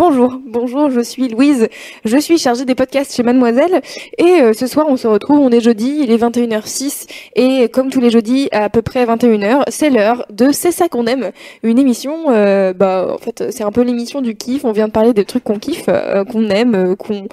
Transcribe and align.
Bonjour, 0.00 0.40
bonjour, 0.46 0.88
je 0.90 1.00
suis 1.02 1.28
Louise, 1.28 1.68
je 2.06 2.16
suis 2.16 2.38
chargée 2.38 2.64
des 2.64 2.74
podcasts 2.74 3.14
chez 3.14 3.22
Mademoiselle. 3.22 3.82
Et 4.16 4.40
euh, 4.40 4.54
ce 4.54 4.66
soir 4.66 4.86
on 4.88 4.96
se 4.96 5.06
retrouve, 5.06 5.40
on 5.40 5.50
est 5.50 5.60
jeudi, 5.60 6.00
il 6.02 6.10
est 6.10 6.16
21h06 6.16 7.06
et 7.36 7.68
comme 7.68 7.90
tous 7.90 8.00
les 8.00 8.08
jeudis 8.08 8.48
à 8.50 8.70
peu 8.70 8.80
près 8.80 9.04
21h, 9.04 9.64
c'est 9.68 9.90
l'heure 9.90 10.24
de 10.30 10.52
C'est 10.52 10.72
ça 10.72 10.88
qu'on 10.88 11.04
aime, 11.04 11.32
une 11.62 11.78
émission, 11.78 12.30
euh, 12.30 12.72
bah 12.72 13.08
en 13.12 13.18
fait 13.18 13.50
c'est 13.50 13.62
un 13.62 13.72
peu 13.72 13.82
l'émission 13.82 14.22
du 14.22 14.34
kiff, 14.36 14.64
on 14.64 14.72
vient 14.72 14.86
de 14.88 14.92
parler 14.92 15.12
des 15.12 15.26
trucs 15.26 15.44
qu'on 15.44 15.58
kiffe, 15.58 15.84
euh, 15.88 16.24
qu'on 16.24 16.48
aime, 16.48 16.96
qu'on 16.96 17.28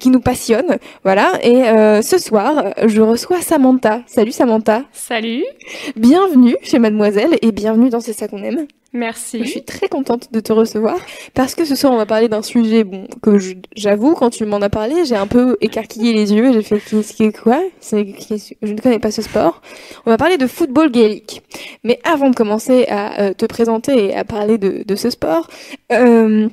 qui 0.00 0.10
nous 0.10 0.20
passionnent, 0.20 0.76
voilà. 1.04 1.38
Et 1.44 1.62
ce 2.02 2.18
soir 2.18 2.74
je 2.84 3.00
reçois 3.00 3.40
Samantha. 3.40 4.00
Salut 4.06 4.32
Samantha, 4.32 4.82
Salut, 4.92 5.44
bienvenue 5.94 6.56
chez 6.62 6.80
Mademoiselle 6.80 7.38
et 7.42 7.52
bienvenue 7.52 7.90
dans 7.90 8.00
C'est 8.00 8.12
ça 8.12 8.26
qu'on 8.26 8.42
aime. 8.42 8.66
merci. 8.92 9.38
Je 9.44 9.48
suis 9.48 9.64
très 9.64 9.88
contente 9.88 10.30
de 10.32 10.40
te 10.40 10.52
recevoir 10.52 10.96
parce 11.32 11.54
que 11.54 11.64
ce 11.64 11.74
soir 11.74 11.92
on 11.92 11.96
va 11.96 12.04
parler 12.08 12.28
d'un 12.28 12.42
sujet 12.42 12.82
bon 12.82 13.06
que 13.22 13.38
j'avoue 13.76 14.14
quand 14.14 14.30
tu 14.30 14.44
m'en 14.44 14.60
as 14.60 14.70
parlé 14.70 15.04
j'ai 15.04 15.14
un 15.14 15.28
peu 15.28 15.56
écarquillé 15.60 16.12
les 16.12 16.32
yeux 16.32 16.52
j'ai 16.52 16.62
fait 16.62 16.80
qu'est-ce 16.80 17.16
que 17.16 17.40
quoi? 17.40 17.60
Je 17.82 18.72
ne 18.72 18.80
connais 18.80 18.98
pas 18.98 19.10
ce 19.10 19.22
sport. 19.22 19.62
On 20.06 20.10
va 20.10 20.16
parler 20.16 20.38
de 20.38 20.46
football 20.46 20.90
gaélique. 20.90 21.42
Mais 21.84 22.00
avant 22.04 22.30
de 22.30 22.34
commencer 22.34 22.86
à 22.88 23.20
euh, 23.20 23.32
te 23.32 23.46
présenter 23.46 24.06
et 24.06 24.16
à 24.16 24.24
parler 24.24 24.58
de, 24.58 24.82
de 24.86 24.96
ce 24.96 25.10
sport, 25.10 25.48
euh, 25.92 26.48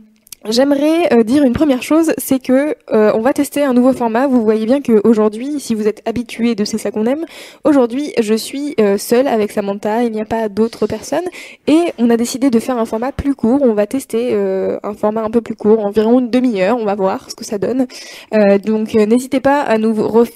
J'aimerais 0.47 1.11
euh, 1.11 1.23
dire 1.23 1.43
une 1.43 1.53
première 1.53 1.81
chose, 1.81 2.13
c'est 2.19 2.37
que 2.37 2.75
euh, 2.91 3.11
on 3.15 3.21
va 3.21 3.33
tester 3.33 3.63
un 3.63 3.73
nouveau 3.73 3.93
format. 3.93 4.27
Vous 4.27 4.43
voyez 4.43 4.67
bien 4.67 4.79
que 4.79 5.01
aujourd'hui, 5.03 5.59
si 5.59 5.73
vous 5.73 5.87
êtes 5.87 6.03
habitué 6.07 6.53
de 6.53 6.63
c'est 6.65 6.77
ça 6.77 6.91
qu'on 6.91 7.07
aime, 7.07 7.25
aujourd'hui 7.63 8.13
je 8.21 8.35
suis 8.35 8.75
euh, 8.79 8.99
seule 8.99 9.27
avec 9.27 9.51
Samantha, 9.51 10.03
il 10.03 10.11
n'y 10.11 10.21
a 10.21 10.25
pas 10.25 10.47
d'autres 10.47 10.85
personnes 10.85 11.25
et 11.65 11.93
on 11.97 12.11
a 12.11 12.17
décidé 12.17 12.51
de 12.51 12.59
faire 12.59 12.77
un 12.77 12.85
format 12.85 13.11
plus 13.11 13.33
court. 13.33 13.61
On 13.63 13.73
va 13.73 13.87
tester 13.87 14.33
euh, 14.33 14.77
un 14.83 14.93
format 14.93 15.23
un 15.23 15.31
peu 15.31 15.41
plus 15.41 15.55
court, 15.55 15.83
environ 15.83 16.19
une 16.19 16.29
demi-heure. 16.29 16.77
On 16.79 16.85
va 16.85 16.93
voir 16.93 17.27
ce 17.31 17.35
que 17.35 17.43
ça 17.43 17.57
donne. 17.57 17.87
Euh, 18.35 18.59
donc 18.59 18.93
euh, 18.95 19.07
n'hésitez 19.07 19.39
pas 19.39 19.61
à 19.61 19.79
nous 19.79 19.95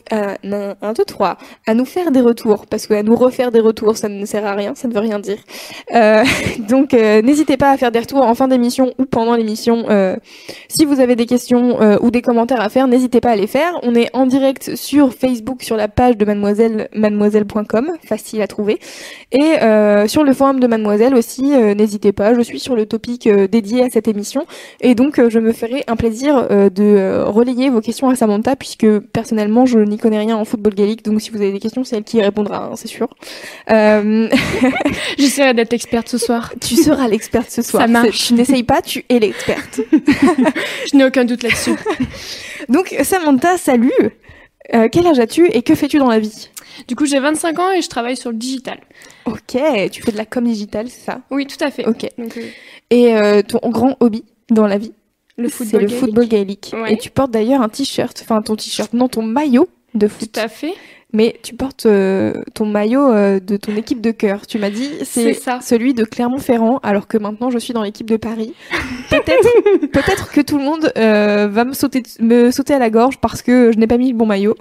à, 0.10 0.38
un, 0.82 0.94
deux, 0.94 1.06
trois, 1.06 1.38
à 1.68 1.76
nous 1.76 1.86
faire 1.86 2.10
des 2.10 2.22
retours 2.22 2.66
parce 2.66 2.88
que 2.88 2.96
à 2.96 3.04
nous 3.04 3.16
refaire 3.16 3.52
des 3.52 3.60
retours, 3.60 3.96
ça 3.96 4.10
ne 4.10 4.26
sert 4.26 4.46
à 4.48 4.56
rien, 4.56 4.74
ça 4.74 4.88
ne 4.88 4.94
veut 4.94 5.02
rien 5.02 5.20
dire. 5.20 5.38
Donc 6.68 6.94
n'hésitez 6.94 7.58
pas 7.58 7.70
à 7.70 7.78
faire 7.78 7.92
des 7.92 8.00
retours 8.00 8.24
en 8.24 8.34
fin 8.34 8.48
d'émission 8.48 8.94
ou 8.98 9.06
pendant 9.06 9.36
l'émission. 9.36 9.86
Euh, 10.00 10.16
si 10.68 10.86
vous 10.86 11.00
avez 11.00 11.16
des 11.16 11.26
questions 11.26 11.82
euh, 11.82 11.98
ou 12.02 12.12
des 12.12 12.22
commentaires 12.22 12.62
à 12.62 12.70
faire, 12.70 12.88
n'hésitez 12.88 13.22
pas 13.22 13.32
à 13.32 13.36
les 13.36 13.48
faire. 13.48 13.74
On 13.84 13.96
est 13.96 14.10
en 14.14 14.26
direct 14.26 14.76
sur 14.76 15.14
Facebook, 15.14 15.64
sur 15.64 15.76
la 15.76 15.88
page 15.88 16.18
de 16.18 16.26
Mademoiselle, 16.26 16.90
mademoiselle.com, 16.94 17.92
facile 18.06 18.42
à 18.42 18.48
trouver. 18.48 18.80
Et 19.32 19.62
euh, 19.62 20.08
sur 20.08 20.24
le 20.24 20.34
forum 20.34 20.60
de 20.60 20.68
Mademoiselle 20.68 21.16
aussi, 21.16 21.44
n'hésitez 21.76 22.12
pas. 22.12 22.34
Je 22.34 22.42
suis 22.42 22.60
sur 22.60 22.76
le 22.76 22.86
topic 22.86 23.28
dédié 23.28 23.84
à 23.84 23.90
cette 23.90 24.08
émission. 24.08 24.46
Et 24.82 24.96
donc, 24.96 25.22
je 25.30 25.40
me 25.40 25.52
ferai 25.52 25.84
un 25.88 25.96
plaisir 25.96 26.48
de 26.50 27.24
relayer 27.26 27.70
vos 27.70 27.82
questions 27.82 28.10
à 28.10 28.16
Samantha, 28.16 28.56
puisque 28.56 29.00
personnellement, 29.00 29.66
je 29.66 29.80
n'y 29.80 29.98
connais 29.98 30.20
rien 30.20 30.38
en 30.38 30.46
football 30.46 30.74
gaélique. 30.74 31.04
Donc, 31.04 31.22
si 31.22 31.30
vous 31.32 31.38
avez 31.38 31.52
des 31.52 31.60
questions, 31.60 31.84
c'est 31.84 31.98
elle 31.98 32.04
qui 32.04 32.18
y 32.18 32.22
répondra, 32.22 32.70
hein, 32.72 32.76
c'est 32.76 32.88
sûr. 32.88 33.10
J'essaierai 35.18 35.54
d'être 35.54 35.74
experte 35.74 36.10
ce 36.10 36.18
soir. 36.18 36.54
tu 36.62 36.76
seras 36.76 37.08
l'experte 37.08 37.50
ce 37.50 37.62
soir. 37.62 37.84
Ça 37.84 37.88
marche. 37.88 38.28
Tu 38.28 38.34
n'essayes 38.34 38.64
pas, 38.64 38.82
tu 38.82 39.04
es 39.10 39.20
l'experte. 39.20 39.82
Je 39.92 40.96
n'ai 40.98 41.06
aucun 41.06 41.26
doute 41.26 41.44
là-dessus. 41.44 41.76
Donc 42.70 42.96
Samantha, 43.04 43.58
salut. 43.58 43.92
Euh, 44.74 44.88
quel 44.92 45.08
âge 45.08 45.20
as-tu 45.20 45.48
et 45.48 45.64
que 45.64 45.74
fais-tu 45.74 45.98
dans 45.98 46.10
la 46.10 46.20
vie? 46.20 46.50
Du 46.88 46.96
coup, 46.96 47.06
j'ai 47.06 47.20
25 47.20 47.58
ans 47.60 47.72
et 47.72 47.82
je 47.82 47.90
travaille 47.90 48.16
sur 48.16 48.30
le 48.30 48.38
digital. 48.38 48.80
Ok, 49.26 49.58
tu 49.92 50.02
fais 50.04 50.12
de 50.12 50.18
la 50.18 50.26
com 50.26 50.44
digitale, 50.46 50.88
c'est 50.90 51.06
ça? 51.06 51.22
Oui, 51.32 51.48
tout 51.48 51.62
à 51.64 51.72
fait. 51.72 51.88
Ok. 51.88 52.08
Donc, 52.18 52.38
euh, 52.38 52.42
Et 52.92 53.16
euh, 53.16 53.42
ton 53.42 53.60
grand 53.70 53.98
hobby 54.00 54.24
dans 54.52 54.68
la 54.68 54.78
vie? 54.78 54.94
Le 55.38 55.48
C'est 55.50 55.56
football. 55.66 55.82
le 55.82 55.88
gaélique. 55.88 56.00
football 56.00 56.28
gaélique. 56.28 56.72
Ouais. 56.74 56.94
Et 56.94 56.98
tu 56.98 57.10
portes 57.10 57.32
d'ailleurs 57.32 57.62
un 57.62 57.70
t-shirt, 57.70 58.20
enfin 58.22 58.42
ton 58.42 58.56
t-shirt, 58.56 58.94
non 58.94 59.08
ton 59.08 59.24
maillot 59.24 59.68
de 59.96 60.08
foot. 60.08 60.32
Tout 60.32 60.40
à 60.40 60.48
fait. 60.50 60.74
Mais 61.12 61.40
tu 61.42 61.56
portes 61.56 61.88
euh, 61.88 62.34
ton 62.54 62.68
maillot 62.68 63.12
euh, 63.12 63.40
de 63.40 63.58
ton 63.58 63.76
équipe 63.76 64.00
de 64.00 64.12
cœur. 64.12 64.46
Tu 64.46 64.60
m'as 64.60 64.70
dit 64.70 64.92
c'est 65.04 65.34
celui 65.62 65.96
de 65.96 66.04
Clermont-Ferrand, 66.04 66.80
alors 66.84 67.08
que 67.08 67.18
maintenant 67.18 67.50
je 67.50 67.58
suis 67.58 67.74
dans 67.74 67.82
l'équipe 67.82 68.08
de 68.08 68.18
Paris. 68.18 68.54
Peut-être, 69.10 69.88
peut-être 69.92 70.32
que 70.32 70.42
tout 70.42 70.60
le 70.60 70.64
monde 70.64 70.94
euh, 70.98 71.48
va 71.48 71.66
me 71.66 71.74
sauter, 71.74 72.04
me 72.20 72.52
sauter 72.52 72.76
à 72.76 72.80
la 72.80 72.92
gorge 72.92 73.18
parce 73.18 73.42
que 73.42 73.72
je 73.72 73.80
n'ai 73.80 73.88
pas 73.88 73.98
mis 73.98 74.12
le 74.12 74.18
bon 74.18 74.28
maillot. 74.28 74.56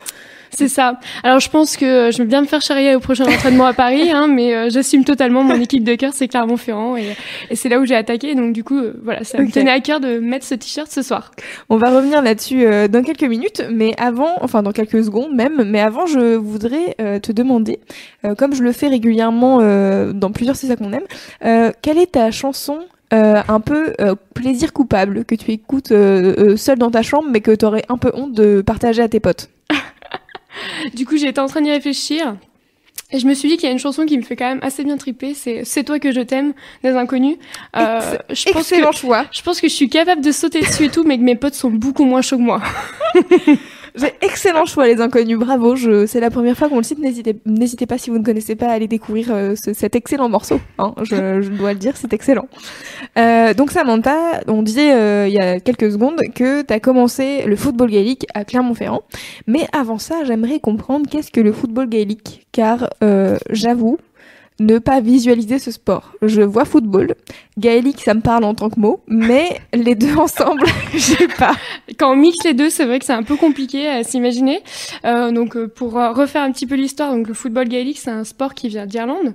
C'est 0.51 0.69
ça. 0.69 0.99
Alors, 1.23 1.41
je 1.41 1.51
pense 1.51 1.77
que 1.77 2.11
je 2.11 2.19
vais 2.19 2.25
bien 2.25 2.41
me 2.41 2.47
faire 2.47 2.61
charrier 2.61 2.95
au 2.95 3.01
prochain 3.01 3.25
entraînement 3.25 3.67
à 3.67 3.73
Paris, 3.73 4.11
hein, 4.11 4.27
mais 4.31 4.55
euh, 4.55 4.69
j'assume 4.71 5.05
totalement 5.05 5.43
mon 5.43 5.61
équipe 5.61 5.85
de 5.85 5.95
cœur, 5.95 6.13
c'est 6.15 6.29
Clermont-Ferrand, 6.29 6.97
et, 6.97 7.17
et 7.51 7.57
c'est 7.57 7.69
là 7.69 7.79
où 7.79 7.87
j'ai 7.87 7.97
attaqué. 7.97 8.35
Donc, 8.35 8.53
du 8.53 8.65
coup, 8.65 8.79
euh, 8.79 8.95
voilà, 9.03 9.25
ça 9.25 9.39
me 9.39 9.51
tenait 9.51 9.71
à 9.71 9.81
cœur 9.81 10.01
de 10.01 10.19
mettre 10.19 10.47
ce 10.47 10.55
t-shirt 10.55 10.91
ce 10.91 11.03
soir. 11.03 11.31
On 11.69 11.77
va 11.77 11.91
revenir 11.91 12.23
là-dessus 12.23 12.65
euh, 12.65 12.89
dans 12.89 13.03
quelques 13.03 13.23
minutes, 13.25 13.63
mais 13.71 13.95
avant, 13.99 14.33
enfin 14.41 14.63
dans 14.63 14.73
quelques 14.73 15.05
secondes 15.05 15.33
même, 15.35 15.65
mais 15.65 15.81
avant 15.81 16.07
je 16.07 16.37
voudrais 16.37 16.97
euh, 17.01 17.19
te 17.19 17.33
demander, 17.33 17.81
euh, 18.25 18.35
comme 18.35 18.55
je 18.55 18.63
le 18.63 18.73
fais 18.73 18.89
régulièrement 18.89 19.59
euh, 19.61 20.13
dans 20.13 20.31
plusieurs 20.31 20.57
C'est 20.57 20.67
ça 20.67 20.77
qu'on 20.77 20.93
aime, 20.93 21.03
euh, 21.45 21.71
quelle 21.83 21.99
est 21.99 22.13
ta 22.13 22.31
chanson 22.31 22.81
euh, 23.13 23.41
un 23.49 23.61
peu 23.61 23.95
euh, 24.01 24.15
plaisir 24.35 24.73
coupable 24.73 25.25
que 25.25 25.35
tu 25.35 25.53
écoutes 25.53 25.93
euh, 25.93 26.35
euh, 26.39 26.57
seule 26.57 26.79
dans 26.79 26.91
ta 26.91 27.03
chambre 27.03 27.29
mais 27.31 27.41
que 27.41 27.55
tu 27.55 27.65
aurais 27.65 27.85
un 27.89 27.97
peu 27.97 28.11
honte 28.15 28.33
de 28.33 28.63
partager 28.63 29.03
à 29.03 29.09
tes 29.09 29.21
potes? 29.21 29.49
Du 30.95 31.07
coup, 31.07 31.17
j'étais 31.17 31.41
en 31.41 31.47
train 31.47 31.61
d'y 31.61 31.71
réfléchir. 31.71 32.37
Et 33.11 33.19
je 33.19 33.27
me 33.27 33.33
suis 33.33 33.49
dit 33.49 33.57
qu'il 33.57 33.65
y 33.65 33.69
a 33.69 33.73
une 33.73 33.79
chanson 33.79 34.05
qui 34.05 34.19
me 34.19 34.23
fait 34.23 34.37
quand 34.37 34.49
même 34.49 34.59
assez 34.61 34.85
bien 34.85 34.99
triper, 34.99 35.33
c'est 35.33 35.65
C'est 35.65 35.83
toi 35.83 35.99
que 35.99 36.13
je 36.13 36.21
t'aime 36.21 36.53
des 36.83 36.91
inconnus. 36.91 37.37
Euh, 37.75 38.19
je 38.29 38.53
pense 38.53 38.69
que 38.69 38.93
choix. 38.93 39.25
je 39.33 39.41
pense 39.41 39.63
que 39.63 39.69
je 39.69 39.73
suis 39.73 39.89
capable 39.89 40.21
de 40.21 40.31
sauter 40.31 40.61
dessus 40.61 40.85
et 40.85 40.89
tout, 40.91 41.05
mais 41.05 41.17
que 41.17 41.23
mes 41.23 41.35
potes 41.35 41.55
sont 41.55 41.71
beaucoup 41.71 42.05
moins 42.05 42.21
chauds 42.21 42.37
que 42.37 42.43
moi. 42.43 42.61
J'ai 43.94 44.12
excellent 44.21 44.65
choix 44.66 44.87
les 44.87 45.00
inconnus, 45.00 45.38
bravo. 45.38 45.76
Je, 45.76 46.06
c'est 46.06 46.21
la 46.21 46.31
première 46.31 46.56
fois 46.56 46.69
qu'on 46.69 46.76
le 46.78 46.82
cite. 46.82 46.99
N'hésitez, 46.99 47.87
pas 47.87 47.99
si 47.99 48.10
vous 48.10 48.19
ne 48.19 48.25
connaissez 48.25 48.54
pas 48.56 48.66
à 48.66 48.72
aller 48.72 48.88
découvrir 48.88 49.28
euh, 49.31 49.54
ce- 49.56 49.72
cet 49.72 49.97
excellent 49.97 50.28
morceau. 50.28 50.60
Hein, 50.78 50.94
je, 51.03 51.49
dois 51.49 51.72
le 51.72 51.78
dire, 51.78 51.97
c'est 51.97 52.12
excellent. 52.12 52.47
Euh, 53.19 53.54
donc 53.54 53.71
Samantha, 53.71 54.41
on 54.47 54.62
disait 54.62 54.93
euh, 54.93 55.26
il 55.28 55.34
y 55.34 55.38
a 55.41 55.60
quelques 55.60 55.91
secondes 55.91 56.21
que 56.34 56.62
tu 56.62 56.72
as 56.72 56.81
commencé 56.81 57.43
le 57.47 57.56
football 57.56 57.91
gaélique 57.91 58.26
à 58.34 58.44
Clermont-Ferrand. 58.44 59.03
Mais 59.47 59.66
avant 59.72 59.99
ça, 59.99 60.25
j'aimerais 60.25 60.60
comprendre 60.60 61.09
qu'est-ce 61.10 61.31
que 61.31 61.41
le 61.41 61.53
football 61.53 61.88
gaélique, 61.88 62.47
car 62.53 62.91
j'avoue 63.50 63.99
ne 64.61 64.79
pas 64.79 65.01
visualiser 65.01 65.59
ce 65.59 65.71
sport. 65.71 66.13
Je 66.23 66.43
vois 66.43 66.65
football, 66.65 67.15
gaélique, 67.59 68.03
ça 68.03 68.15
me 68.15 68.21
parle 68.21 68.45
en 68.45 68.55
tant 68.55 68.71
que 68.71 68.81
mot, 68.81 69.01
mais 69.07 69.61
les 69.73 69.95
deux 69.95 70.17
ensemble, 70.17 70.65
j'ai 70.95 71.29
pas. 71.29 71.55
Quand 71.99 72.13
on 72.13 72.17
mixe 72.17 72.45
les 72.45 72.55
deux, 72.55 72.71
c'est 72.71 72.85
vrai 72.85 72.99
que 72.99 73.05
c'est 73.05 73.13
un 73.13 73.23
peu 73.23 73.37
compliqué 73.37 73.89
à 73.89 74.03
s'imaginer. 74.03 74.63
Euh, 75.05 75.31
donc, 75.31 75.57
euh, 75.57 75.69
pour 75.69 75.99
euh, 75.99 76.13
refaire 76.13 76.43
un 76.43 76.53
petit 76.53 76.67
peu 76.67 76.75
l'histoire, 76.75 77.13
donc 77.13 77.29
le 77.29 77.35
football 77.35 77.69
gaélique, 77.69 77.99
c'est 77.99 78.11
un 78.11 78.25
sport 78.25 78.55
qui 78.55 78.69
vient 78.69 78.87
d'Irlande. 78.87 79.35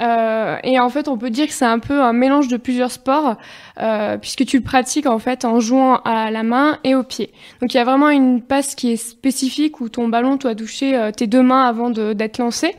Euh, 0.00 0.56
et 0.62 0.78
en 0.78 0.88
fait, 0.90 1.08
on 1.08 1.16
peut 1.16 1.30
dire 1.30 1.46
que 1.46 1.52
c'est 1.52 1.64
un 1.64 1.78
peu 1.78 2.00
un 2.02 2.12
mélange 2.12 2.48
de 2.48 2.56
plusieurs 2.56 2.90
sports, 2.90 3.36
euh, 3.80 4.18
puisque 4.18 4.44
tu 4.44 4.58
le 4.58 4.62
pratiques 4.62 5.06
en 5.06 5.18
fait 5.18 5.44
en 5.44 5.60
jouant 5.60 5.96
à 6.04 6.30
la 6.30 6.42
main 6.42 6.78
et 6.84 6.94
au 6.94 7.02
pied. 7.02 7.32
Donc, 7.60 7.72
il 7.74 7.76
y 7.76 7.80
a 7.80 7.84
vraiment 7.84 8.10
une 8.10 8.42
passe 8.42 8.74
qui 8.74 8.92
est 8.92 8.96
spécifique 8.96 9.80
où 9.80 9.88
ton 9.88 10.08
ballon 10.08 10.36
doit 10.36 10.54
toucher 10.54 10.96
euh, 10.96 11.10
tes 11.10 11.26
deux 11.26 11.42
mains 11.42 11.64
avant 11.64 11.90
d'être 11.90 12.38
lancé. 12.38 12.74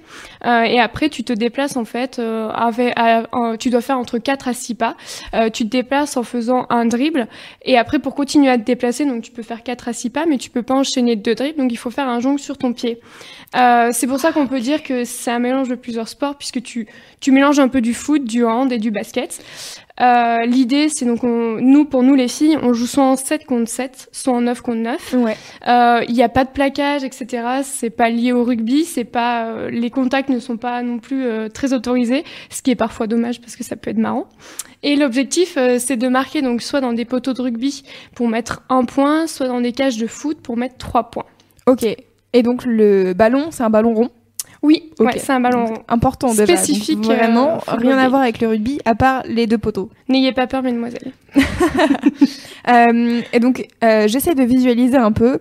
Euh, 0.46 0.62
et 0.62 0.80
après, 0.80 1.10
tu 1.10 1.24
te 1.24 1.34
déplaces 1.34 1.78
en 1.78 1.86
fait, 1.86 2.20
euh, 2.20 2.50
avec, 2.50 2.96
tu 3.60 3.70
dois 3.70 3.82
faire 3.82 3.98
entre 3.98 4.18
4 4.18 4.48
à 4.48 4.54
6 4.54 4.76
pas. 4.76 4.96
Tu 5.54 5.66
te 5.66 5.70
déplaces 5.70 6.18
en 6.18 6.24
faisant 6.24 6.66
un 6.70 6.86
dribble. 6.86 7.28
Et 7.64 7.78
après, 7.78 8.00
pour 8.00 8.16
continuer 8.16 8.50
à 8.50 8.58
te 8.58 8.64
déplacer, 8.64 9.06
donc 9.06 9.24
tu 9.24 9.32
peux 9.32 9.44
faire 9.44 9.64
4 9.64 9.88
à 9.88 9.94
6 9.94 10.10
pas, 10.10 10.26
mais 10.26 10.38
tu 10.38 10.50
peux 10.50 10.64
pas 10.64 10.76
enchaîner 10.76 11.16
deux 11.16 11.36
dribbles, 11.36 11.58
donc 11.58 11.72
il 11.72 11.78
faut 11.78 11.90
faire 11.90 12.08
un 12.08 12.20
jongle 12.20 12.40
sur 12.40 12.58
ton 12.58 12.74
pied. 12.74 13.00
C'est 13.54 14.08
pour 14.08 14.20
ça 14.20 14.32
qu'on 14.32 14.48
peut 14.48 14.60
dire 14.60 14.84
que 14.84 15.04
c'est 15.04 15.32
un 15.32 15.40
mélange 15.40 15.70
de 15.70 15.76
plusieurs 15.76 16.08
sports, 16.08 16.36
puisque 16.36 16.62
tu, 16.62 16.88
Tu 17.20 17.32
mélanges 17.32 17.60
un 17.60 17.68
peu 17.68 17.82
du 17.82 17.94
foot, 17.94 18.24
du 18.24 18.46
hand 18.46 18.72
et 18.72 18.78
du 18.78 18.92
basket. 18.92 19.44
Euh, 20.00 20.46
L'idée, 20.46 20.90
c'est 20.90 21.06
donc, 21.06 21.24
on, 21.24 21.58
nous, 21.60 21.86
pour 21.86 22.04
nous 22.04 22.14
les 22.14 22.28
filles, 22.28 22.58
on 22.62 22.74
joue 22.74 22.86
soit 22.86 23.04
en 23.04 23.16
7 23.16 23.46
contre 23.46 23.70
7, 23.70 24.10
soit 24.12 24.34
en 24.34 24.42
9 24.42 24.62
contre 24.62 24.78
9. 24.78 25.14
Ouais. 25.18 25.38
Euh, 25.68 26.06
Il 26.08 26.14
n'y 26.14 26.22
a 26.22 26.30
pas 26.30 26.44
de 26.44 26.52
plaquage, 26.52 27.04
etc. 27.04 27.62
C'est 27.64 27.90
pas 27.90 28.10
lié 28.10 28.32
au 28.34 28.44
rugby. 28.44 28.86
C'est 28.86 29.04
pas, 29.04 29.48
euh, 29.48 29.70
les 29.72 29.90
contacts 29.90 30.30
ne 30.30 30.40
sont 30.40 30.58
pas 30.58 30.84
non 30.84 31.00
plus 31.00 31.26
euh, 31.26 31.50
très 31.50 31.74
autorisés, 31.74 32.24
ce 32.52 32.62
qui 32.62 32.70
est 32.70 32.76
parfois 32.76 33.08
dommage 33.08 33.42
parce 33.42 33.56
que 33.56 33.64
ça 33.64 33.76
peut 33.76 33.90
être 33.90 33.98
marrant. 33.98 34.28
Et 34.84 34.96
l'objectif, 34.96 35.56
euh, 35.58 35.80
c'est 35.80 35.98
de 35.98 36.08
marquer 36.08 36.44
donc 36.44 36.62
soit 36.62 36.82
dans 36.82 36.94
des 36.94 37.06
poteaux 37.06 37.34
de 37.34 37.42
rugby 37.42 37.84
pour 38.14 38.28
mettre 38.28 38.62
un 38.70 38.86
point, 38.86 39.26
soit 39.26 39.48
dans 39.48 39.62
des 39.62 39.72
cages 39.72 39.98
de 39.98 40.06
foot 40.06 40.40
pour 40.42 40.56
mettre 40.56 40.78
trois 40.78 41.10
points. 41.10 41.26
Ok. 41.66 41.84
Et 42.34 42.44
donc 42.44 42.64
le 42.66 43.14
ballon, 43.14 43.48
c'est 43.50 43.64
un 43.64 43.72
ballon 43.72 43.96
rond. 43.96 44.10
Oui, 44.68 44.92
ouais, 45.00 45.18
c'est 45.18 45.32
un 45.32 45.40
ballon 45.40 45.64
Donc, 45.66 45.78
rond. 45.78 45.84
important 45.88 46.28
déjà. 46.32 46.46
Donc, 46.46 46.58
Spécifique, 46.58 47.00
vraiment, 47.06 47.56
euh, 47.56 47.60
football 47.60 47.88
rien 47.88 47.98
à 48.00 48.10
voir 48.10 48.22
avec 48.22 48.42
le 48.42 48.50
rugby 48.50 48.80
à 48.84 48.96
part 48.96 49.24
les 49.26 49.48
deux 49.48 49.58
poteaux. 49.58 49.90
N'ayez 50.10 50.34
pas 50.34 50.46
peur, 50.46 50.62
mesdemoiselles. 50.62 51.14
Euh, 52.70 53.22
et 53.32 53.40
donc, 53.40 53.66
euh, 53.82 54.10
j'essaie 54.10 54.36
de 54.36 54.44
visualiser 54.44 54.98
un 54.98 55.14
peu. 55.14 55.40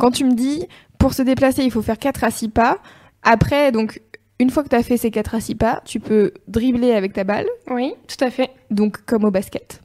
Quand 0.00 0.10
tu 0.10 0.24
me 0.24 0.32
dis, 0.34 0.66
pour 0.98 1.14
se 1.14 1.22
déplacer, 1.22 1.62
il 1.62 1.70
faut 1.70 1.80
faire 1.82 1.96
4 1.98 2.24
à 2.24 2.30
6 2.32 2.48
pas. 2.48 2.78
Après, 3.22 3.70
donc, 3.70 4.00
une 4.40 4.50
fois 4.50 4.64
que 4.64 4.68
tu 4.68 4.74
as 4.74 4.82
fait 4.82 4.96
ces 4.96 5.12
4 5.12 5.36
à 5.36 5.40
6 5.40 5.54
pas, 5.54 5.80
tu 5.84 6.00
peux 6.00 6.32
dribbler 6.48 6.90
avec 6.92 7.12
ta 7.12 7.22
balle, 7.22 7.46
Oui, 7.70 7.92
tout 8.08 8.24
à 8.24 8.30
fait. 8.30 8.50
donc 8.72 9.04
comme 9.06 9.24
au 9.24 9.30
basket. 9.30 9.80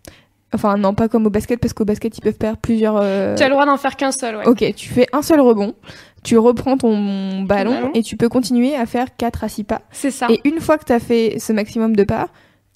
Enfin, 0.56 0.75
non, 0.77 0.95
pas 0.95 1.07
comme 1.07 1.27
au 1.27 1.30
basket, 1.30 1.60
parce 1.60 1.74
qu'au 1.74 1.86
basket, 1.86 2.18
ils 2.18 2.22
peuvent 2.22 2.36
faire 2.42 2.57
plusieurs... 2.57 2.95
Tu 3.36 3.44
as 3.44 3.48
le 3.48 3.51
droit 3.51 3.68
d'en 3.68 3.77
faire 3.77 3.95
qu'un 3.95 4.12
seul, 4.12 4.38
ouais. 4.38 4.48
Ok, 4.48 4.74
tu 4.75 4.89
fais 4.89 5.06
un 5.13 5.22
seul 5.22 5.39
rebond, 5.39 5.75
tu 6.24 6.38
reprends 6.38 6.78
ton 6.78 7.42
ballon, 7.42 7.72
ballon. 7.74 7.92
et 7.94 8.04
tu 8.04 8.16
peux 8.18 8.30
continuer 8.30 8.76
à 8.76 8.86
faire 8.86 9.08
4 9.18 9.44
à 9.44 9.50
6 9.50 9.64
pas. 9.64 9.82
C'est 9.92 10.12
ça. 10.12 10.28
Et 10.30 10.40
une 10.46 10.60
fois 10.60 10.78
que 10.78 10.86
tu 10.86 10.94
as 10.94 11.00
fait 11.00 11.38
ce 11.40 11.52
maximum 11.54 11.96
de 11.96 12.04
pas, 12.04 12.30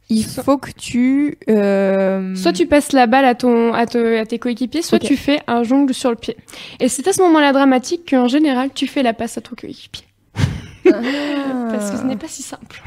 il 0.10 0.24
So- 0.24 0.44
faut 0.44 0.58
que 0.58 0.70
tu... 0.72 1.38
euh, 1.50 2.36
Soit 2.36 2.54
tu 2.54 2.68
passes 2.68 2.92
la 2.92 3.08
balle 3.08 3.26
à, 3.26 3.34
ton, 3.36 3.74
à, 3.74 3.86
te- 3.88 4.20
à 4.20 4.26
tes 4.26 4.38
coéquipiers, 4.40 4.82
soit 4.84 5.00
tu 5.00 5.18
fais 5.18 5.42
un 5.48 5.64
jongle 5.64 5.94
sur 5.94 6.10
le 6.12 6.16
pied. 6.16 6.38
Et 6.80 6.90
c'est 6.90 7.08
à 7.08 7.14
ce 7.14 7.22
moment-là 7.24 7.54
dramatique 7.54 8.10
qu'en 8.12 8.28
général, 8.28 8.70
tu 8.74 8.86
fais 8.88 9.02
la 9.04 9.14
passe 9.14 9.38
à 9.38 9.42
ton 9.42 9.56
coéquipier. 9.56 10.06
Parce 10.84 11.92
que 11.92 11.98
ce 11.98 12.04
n'est 12.04 12.16
pas 12.18 12.28
si 12.28 12.44
simple. 12.44 12.82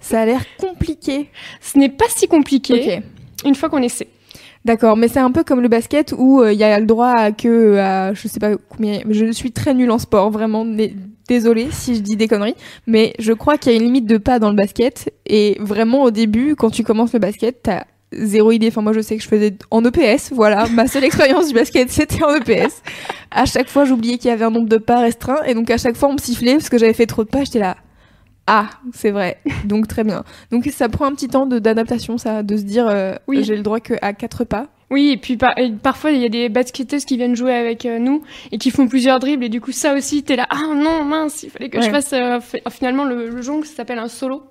Ça 0.00 0.22
a 0.22 0.26
l'air 0.26 0.42
compliqué. 0.58 1.28
Ce 1.60 1.78
n'est 1.78 1.88
pas 1.90 2.06
si 2.08 2.26
compliqué 2.26 3.02
une 3.44 3.54
fois 3.54 3.68
qu'on 3.68 3.82
essaie. 3.82 4.08
D'accord, 4.64 4.96
mais 4.96 5.08
c'est 5.08 5.18
un 5.18 5.32
peu 5.32 5.42
comme 5.42 5.60
le 5.60 5.68
basket 5.68 6.14
où 6.16 6.40
euh, 6.40 6.52
il 6.52 6.58
y 6.58 6.62
a 6.62 6.78
le 6.78 6.86
droit 6.86 7.08
à 7.08 7.32
que 7.32 7.78
à 7.78 8.14
je 8.14 8.28
sais 8.28 8.38
pas 8.38 8.52
combien. 8.68 9.00
Je 9.10 9.32
suis 9.32 9.50
très 9.50 9.74
nulle 9.74 9.90
en 9.90 9.98
sport, 9.98 10.30
vraiment. 10.30 10.64
Désolée 11.28 11.68
si 11.70 11.96
je 11.96 12.00
dis 12.00 12.16
des 12.16 12.28
conneries, 12.28 12.56
mais 12.86 13.14
je 13.18 13.32
crois 13.32 13.56
qu'il 13.56 13.72
y 13.72 13.74
a 13.74 13.78
une 13.78 13.84
limite 13.84 14.06
de 14.06 14.18
pas 14.18 14.38
dans 14.38 14.50
le 14.50 14.56
basket. 14.56 15.12
Et 15.26 15.56
vraiment 15.60 16.04
au 16.04 16.10
début, 16.10 16.54
quand 16.54 16.70
tu 16.70 16.84
commences 16.84 17.12
le 17.12 17.18
basket, 17.18 17.62
t'as 17.64 17.84
zéro 18.12 18.52
idée. 18.52 18.68
Enfin 18.68 18.82
moi 18.82 18.92
je 18.92 19.00
sais 19.00 19.16
que 19.16 19.22
je 19.22 19.28
faisais 19.28 19.54
en 19.70 19.84
EPS, 19.84 20.32
voilà. 20.32 20.68
Ma 20.72 20.86
seule 20.86 21.04
expérience 21.04 21.48
du 21.48 21.54
basket 21.54 21.90
c'était 21.90 22.22
en 22.22 22.34
EPS. 22.34 22.82
À 23.32 23.46
chaque 23.46 23.68
fois 23.68 23.84
j'oubliais 23.84 24.18
qu'il 24.18 24.30
y 24.30 24.32
avait 24.32 24.44
un 24.44 24.50
nombre 24.50 24.68
de 24.68 24.76
pas 24.76 25.00
restreint 25.00 25.42
et 25.44 25.54
donc 25.54 25.70
à 25.70 25.78
chaque 25.78 25.96
fois 25.96 26.08
on 26.08 26.14
me 26.14 26.18
sifflait 26.18 26.54
parce 26.54 26.68
que 26.68 26.78
j'avais 26.78 26.92
fait 26.92 27.06
trop 27.06 27.24
de 27.24 27.28
pas. 27.28 27.42
J'étais 27.42 27.60
là. 27.60 27.76
Ah, 28.46 28.70
c'est 28.92 29.10
vrai. 29.12 29.38
Donc 29.64 29.86
très 29.88 30.04
bien. 30.04 30.24
Donc 30.50 30.66
ça 30.72 30.88
prend 30.88 31.06
un 31.06 31.12
petit 31.14 31.28
temps 31.28 31.46
d'adaptation, 31.46 32.18
ça, 32.18 32.42
de 32.42 32.56
se 32.56 32.62
dire 32.62 32.86
euh, 32.88 33.14
Oui. 33.28 33.44
j'ai 33.44 33.56
le 33.56 33.62
droit 33.62 33.80
que 33.80 33.94
à 34.02 34.12
quatre 34.12 34.44
pas. 34.44 34.66
Oui, 34.90 35.10
et 35.12 35.16
puis 35.16 35.36
par- 35.38 35.56
et 35.58 35.70
parfois, 35.70 36.10
il 36.10 36.20
y 36.20 36.24
a 36.26 36.28
des 36.28 36.48
basketteuses 36.50 37.06
qui 37.06 37.16
viennent 37.16 37.34
jouer 37.36 37.54
avec 37.54 37.86
euh, 37.86 37.98
nous 37.98 38.22
et 38.50 38.58
qui 38.58 38.70
font 38.70 38.88
plusieurs 38.88 39.20
dribbles. 39.20 39.44
Et 39.44 39.48
du 39.48 39.60
coup, 39.60 39.72
ça 39.72 39.94
aussi, 39.94 40.22
t'es 40.22 40.36
là, 40.36 40.46
ah 40.50 40.74
non, 40.74 41.02
mince, 41.04 41.44
il 41.44 41.50
fallait 41.50 41.70
que 41.70 41.80
je 41.80 41.88
fasse... 41.88 42.12
euh, 42.12 42.40
fi- 42.40 42.60
finalement, 42.70 43.04
le, 43.04 43.30
le 43.30 43.40
jongle, 43.42 43.64
ça 43.64 43.76
s'appelle 43.76 43.98
un 43.98 44.08
solo. 44.08 44.42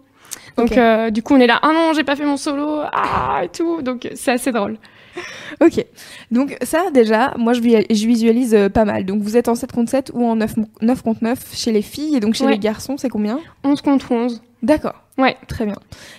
Donc, 0.57 0.71
du 1.11 1.21
coup, 1.21 1.35
on 1.35 1.39
est 1.39 1.45
là, 1.47 1.59
ah 1.61 1.71
non, 1.73 1.93
j'ai 1.93 2.03
pas 2.03 2.15
fait 2.15 2.25
mon 2.25 2.38
solo, 2.38 2.79
ah, 2.91 3.41
et 3.43 3.49
tout. 3.49 3.81
Donc, 3.83 4.09
c'est 4.15 4.31
assez 4.31 4.51
drôle. 4.51 4.77
Ok. 5.62 5.86
Donc 6.31 6.58
ça 6.63 6.90
déjà, 6.94 7.34
moi 7.38 7.54
je, 7.54 7.62
vi- 7.62 7.86
je 7.90 8.08
visualise 8.08 8.54
euh, 8.56 8.69
pas 8.69 8.86
mal. 8.86 9.06
Donc 9.06 9.22
vous 9.22 9.38
êtes 9.38 9.48
en 9.48 9.56
7 9.56 9.72
contre 9.72 9.92
7 9.92 10.12
ou 10.13 10.25
en 10.25 10.36
9, 10.36 10.56
9 10.81 11.02
contre 11.04 11.24
9 11.24 11.40
chez 11.56 11.72
les 11.72 11.81
filles 11.81 12.16
et 12.16 12.19
donc 12.19 12.34
chez 12.36 12.46
Ouais. 12.46 12.52
les 12.54 12.60
garçons, 12.60 12.96
c'est 12.98 13.10
combien? 13.10 13.40
11 13.63 13.81
contre 13.81 14.12
11. 14.12 14.42
D'accord. 14.62 14.94
Ouais. 15.18 15.36
Très 15.48 15.66
bien. 15.66 15.75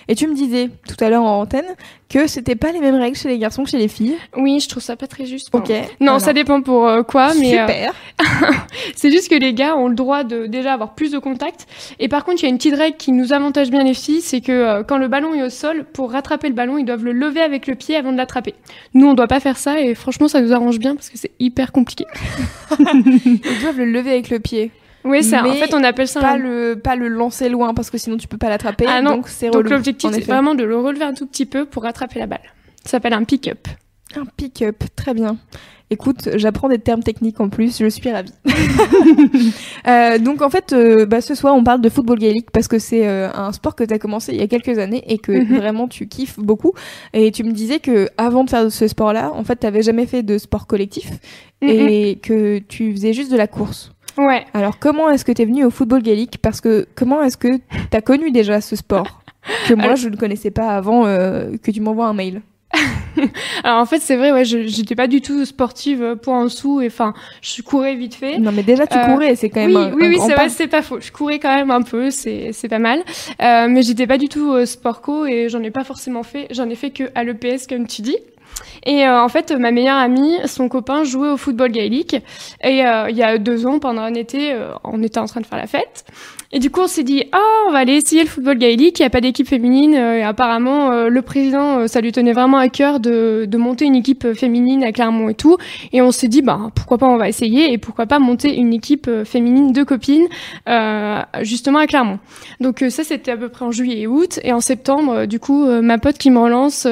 Et 0.07 0.15
tu 0.15 0.27
me 0.27 0.35
disais 0.35 0.69
tout 0.87 1.01
à 1.03 1.09
l'heure 1.09 1.23
en 1.23 1.41
antenne 1.41 1.65
que 2.09 2.27
c'était 2.27 2.55
pas 2.55 2.71
les 2.71 2.79
mêmes 2.79 2.95
règles 2.95 3.17
chez 3.17 3.27
les 3.27 3.37
garçons 3.37 3.63
que 3.63 3.69
chez 3.69 3.77
les 3.77 3.87
filles. 3.87 4.15
Oui, 4.35 4.59
je 4.59 4.69
trouve 4.69 4.83
ça 4.83 4.95
pas 4.95 5.07
très 5.07 5.25
juste. 5.25 5.49
Ok. 5.53 5.69
Non, 5.99 6.09
Alors, 6.09 6.21
ça 6.21 6.33
dépend 6.33 6.61
pour 6.61 6.87
euh, 6.87 7.03
quoi, 7.03 7.33
mais 7.33 7.57
euh, 7.59 7.67
Super. 7.67 7.93
c'est 8.95 9.11
juste 9.11 9.29
que 9.29 9.35
les 9.35 9.53
gars 9.53 9.75
ont 9.75 9.87
le 9.87 9.95
droit 9.95 10.23
de 10.23 10.45
déjà 10.45 10.73
avoir 10.73 10.93
plus 10.93 11.11
de 11.11 11.19
contact. 11.19 11.67
Et 11.99 12.07
par 12.07 12.23
contre, 12.23 12.43
il 12.43 12.43
y 12.43 12.45
a 12.47 12.49
une 12.49 12.57
petite 12.57 12.75
règle 12.75 12.97
qui 12.97 13.11
nous 13.11 13.33
avantage 13.33 13.71
bien 13.71 13.83
les 13.83 13.93
filles, 13.93 14.21
c'est 14.21 14.41
que 14.41 14.51
euh, 14.51 14.83
quand 14.83 14.97
le 14.97 15.07
ballon 15.07 15.33
est 15.33 15.43
au 15.43 15.49
sol, 15.49 15.85
pour 15.85 16.11
rattraper 16.11 16.47
le 16.47 16.53
ballon, 16.53 16.77
ils 16.77 16.85
doivent 16.85 17.03
le 17.03 17.13
lever 17.13 17.41
avec 17.41 17.67
le 17.67 17.75
pied 17.75 17.95
avant 17.95 18.11
de 18.11 18.17
l'attraper. 18.17 18.53
Nous, 18.93 19.07
on 19.07 19.15
doit 19.15 19.27
pas 19.27 19.39
faire 19.39 19.57
ça 19.57 19.81
et 19.81 19.95
franchement, 19.95 20.27
ça 20.27 20.41
nous 20.41 20.53
arrange 20.53 20.79
bien 20.79 20.95
parce 20.95 21.09
que 21.09 21.17
c'est 21.17 21.31
hyper 21.39 21.71
compliqué. 21.71 22.05
Ils 22.79 23.59
doivent 23.61 23.77
le 23.77 23.85
lever 23.85 24.11
avec 24.11 24.29
le 24.29 24.39
pied. 24.39 24.71
Oui, 25.05 25.23
c'est 25.23 25.37
en 25.39 25.53
fait 25.53 25.73
on 25.73 25.83
appelle 25.83 26.07
ça 26.07 26.21
Pas 26.21 26.31
un... 26.33 26.37
le 26.37 26.75
pas 26.75 26.95
le 26.95 27.07
lancer 27.07 27.49
loin 27.49 27.73
parce 27.73 27.89
que 27.89 27.97
sinon 27.97 28.17
tu 28.17 28.27
peux 28.27 28.37
pas 28.37 28.49
l'attraper. 28.49 28.85
Ah 28.87 29.01
non. 29.01 29.17
Donc 29.17 29.27
c'est 29.27 29.49
Donc 29.49 29.69
l'objectif 29.69 30.11
c'est 30.13 30.21
vraiment 30.21 30.55
de 30.55 30.63
le 30.63 30.77
relever 30.77 31.03
un 31.05 31.13
tout 31.13 31.25
petit 31.27 31.45
peu 31.45 31.65
pour 31.65 31.83
rattraper 31.83 32.19
la 32.19 32.27
balle. 32.27 32.41
Ça 32.83 32.91
s'appelle 32.91 33.13
un 33.13 33.23
pick-up. 33.23 33.67
Un 34.15 34.25
pick-up, 34.37 34.83
très 34.95 35.13
bien. 35.13 35.37
Écoute, 35.89 36.29
j'apprends 36.35 36.69
des 36.69 36.79
termes 36.79 37.03
techniques 37.03 37.39
en 37.39 37.49
plus, 37.49 37.77
je 37.79 37.87
suis 37.87 38.09
ravie. 38.11 38.33
Euh, 39.85 40.17
donc 40.17 40.41
en 40.41 40.49
fait, 40.49 40.71
euh, 40.71 41.05
bah, 41.05 41.19
ce 41.19 41.35
soir 41.35 41.53
on 41.55 41.63
parle 41.63 41.81
de 41.81 41.89
football 41.89 42.17
gaélique 42.17 42.51
parce 42.51 42.69
que 42.69 42.79
c'est 42.79 43.05
euh, 43.05 43.29
un 43.33 43.51
sport 43.51 43.75
que 43.75 43.83
tu 43.83 43.93
as 43.93 43.99
commencé 43.99 44.31
il 44.31 44.39
y 44.39 44.41
a 44.41 44.47
quelques 44.47 44.79
années 44.79 45.03
et 45.07 45.17
que 45.17 45.33
Mhm. 45.33 45.57
vraiment 45.57 45.87
tu 45.89 46.07
kiffes 46.07 46.39
beaucoup. 46.39 46.71
Et 47.13 47.31
tu 47.31 47.43
me 47.43 47.51
disais 47.51 47.79
que 47.79 48.07
avant 48.17 48.45
de 48.45 48.49
faire 48.49 48.71
ce 48.71 48.87
sport-là, 48.87 49.31
en 49.33 49.43
fait, 49.43 49.59
tu 49.59 49.81
jamais 49.83 50.05
fait 50.05 50.23
de 50.23 50.37
sport 50.37 50.67
collectif 50.67 51.11
et 51.61 52.17
que 52.21 52.59
tu 52.59 52.93
faisais 52.93 53.11
juste 53.13 53.31
de 53.31 53.37
la 53.37 53.47
course. 53.47 53.92
Ouais. 54.17 54.45
Alors 54.53 54.79
comment 54.79 55.09
est-ce 55.09 55.25
que 55.25 55.31
tu 55.31 55.41
es 55.41 55.45
venu 55.45 55.63
au 55.65 55.69
football 55.69 56.01
gaélique? 56.01 56.37
Parce 56.41 56.61
que 56.61 56.85
comment 56.95 57.21
est-ce 57.23 57.37
que 57.37 57.57
tu 57.57 57.97
as 57.97 58.01
connu 58.01 58.31
déjà 58.31 58.61
ce 58.61 58.75
sport? 58.75 59.21
Que 59.67 59.73
moi 59.73 59.85
Alors- 59.85 59.95
je 59.97 60.09
ne 60.09 60.15
connaissais 60.15 60.51
pas 60.51 60.69
avant 60.69 61.05
euh, 61.05 61.51
que 61.61 61.71
tu 61.71 61.81
m'envoies 61.81 62.05
un 62.07 62.13
mail 62.13 62.41
Alors 63.63 63.79
en 63.79 63.85
fait 63.85 63.99
c'est 63.99 64.15
vrai, 64.15 64.31
ouais, 64.31 64.43
j'étais 64.45 64.95
pas 64.95 65.05
du 65.07 65.21
tout 65.21 65.45
sportive 65.45 66.01
euh, 66.01 66.15
pour 66.15 66.33
en 66.33 66.45
dessous 66.45 66.81
et 66.81 66.87
enfin 66.87 67.13
je 67.41 67.61
courais 67.61 67.95
vite 67.95 68.15
fait. 68.15 68.39
Non 68.39 68.51
mais 68.51 68.63
déjà 68.63 68.87
tu 68.87 68.97
Euh, 68.97 69.05
courais, 69.05 69.35
c'est 69.35 69.49
quand 69.49 69.59
même 69.61 69.75
oui, 69.75 69.83
un, 69.83 69.93
oui, 69.93 70.07
oui, 70.07 70.17
c'est 70.19 70.29
pas. 70.29 70.35
vrai, 70.41 70.49
c'est 70.49 70.67
pas 70.67 70.81
faux. 70.81 70.99
Je 70.99 71.11
courais 71.11 71.37
quand 71.37 71.55
même 71.55 71.69
un 71.69 71.83
peu, 71.83 72.09
c'est 72.09 72.49
c'est 72.53 72.69
pas 72.69 72.79
mal. 72.79 73.03
Euh, 73.41 73.67
mais 73.69 73.83
j'étais 73.83 74.07
pas 74.07 74.17
du 74.17 74.29
tout 74.29 74.65
sport 74.65 75.01
co 75.01 75.25
et 75.27 75.47
j'en 75.49 75.61
ai 75.61 75.69
pas 75.69 75.83
forcément 75.83 76.23
fait. 76.23 76.47
J'en 76.51 76.67
ai 76.69 76.75
fait 76.75 76.89
que 76.89 77.03
à 77.13 77.23
l'EPS 77.23 77.67
comme 77.69 77.85
tu 77.85 78.01
dis. 78.01 78.17
Et 78.85 79.05
euh, 79.05 79.21
en 79.21 79.29
fait, 79.29 79.51
ma 79.51 79.71
meilleure 79.71 79.97
amie, 79.97 80.37
son 80.45 80.67
copain 80.67 81.03
jouait 81.03 81.29
au 81.29 81.37
football 81.37 81.71
gaélique. 81.71 82.15
Et 82.63 82.85
euh, 82.85 83.09
il 83.09 83.15
y 83.15 83.23
a 83.23 83.37
deux 83.37 83.65
ans, 83.65 83.79
pendant 83.79 84.01
un 84.01 84.13
été, 84.13 84.53
euh, 84.53 84.73
on 84.83 85.01
était 85.03 85.19
en 85.19 85.25
train 85.25 85.41
de 85.41 85.45
faire 85.45 85.57
la 85.57 85.67
fête. 85.67 86.05
Et 86.55 86.59
du 86.59 86.69
coup, 86.69 86.81
on 86.81 86.87
s'est 86.87 87.03
dit, 87.03 87.23
ah, 87.31 87.39
on 87.67 87.71
va 87.71 87.79
aller 87.79 87.95
essayer 87.95 88.21
le 88.21 88.29
football 88.29 88.59
gaélique. 88.59 88.99
Il 88.99 89.01
n'y 89.01 89.07
a 89.07 89.09
pas 89.09 89.21
d'équipe 89.21 89.47
féminine. 89.47 89.95
euh, 89.95 90.17
et 90.19 90.21
apparemment, 90.21 90.91
euh, 90.91 91.09
le 91.09 91.21
président, 91.23 91.79
euh, 91.79 91.87
ça 91.87 91.99
lui 91.99 92.11
tenait 92.11 92.31
vraiment 92.31 92.57
à 92.57 92.69
cœur 92.69 92.99
de, 92.99 93.45
de 93.47 93.57
monter 93.57 93.85
une 93.85 93.95
équipe 93.95 94.33
féminine 94.35 94.83
à 94.83 94.91
Clermont 94.91 95.29
et 95.29 95.33
tout. 95.33 95.57
Et 95.93 96.03
on 96.03 96.11
s'est 96.11 96.27
dit, 96.27 96.43
bah, 96.43 96.59
pourquoi 96.75 96.99
pas, 96.99 97.07
on 97.07 97.17
va 97.17 97.27
essayer. 97.27 97.73
Et 97.73 97.79
pourquoi 97.79 98.05
pas 98.05 98.19
monter 98.19 98.55
une 98.55 98.71
équipe 98.71 99.09
féminine 99.25 99.71
de 99.71 99.81
copines, 99.81 100.27
euh, 100.69 101.21
justement 101.41 101.79
à 101.79 101.87
Clermont. 101.87 102.19
Donc 102.59 102.85
ça, 102.89 103.03
c'était 103.03 103.31
à 103.31 103.37
peu 103.37 103.49
près 103.49 103.65
en 103.65 103.71
juillet 103.71 104.01
et 104.01 104.07
août. 104.07 104.39
Et 104.43 104.53
en 104.53 104.61
septembre, 104.61 105.25
du 105.25 105.39
coup, 105.39 105.65
ma 105.65 105.97
pote 105.97 106.19
qui 106.19 106.29
me 106.29 106.37
relance 106.37 106.87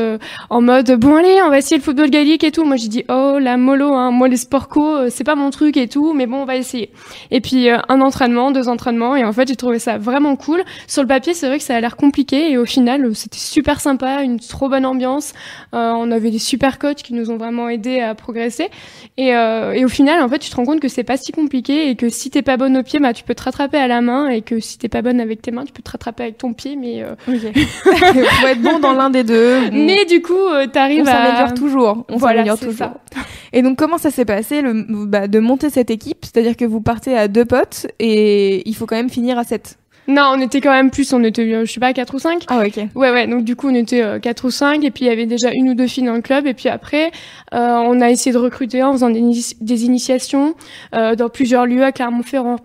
en 0.50 0.62
mode, 0.62 0.91
bon 1.00 1.17
allez, 1.17 1.39
on 1.45 1.50
va 1.50 1.59
essayer 1.59 1.77
le 1.77 1.83
football 1.83 2.09
gaélique 2.09 2.43
et 2.43 2.51
tout. 2.51 2.63
Moi, 2.63 2.77
j'ai 2.77 2.88
dit, 2.88 3.03
oh, 3.09 3.38
la 3.39 3.57
mollo, 3.57 3.93
hein. 3.93 4.09
moi, 4.09 4.27
les 4.27 4.38
sports 4.38 4.69
c'est 5.09 5.24
pas 5.24 5.36
mon 5.36 5.51
truc 5.51 5.77
et 5.77 5.88
tout. 5.88 6.13
Mais 6.13 6.25
bon, 6.25 6.38
on 6.38 6.45
va 6.45 6.55
essayer. 6.55 6.89
Et 7.29 7.41
puis, 7.41 7.69
un 7.69 8.01
entraînement, 8.01 8.50
deux 8.50 8.67
entraînements. 8.67 9.15
Et 9.15 9.24
en 9.24 9.31
fait, 9.33 9.50
j'ai 9.51 9.58
trouvé 9.58 9.79
ça 9.79 9.98
vraiment 9.98 10.36
cool. 10.36 10.63
Sur 10.88 11.01
le 11.01 11.08
papier, 11.08 11.34
c'est 11.34 11.48
vrai 11.48 11.58
que 11.58 11.63
ça 11.63 11.75
a 11.75 11.81
l'air 11.81 11.96
compliqué. 11.96 12.51
Et 12.51 12.58
au 12.58 12.65
final, 12.65 13.13
c'était 13.15 13.38
super 13.38 13.79
sympa, 13.81 14.24
une 14.24 14.39
trop 14.39 14.70
bonne 14.70 14.86
ambiance. 14.86 15.34
Euh, 15.74 15.91
on 15.91 16.10
avait 16.12 16.31
des 16.31 16.39
super 16.39 16.79
coachs 16.79 17.03
qui 17.03 17.13
nous 17.13 17.29
ont 17.31 17.38
vraiment 17.38 17.70
aidés 17.70 18.00
à 18.00 18.15
progresser. 18.15 18.70
Et, 19.17 19.36
euh, 19.36 19.74
et 19.74 19.86
au 19.86 19.89
final, 19.89 20.22
en 20.24 20.29
fait, 20.29 20.39
tu 20.39 20.50
te 20.50 20.55
rends 20.55 20.65
compte 20.65 20.79
que 20.79 20.88
c'est 20.88 21.03
pas 21.03 21.17
si 21.17 21.31
compliqué 21.31 21.89
et 21.89 21.96
que 21.96 22.10
si 22.10 22.29
t'es 22.29 22.41
pas 22.41 22.58
bonne 22.58 22.77
au 22.77 22.84
pied, 22.84 23.00
bah, 23.00 23.13
tu 23.13 23.24
peux 23.24 23.36
te 23.36 23.43
rattraper 23.43 23.77
à 23.77 23.88
la 23.88 24.01
main 24.01 24.29
et 24.29 24.41
que 24.41 24.60
si 24.60 24.77
t'es 24.77 24.89
pas 24.89 25.01
bonne 25.01 25.20
avec 25.20 25.41
tes 25.41 25.51
mains, 25.51 25.65
tu 25.65 25.74
peux 25.74 25.84
te 25.84 25.91
rattraper 25.91 26.24
avec 26.24 26.38
ton 26.38 26.53
pied. 26.53 26.75
Mais, 26.75 27.03
euh. 27.03 27.15
Faut 27.27 28.48
être 28.48 28.62
bon 28.62 28.79
dans 28.79 28.93
l'un 28.93 29.10
des 29.10 29.24
deux. 29.24 29.70
mais 29.72 30.05
du 30.05 30.22
coup, 30.22 30.34
euh, 30.34 30.65
on 30.65 30.70
t'arrives 30.70 31.08
à... 31.08 31.12
s'améliore 31.12 31.53
toujours. 31.53 32.05
On 32.10 32.17
Voilà, 32.17 32.39
s'améliore 32.39 32.60
toujours. 32.60 32.74
ça. 32.75 32.93
Et 33.53 33.62
donc 33.63 33.77
comment 33.77 33.98
ça 33.98 34.12
s'est 34.12 34.24
passé 34.25 34.62
le, 34.62 34.86
bah, 35.05 35.27
de 35.27 35.39
monter 35.39 35.70
cette 35.70 35.91
équipe? 35.91 36.20
C'est-à-dire 36.24 36.55
que 36.55 36.63
vous 36.63 36.79
partez 36.81 37.17
à 37.17 37.27
deux 37.27 37.43
potes 37.46 37.88
et 38.00 38.67
il 38.67 38.74
faut 38.75 38.86
quand 38.86 38.96
même 38.96 39.10
finir 39.10 39.38
à 39.41 39.43
sept. 39.43 39.77
Non, 40.07 40.33
on 40.36 40.41
était 40.41 40.62
quand 40.62 40.71
même 40.71 40.89
plus, 40.89 41.13
on 41.13 41.24
était, 41.24 41.43
euh, 41.53 41.63
je 41.65 41.71
sais 41.71 41.79
pas, 41.79 41.93
4 41.93 42.15
ou 42.15 42.19
5. 42.19 42.45
Ah 42.48 42.63
ok. 42.65 42.77
Ouais, 42.95 43.12
ouais, 43.12 43.27
donc 43.27 43.43
du 43.43 43.55
coup, 43.55 43.69
on 43.69 43.75
était 43.75 44.01
euh, 44.01 44.19
4 44.19 44.45
ou 44.45 44.50
5, 44.50 44.83
et 44.83 44.89
puis 44.89 45.05
il 45.05 45.07
y 45.07 45.12
avait 45.12 45.27
déjà 45.27 45.51
une 45.53 45.69
ou 45.69 45.74
deux 45.75 45.86
filles 45.88 46.05
dans 46.05 46.15
le 46.15 46.21
club, 46.21 46.48
et 46.48 46.55
puis 46.55 46.69
après, 46.69 47.12
euh, 47.53 47.75
on 47.86 48.01
a 48.01 48.10
essayé 48.10 48.33
de 48.33 48.39
recruter 48.39 48.81
en 48.81 48.93
faisant 48.93 49.12
des, 49.12 49.19
ini- 49.19 49.55
des 49.62 49.86
initiations 49.86 50.55
euh, 50.95 51.15
dans 51.15 51.29
plusieurs 51.29 51.67
lieux 51.67 51.83
à 51.83 51.91
Clermont-Ferrand. 51.91 52.57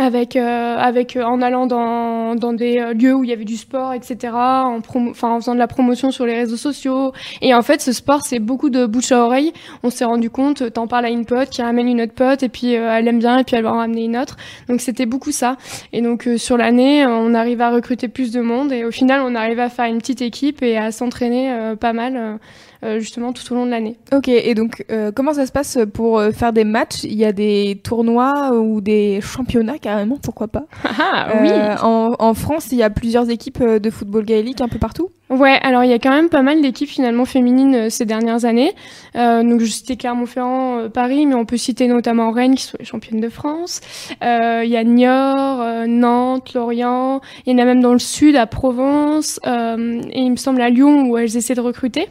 Avec, 0.00 0.36
euh, 0.36 0.76
avec 0.78 1.16
euh, 1.16 1.24
en 1.24 1.42
allant 1.42 1.66
dans 1.66 2.07
dans, 2.34 2.52
des 2.52 2.78
euh, 2.78 2.92
lieux 2.92 3.14
où 3.14 3.24
il 3.24 3.30
y 3.30 3.32
avait 3.32 3.44
du 3.44 3.56
sport, 3.56 3.92
etc. 3.92 4.32
En, 4.34 4.80
promo 4.80 5.12
en 5.20 5.40
faisant 5.40 5.54
de 5.54 5.58
la 5.58 5.66
promotion 5.66 6.10
sur 6.10 6.26
les 6.26 6.34
réseaux 6.34 6.56
sociaux. 6.56 7.12
Et 7.42 7.54
en 7.54 7.62
fait, 7.62 7.80
ce 7.80 7.92
sport, 7.92 8.22
c'est 8.24 8.38
beaucoup 8.38 8.70
de 8.70 8.86
bouche 8.86 9.12
à 9.12 9.24
oreille. 9.24 9.52
On 9.82 9.90
s'est 9.90 10.04
rendu 10.04 10.30
compte, 10.30 10.72
t'en 10.72 10.86
parles 10.86 11.06
à 11.06 11.10
une 11.10 11.24
pote 11.24 11.50
qui 11.50 11.62
ramène 11.62 11.88
une 11.88 12.02
autre 12.02 12.14
pote, 12.14 12.42
et 12.42 12.48
puis 12.48 12.76
euh, 12.76 12.96
elle 12.96 13.08
aime 13.08 13.18
bien, 13.18 13.38
et 13.38 13.44
puis 13.44 13.56
elle 13.56 13.64
va 13.64 13.72
en 13.72 13.78
ramener 13.78 14.04
une 14.04 14.16
autre. 14.16 14.36
Donc 14.68 14.80
c'était 14.80 15.06
beaucoup 15.06 15.32
ça. 15.32 15.56
Et 15.92 16.02
donc 16.02 16.28
sur 16.36 16.56
l'année, 16.56 17.06
on 17.06 17.34
arrive 17.34 17.60
à 17.60 17.70
recruter 17.70 18.08
plus 18.08 18.32
de 18.32 18.40
monde, 18.40 18.72
et 18.72 18.84
au 18.84 18.90
final, 18.90 19.20
on 19.24 19.34
arrive 19.34 19.60
à 19.60 19.68
faire 19.68 19.86
une 19.86 19.98
petite 19.98 20.22
équipe 20.22 20.62
et 20.62 20.76
à 20.76 20.92
s'entraîner 20.92 21.74
pas 21.80 21.92
mal. 21.92 22.38
Euh, 22.84 23.00
justement 23.00 23.32
tout 23.32 23.42
au 23.52 23.56
long 23.56 23.66
de 23.66 23.72
l'année. 23.72 23.96
Ok, 24.12 24.28
et 24.28 24.54
donc 24.54 24.84
euh, 24.92 25.10
comment 25.12 25.32
ça 25.32 25.46
se 25.46 25.50
passe 25.50 25.78
pour 25.92 26.20
euh, 26.20 26.30
faire 26.30 26.52
des 26.52 26.62
matchs? 26.62 27.02
Il 27.02 27.14
y 27.14 27.24
a 27.24 27.32
des 27.32 27.80
tournois 27.82 28.52
ou 28.52 28.80
des 28.80 29.20
championnats 29.20 29.78
carrément, 29.78 30.16
pourquoi 30.22 30.46
pas? 30.46 30.62
Ah 30.84 31.28
oui 31.42 31.50
en, 31.82 32.14
en, 32.18 32.34
France, 32.34 32.68
il 32.70 32.78
y 32.78 32.84
a 32.84 32.90
plusieurs 32.90 33.30
équipes 33.30 33.62
de 33.62 33.90
football 33.90 34.24
gaélique 34.24 34.60
un 34.60 34.68
peu 34.68 34.78
partout? 34.78 35.10
Ouais, 35.28 35.58
alors 35.62 35.82
il 35.82 35.90
y 35.90 35.92
a 35.92 35.98
quand 35.98 36.12
même 36.12 36.28
pas 36.28 36.42
mal 36.42 36.62
d'équipes 36.62 36.88
finalement 36.88 37.24
féminines 37.24 37.90
ces 37.90 38.04
dernières 38.04 38.44
années. 38.44 38.72
donc 39.14 39.60
je 39.60 39.66
citais 39.66 39.96
Clermont-Ferrand, 39.96 40.88
Paris, 40.88 41.26
mais 41.26 41.34
on 41.34 41.44
peut 41.44 41.56
citer 41.56 41.88
notamment 41.88 42.30
Rennes 42.30 42.54
qui 42.54 42.62
sont 42.62 42.76
les 42.78 42.86
championnes 42.86 43.20
de 43.20 43.28
France. 43.28 43.80
Il 44.22 44.68
y 44.68 44.76
a 44.76 44.84
Niort, 44.84 45.86
Nantes, 45.88 46.54
Lorient. 46.54 47.20
Il 47.44 47.52
y 47.52 47.56
en 47.56 47.58
a 47.62 47.64
même 47.64 47.80
dans 47.80 47.92
le 47.92 47.98
sud, 47.98 48.36
à 48.36 48.46
Provence, 48.46 49.40
et 49.44 50.20
il 50.20 50.30
me 50.30 50.36
semble 50.36 50.60
à 50.60 50.70
Lyon 50.70 51.08
où 51.08 51.18
elles 51.18 51.36
essaient 51.36 51.56
de 51.56 51.60
recruter. 51.60 52.08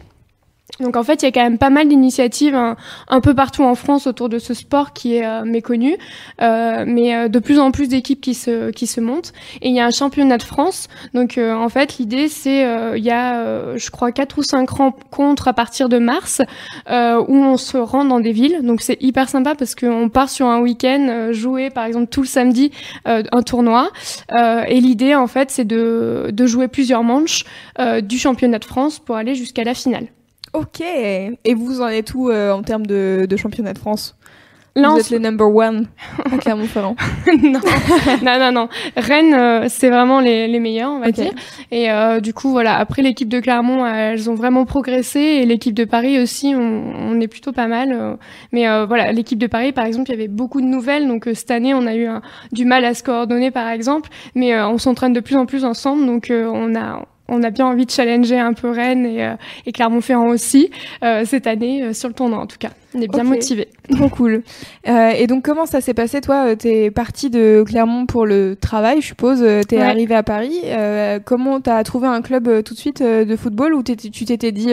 Donc 0.80 0.96
en 0.96 1.04
fait, 1.04 1.24
il 1.24 1.26
y 1.26 1.28
a 1.28 1.32
quand 1.32 1.42
même 1.42 1.58
pas 1.58 1.70
mal 1.70 1.88
d'initiatives 1.88 2.56
un, 2.56 3.22
peu 3.22 3.34
partout 3.34 3.64
en 3.64 3.74
France 3.74 4.06
autour 4.06 4.30
de 4.30 4.38
ce 4.38 4.54
sport 4.54 4.94
qui 4.94 5.16
est 5.16 5.26
euh, 5.26 5.44
méconnu, 5.44 5.98
euh, 6.42 6.84
mais 6.86 7.16
euh, 7.16 7.28
de 7.30 7.40
plus 7.40 7.58
en 7.58 7.72
plus 7.72 7.88
d'équipes 7.88 8.22
qui 8.22 8.34
se 8.34 8.70
qui 8.70 8.86
se 8.86 9.02
montent. 9.02 9.34
Et 9.62 9.70
il 9.70 9.76
y 9.76 9.80
a 9.80 9.86
un 9.86 9.92
championnat 9.92 10.38
de 10.38 10.44
France. 10.44 10.88
Donc 11.14 11.40
en 11.40 11.70
fait, 11.70 11.98
l'idée 11.98 12.28
c'est 12.28 12.62
il 12.96 13.04
y 13.04 13.12
a 13.12 13.76
je 13.76 13.90
crois 13.90 14.12
quatre 14.12 14.38
ou 14.38 14.44
cinq 14.44 14.70
rencontres 14.70 15.48
à 15.48 15.54
partir 15.54 15.90
de 15.90 15.98
mars 15.98 16.42
où 16.88 16.94
on 17.36 17.58
se 17.58 17.78
rend 17.78 18.06
dans 18.06 18.20
des 18.20 18.32
villes. 18.32 18.60
Donc 18.62 18.82
c'est 18.82 19.02
hyper 19.02 19.30
sympa 19.30 19.56
parce 19.56 19.74
qu'on 19.74 20.10
part 20.10 20.30
sur 20.30 20.48
un 20.48 20.60
week-end 20.60 21.30
jouer 21.32 21.70
par 21.70 21.86
exemple 21.86 22.08
tout 22.08 22.22
le 22.22 22.28
samedi 22.28 22.72
un 23.06 23.42
tournoi. 23.42 23.90
et 24.68 24.80
l'idée 24.80 25.16
en 25.16 25.28
fait 25.28 25.50
c'est 25.50 25.66
de 25.66 26.30
de 26.32 26.46
jouer 26.46 26.68
plusieurs 26.68 27.04
manches 27.04 27.46
du 28.04 28.20
championnat 28.20 28.60
de 28.60 28.66
France 28.66 29.00
pour 29.00 29.16
aller 29.16 29.34
jusqu'à 29.34 29.64
la 29.64 29.74
finale. 29.74 30.08
Ok. 30.54 30.82
Et 30.82 31.54
vous 31.56 31.82
en 31.82 31.88
êtes 31.88 32.14
où 32.14 32.30
euh, 32.30 32.52
en 32.52 32.64
termes 32.64 32.86
de, 32.86 33.26
de, 33.30 33.38
championnat 33.38 33.74
de 33.74 33.80
France? 33.80 34.16
Vous 34.76 35.00
êtes 35.00 35.10
les 35.10 35.18
number 35.18 35.48
one 35.48 35.88
à 36.32 36.38
Clermont-Ferrand. 36.38 36.96
non. 37.42 37.60
non, 38.24 38.40
non, 38.40 38.52
non. 38.52 38.70
Rennes, 38.96 39.34
euh, 39.34 39.66
c'est 39.70 39.90
vraiment 39.90 40.20
les, 40.20 40.48
les, 40.48 40.60
meilleurs, 40.60 40.92
on 40.92 41.00
va 41.00 41.12
dire. 41.12 41.32
Et 41.72 41.90
euh, 41.90 42.20
du 42.20 42.32
coup, 42.32 42.52
voilà. 42.52 42.78
Après, 42.78 43.02
l'équipe 43.02 43.28
de 43.28 43.40
Clermont, 43.40 43.88
elles 43.88 44.30
ont 44.30 44.36
vraiment 44.36 44.66
progressé, 44.66 45.20
et 45.20 45.46
l'équipe 45.48 45.74
de 45.74 45.84
Paris 45.84 46.20
aussi, 46.20 46.54
on, 46.56 46.94
on, 46.96 47.20
est 47.20 47.28
plutôt 47.28 47.54
pas 47.54 47.66
mal. 47.66 48.18
mais 48.52 48.68
voilà, 48.86 49.12
l'équipe 49.12 49.40
de 49.40 49.48
Paris, 49.48 49.72
par 49.72 49.86
exemple, 49.86 50.12
il 50.12 50.14
y 50.14 50.16
avait 50.16 50.28
beaucoup 50.28 50.62
de 50.62 50.68
nouvelles. 50.68 51.08
Donc 51.08 51.28
cette 51.34 51.50
année, 51.50 51.74
on 51.74 51.88
a 51.88 51.96
eu 51.96 52.08
du 52.52 52.66
mal 52.66 52.86
à 52.86 52.94
se 52.94 53.02
coordonner, 53.02 53.50
par 53.50 53.70
exemple. 53.70 54.12
Mais 54.36 54.62
on 54.62 54.78
s'entraîne 54.78 55.14
de 55.14 55.22
plus 55.22 55.38
en 55.38 55.48
plus 55.48 55.66
ensemble, 55.66 56.06
donc 56.06 56.32
on 56.32 56.76
a 56.76 57.04
on 57.30 57.44
a 57.44 57.50
bien 57.50 57.66
envie 57.66 57.86
de 57.86 57.92
challenger 57.92 58.40
un 58.40 58.54
peu 58.54 58.70
Rennes 58.70 59.06
et, 59.06 59.24
euh, 59.24 59.36
et 59.66 59.72
Clermont-Ferrand 59.72 60.28
aussi 60.28 60.72
euh, 61.04 61.26
cette 61.26 61.48
année 61.48 61.84
euh, 61.84 61.94
sur 61.94 62.08
le 62.08 62.14
tournoi 62.14 62.40
en 62.40 62.48
tout 62.48 62.58
cas. 62.58 62.70
On 62.96 63.02
est 63.02 63.08
bien 63.08 63.24
motivés. 63.24 63.68
Trop 63.92 64.10
cool. 64.10 64.44
et 64.86 65.28
donc 65.28 65.44
comment 65.44 65.66
ça 65.66 65.82
s'est 65.82 65.94
passé 65.94 66.22
toi 66.22 66.56
T'es 66.56 66.90
parti 66.90 67.30
de 67.30 67.64
Clermont 67.68 68.06
pour 68.06 68.26
le 68.26 68.56
travail, 68.60 69.02
je 69.02 69.08
suppose. 69.08 69.46
T'es 69.68 69.78
arrivé 69.78 70.16
à 70.16 70.24
Paris. 70.24 70.62
comment 71.26 71.60
t'as 71.60 71.84
trouvé 71.84 72.08
un 72.08 72.22
club 72.22 72.64
tout 72.64 72.74
de 72.74 72.80
suite 72.80 73.04
de 73.04 73.36
football 73.36 73.76
ou 73.76 73.84
tu 73.84 73.96
t'étais 73.96 74.52
dit 74.52 74.70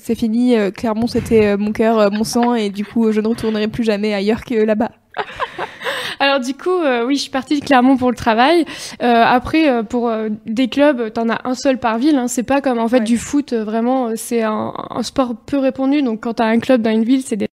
c'est 0.00 0.14
fini, 0.16 0.56
Clermont 0.74 1.06
c'était 1.06 1.56
mon 1.56 1.72
cœur, 1.72 2.10
mon 2.10 2.24
sang 2.24 2.54
et 2.54 2.70
du 2.70 2.84
coup 2.84 3.12
je 3.12 3.20
ne 3.20 3.28
retournerai 3.28 3.68
plus 3.68 3.84
jamais 3.84 4.12
ailleurs 4.12 4.44
que 4.44 4.54
là-bas? 4.54 4.90
alors 6.20 6.40
du 6.40 6.54
coup, 6.54 6.70
euh, 6.70 7.04
oui, 7.06 7.16
je 7.16 7.22
suis 7.22 7.30
partie 7.30 7.58
de 7.58 7.64
Clermont 7.64 7.96
pour 7.96 8.10
le 8.10 8.16
travail. 8.16 8.64
Euh, 9.02 9.24
après, 9.26 9.68
euh, 9.68 9.82
pour 9.82 10.12
des 10.46 10.68
clubs, 10.68 11.12
t'en 11.12 11.28
as 11.28 11.40
un 11.44 11.54
seul 11.54 11.78
par 11.78 11.98
ville. 11.98 12.16
Hein. 12.16 12.28
C'est 12.28 12.42
pas 12.42 12.60
comme 12.60 12.78
en 12.78 12.88
fait 12.88 13.00
du 13.00 13.18
foot. 13.18 13.52
vraiment, 13.52 14.10
c'est 14.16 14.42
un, 14.42 14.72
un, 14.90 15.02
sport 15.02 15.34
peu 15.36 15.58
répandu. 15.58 16.02
Donc 16.02 16.22
quand 16.22 16.34
t'as 16.34 16.46
un 16.46 16.58
club 16.58 16.82
dans 16.82 16.90
une 16.90 17.04
ville, 17.04 17.22
c'est 17.22 17.36
des 17.36 17.48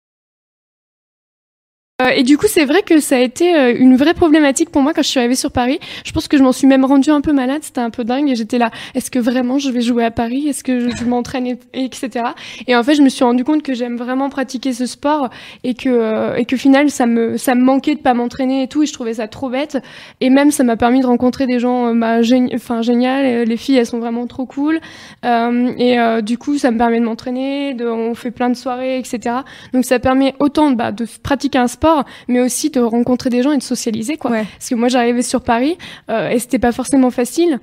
euh, 2.03 2.09
et 2.11 2.25
du 2.25 2.37
coup, 2.37 2.45
c'est 2.47 2.67
vrai 2.67 2.83
que 2.83 3.01
ça 3.01 3.17
a 3.17 3.21
été 3.21 3.57
euh, 3.57 3.75
une 3.75 3.97
vraie 3.97 4.13
problématique 4.13 4.69
pour 4.69 4.83
moi 4.83 4.93
quand 4.93 5.01
je 5.01 5.09
suis 5.09 5.19
arrivée 5.19 5.35
sur 5.35 5.51
Paris. 5.51 5.79
Je 6.05 6.13
pense 6.13 6.29
que 6.29 6.37
je 6.37 6.43
m'en 6.43 6.53
suis 6.53 6.67
même 6.67 6.85
rendue 6.85 7.09
un 7.09 7.23
peu 7.23 7.33
malade, 7.33 7.63
c'était 7.63 7.81
un 7.81 7.89
peu 7.89 8.05
dingue. 8.05 8.29
Et 8.29 8.37
j'étais 8.37 8.59
là, 8.59 8.71
est-ce 8.95 9.11
que 9.11 9.19
vraiment 9.19 9.59
je 9.59 9.71
vais 9.71 9.81
jouer 9.81 10.05
à 10.05 10.11
Paris? 10.11 10.47
Est-ce 10.47 10.63
que 10.63 10.91
je, 10.91 11.05
m'entraîne, 11.07 11.57
etc. 11.73 12.27
Et 12.67 12.77
en 12.77 12.83
fait, 12.83 12.97
je 12.97 13.03
me 13.03 13.09
suis 13.09 13.25
rendu 13.25 13.45
compte 13.45 13.63
que 13.63 13.73
j'aime 13.73 13.97
vraiment 13.97 14.29
pratiquer 14.29 14.75
ce 14.75 14.85
sport 14.85 15.31
et 15.65 15.73
que 15.73 15.89
euh, 15.89 16.35
et 16.35 16.45
que 16.45 16.59
final, 16.59 16.91
ça 16.91 17.07
me 17.07 17.39
ça 17.39 17.55
me 17.55 17.63
manquait 17.63 17.95
de 17.95 18.01
pas 18.01 18.13
m'entraîner 18.13 18.65
et 18.65 18.69
tout. 18.69 18.83
Et 18.83 18.87
je 18.87 18.93
trouvais 18.93 19.15
ça 19.15 19.27
trop 19.27 19.49
bête. 19.49 19.79
Et 20.21 20.29
même, 20.29 20.51
ça 20.51 20.65
m'a 20.65 20.77
permis 20.77 21.01
de 21.01 21.07
rencontrer 21.07 21.47
des 21.47 21.61
gens, 21.61 21.95
bah, 21.95 22.19
enfin 22.55 22.83
génial. 22.83 23.45
Les 23.45 23.57
filles, 23.57 23.77
elles 23.77 23.87
sont 23.87 24.01
vraiment 24.01 24.27
trop 24.27 24.45
cool. 24.45 24.81
et 25.25 25.97
du 26.23 26.37
coup, 26.37 26.59
ça 26.59 26.71
me 26.71 26.77
permet 26.77 27.01
de 27.01 27.07
m'entraîner. 27.07 27.75
On 27.81 28.15
fait 28.15 28.31
plein 28.31 28.51
de 28.51 28.55
soirées, 28.55 28.99
etc. 28.99 29.37
Donc, 29.73 29.87
ça 29.87 29.99
permet 29.99 30.35
autant 30.41 30.73
bah, 30.73 30.93
de 30.93 31.07
pratiquer 31.23 31.57
un 31.59 31.69
sport 31.69 31.86
mais 32.29 32.41
aussi 32.41 32.71
de 32.71 32.81
rencontrer 32.81 33.31
des 33.31 33.43
gens 33.43 33.53
et 33.53 33.59
de 33.59 33.63
socialiser, 33.63 34.17
quoi. 34.17 34.31
Parce 34.31 34.69
que 34.69 34.75
moi, 34.75 34.89
j'arrivais 34.89 35.23
sur 35.23 35.43
Paris 35.43 35.77
euh, 36.11 36.31
et 36.31 36.39
c'était 36.39 36.59
pas 36.59 36.73
forcément 36.73 37.11
facile. 37.11 37.61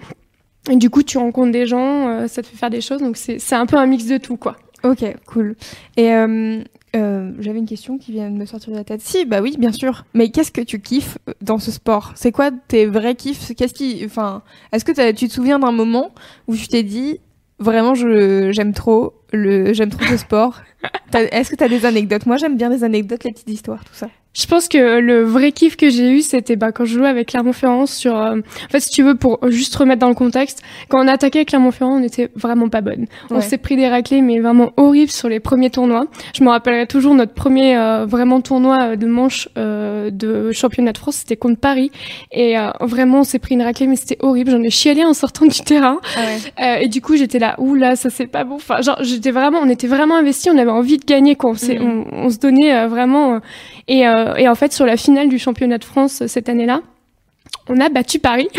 Et 0.70 0.75
du 0.75 0.89
coup, 0.89 1.03
tu 1.03 1.18
rencontres 1.18 1.51
des 1.51 1.65
gens, 1.65 2.08
euh, 2.08 2.27
ça 2.27 2.42
te 2.42 2.48
fait 2.48 2.56
faire 2.56 2.70
des 2.70 2.82
choses, 2.82 3.01
donc 3.01 3.18
c'est 3.18 3.56
un 3.56 3.65
peu 3.65 3.77
un 3.77 3.86
mix 3.86 4.06
de 4.06 4.18
tout, 4.18 4.38
quoi. 4.38 4.56
Ok, 4.84 5.03
cool. 5.25 5.56
Et 5.98 6.13
euh, 6.96 7.32
j'avais 7.39 7.60
une 7.60 7.65
question 7.65 7.98
qui 7.98 8.12
vient 8.12 8.30
de 8.30 8.38
me 8.38 8.46
sortir 8.46 8.72
de 8.72 8.77
la 8.77 8.84
tête. 8.84 9.01
Si, 9.01 9.25
bah 9.25 9.42
oui, 9.42 9.56
bien 9.58 9.72
sûr. 9.72 10.06
Mais 10.13 10.30
qu'est-ce 10.30 10.51
que 10.51 10.62
tu 10.62 10.80
kiffes 10.80 11.18
dans 11.42 11.58
ce 11.58 11.72
sport? 11.72 12.12
C'est 12.15 12.32
quoi 12.32 12.51
tes 12.51 12.86
vrais 12.86 13.15
kiffs? 13.15 13.53
Qu'est-ce 13.56 13.74
qui, 13.74 14.03
enfin, 14.06 14.42
est-ce 14.72 14.86
que 14.86 15.12
tu 15.12 15.27
te 15.27 15.34
souviens 15.34 15.60
d'un 15.60 15.72
moment 15.72 16.12
où 16.48 16.56
tu 16.56 16.68
t'es 16.68 16.84
dit 16.84 17.20
vraiment, 17.60 17.96
je 17.96 18.51
j'aime 18.51 18.74
trop 18.74 19.13
le, 19.33 19.73
j'aime 19.73 19.89
trop 19.89 20.05
ce 20.05 20.17
sport 20.17 20.61
est-ce 21.13 21.49
que 21.49 21.55
tu 21.55 21.63
as 21.63 21.69
des 21.69 21.85
anecdotes? 21.85 22.25
Moi, 22.25 22.37
j'aime 22.37 22.57
bien 22.57 22.69
les 22.69 22.83
anecdotes, 22.83 23.23
les 23.23 23.31
petites 23.31 23.49
histoires, 23.49 23.83
tout 23.83 23.93
ça. 23.93 24.07
Je 24.35 24.47
pense 24.47 24.67
que 24.67 24.99
le 24.99 25.21
vrai 25.21 25.51
kiff 25.51 25.77
que 25.77 25.91
j'ai 25.91 26.09
eu, 26.09 26.21
c'était 26.21 26.55
bah, 26.55 26.71
quand 26.71 26.85
je 26.85 26.95
jouais 26.95 27.07
avec 27.07 27.27
Clermont-Ferrand 27.27 27.85
sur... 27.85 28.17
Euh, 28.17 28.37
en 28.37 28.69
fait, 28.69 28.79
si 28.79 28.89
tu 28.89 29.03
veux, 29.03 29.13
pour 29.13 29.37
juste 29.49 29.75
remettre 29.75 29.99
dans 29.99 30.09
le 30.09 30.15
contexte, 30.15 30.63
quand 30.89 31.05
on 31.05 31.07
attaquait 31.07 31.39
avec 31.39 31.49
Clermont-Ferrand, 31.49 31.99
on 31.99 32.03
était 32.03 32.31
vraiment 32.35 32.67
pas 32.67 32.81
bonne. 32.81 33.05
On 33.29 33.41
s'est 33.41 33.59
pris 33.59 33.75
des 33.75 33.87
raclés, 33.87 34.21
mais 34.21 34.39
vraiment 34.39 34.71
horribles 34.75 35.11
sur 35.11 35.29
les 35.29 35.39
premiers 35.39 35.69
tournois. 35.69 36.07
Je 36.33 36.43
me 36.43 36.49
rappellerai 36.49 36.87
toujours 36.87 37.13
notre 37.13 37.35
premier 37.35 37.77
euh, 37.77 38.07
vraiment 38.07 38.41
tournoi 38.41 38.95
de 38.95 39.05
manche 39.05 39.49
euh, 39.55 40.09
de 40.09 40.51
championnat 40.51 40.93
de 40.93 40.97
France, 40.97 41.17
c'était 41.17 41.37
contre 41.37 41.59
Paris. 41.59 41.91
Et 42.31 42.55
vraiment, 42.81 43.19
on 43.19 43.23
s'est 43.23 43.37
pris 43.37 43.53
une 43.53 43.61
raclée, 43.61 43.85
mais 43.85 43.97
c'était 43.97 44.17
horrible. 44.19 44.49
J'en 44.49 44.63
ai 44.63 44.71
chialé 44.71 45.05
en 45.05 45.13
sortant 45.13 45.45
du 45.45 45.59
terrain. 45.61 45.99
Ah 46.57 46.81
et 46.81 46.87
du 46.87 47.01
coup, 47.01 47.15
j'étais 47.15 47.37
là, 47.37 47.53
ouh 47.59 47.75
là, 47.75 47.95
ça 47.95 48.09
c'est 48.09 48.25
pas 48.25 48.45
bon. 48.45 48.55
Enfin, 48.55 48.81
genre, 48.81 48.97
j'étais 49.24 49.32
vraiment, 49.32 49.60
on 49.60 49.70
était 49.70 49.88
vraiment 49.88 50.18
investis, 50.18 50.51
on 50.53 50.58
avait 50.58 50.70
envie 50.70 50.98
de 50.98 51.06
gagner, 51.06 51.36
quoi. 51.36 51.51
On, 51.51 51.53
mm. 51.53 51.82
on, 51.82 52.25
on 52.25 52.30
se 52.30 52.38
donnait 52.38 52.88
vraiment... 52.88 53.39
Et, 53.88 54.06
euh, 54.08 54.36
et 54.36 54.48
en 54.48 54.56
fait, 54.56 54.74
sur 54.74 54.86
la 54.86 54.98
finale 54.98 55.30
du 55.30 55.39
championnat 55.39 55.77
de 55.77 55.84
France 55.84 56.22
euh, 56.22 56.27
cette 56.27 56.50
année-là, 56.50 56.82
on 57.70 57.79
a 57.79 57.89
battu 57.89 58.20
Paris. 58.20 58.50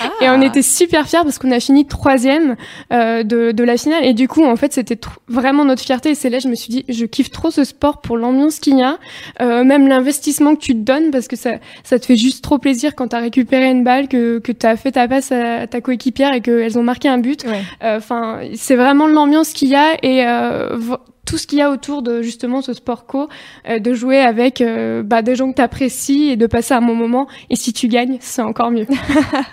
Ah. 0.00 0.10
et 0.20 0.30
on 0.30 0.40
était 0.40 0.62
super 0.62 1.06
fiers 1.06 1.22
parce 1.22 1.38
qu'on 1.38 1.52
a 1.52 1.60
fini 1.60 1.86
troisième 1.86 2.56
euh, 2.92 3.22
de, 3.22 3.52
de 3.52 3.64
la 3.64 3.76
finale. 3.76 4.04
Et 4.04 4.14
du 4.14 4.26
coup 4.26 4.44
en 4.44 4.56
fait 4.56 4.72
c'était 4.72 4.98
vraiment 5.28 5.64
notre 5.64 5.82
fierté. 5.82 6.10
Et 6.10 6.14
c'est 6.14 6.30
là 6.30 6.38
je 6.38 6.48
me 6.48 6.54
suis 6.54 6.70
dit 6.70 6.84
je 6.88 7.04
kiffe 7.04 7.30
trop 7.30 7.50
ce 7.50 7.62
sport 7.64 8.00
pour 8.00 8.16
l'ambiance 8.16 8.58
qu'il 8.58 8.78
y 8.78 8.82
a 8.82 8.98
euh, 9.40 9.64
même 9.64 9.86
l'investissement 9.86 10.54
que 10.54 10.60
tu 10.60 10.72
te 10.72 10.80
donnes 10.80 11.10
parce 11.10 11.28
que 11.28 11.36
ça 11.36 11.56
ça 11.84 11.98
te 11.98 12.06
fait 12.06 12.16
juste 12.16 12.42
trop 12.42 12.58
plaisir 12.58 12.94
quand 12.94 13.08
t'as 13.08 13.20
récupéré 13.20 13.70
une 13.70 13.84
balle 13.84 14.08
que 14.08 14.38
que 14.38 14.52
t'as 14.52 14.76
fait 14.76 14.92
ta 14.92 15.06
passe 15.06 15.30
à 15.30 15.66
ta 15.66 15.80
coéquipière 15.80 16.32
et 16.32 16.40
qu'elles 16.40 16.78
ont 16.78 16.82
marqué 16.82 17.08
un 17.08 17.18
but. 17.18 17.44
Enfin 17.82 18.40
c'est 18.54 18.76
vraiment 18.76 19.06
l'ambiance 19.06 19.52
qu'il 19.52 19.68
y 19.68 19.76
a. 19.76 19.94
Et 20.02 20.24
tout 21.26 21.36
ce 21.36 21.46
qu'il 21.46 21.58
y 21.58 21.62
a 21.62 21.70
autour 21.70 22.02
de 22.02 22.22
justement 22.22 22.62
ce 22.62 22.72
sport 22.72 23.04
co, 23.04 23.28
euh, 23.68 23.78
de 23.78 23.92
jouer 23.92 24.20
avec 24.20 24.60
euh, 24.60 25.02
bah, 25.02 25.22
des 25.22 25.34
gens 25.34 25.50
que 25.50 25.56
tu 25.56 25.62
apprécies 25.62 26.30
et 26.30 26.36
de 26.36 26.46
passer 26.46 26.72
un 26.72 26.80
bon 26.80 26.94
moment. 26.94 27.26
Et 27.50 27.56
si 27.56 27.72
tu 27.72 27.88
gagnes, 27.88 28.16
c'est 28.20 28.42
encore 28.42 28.70
mieux. 28.70 28.86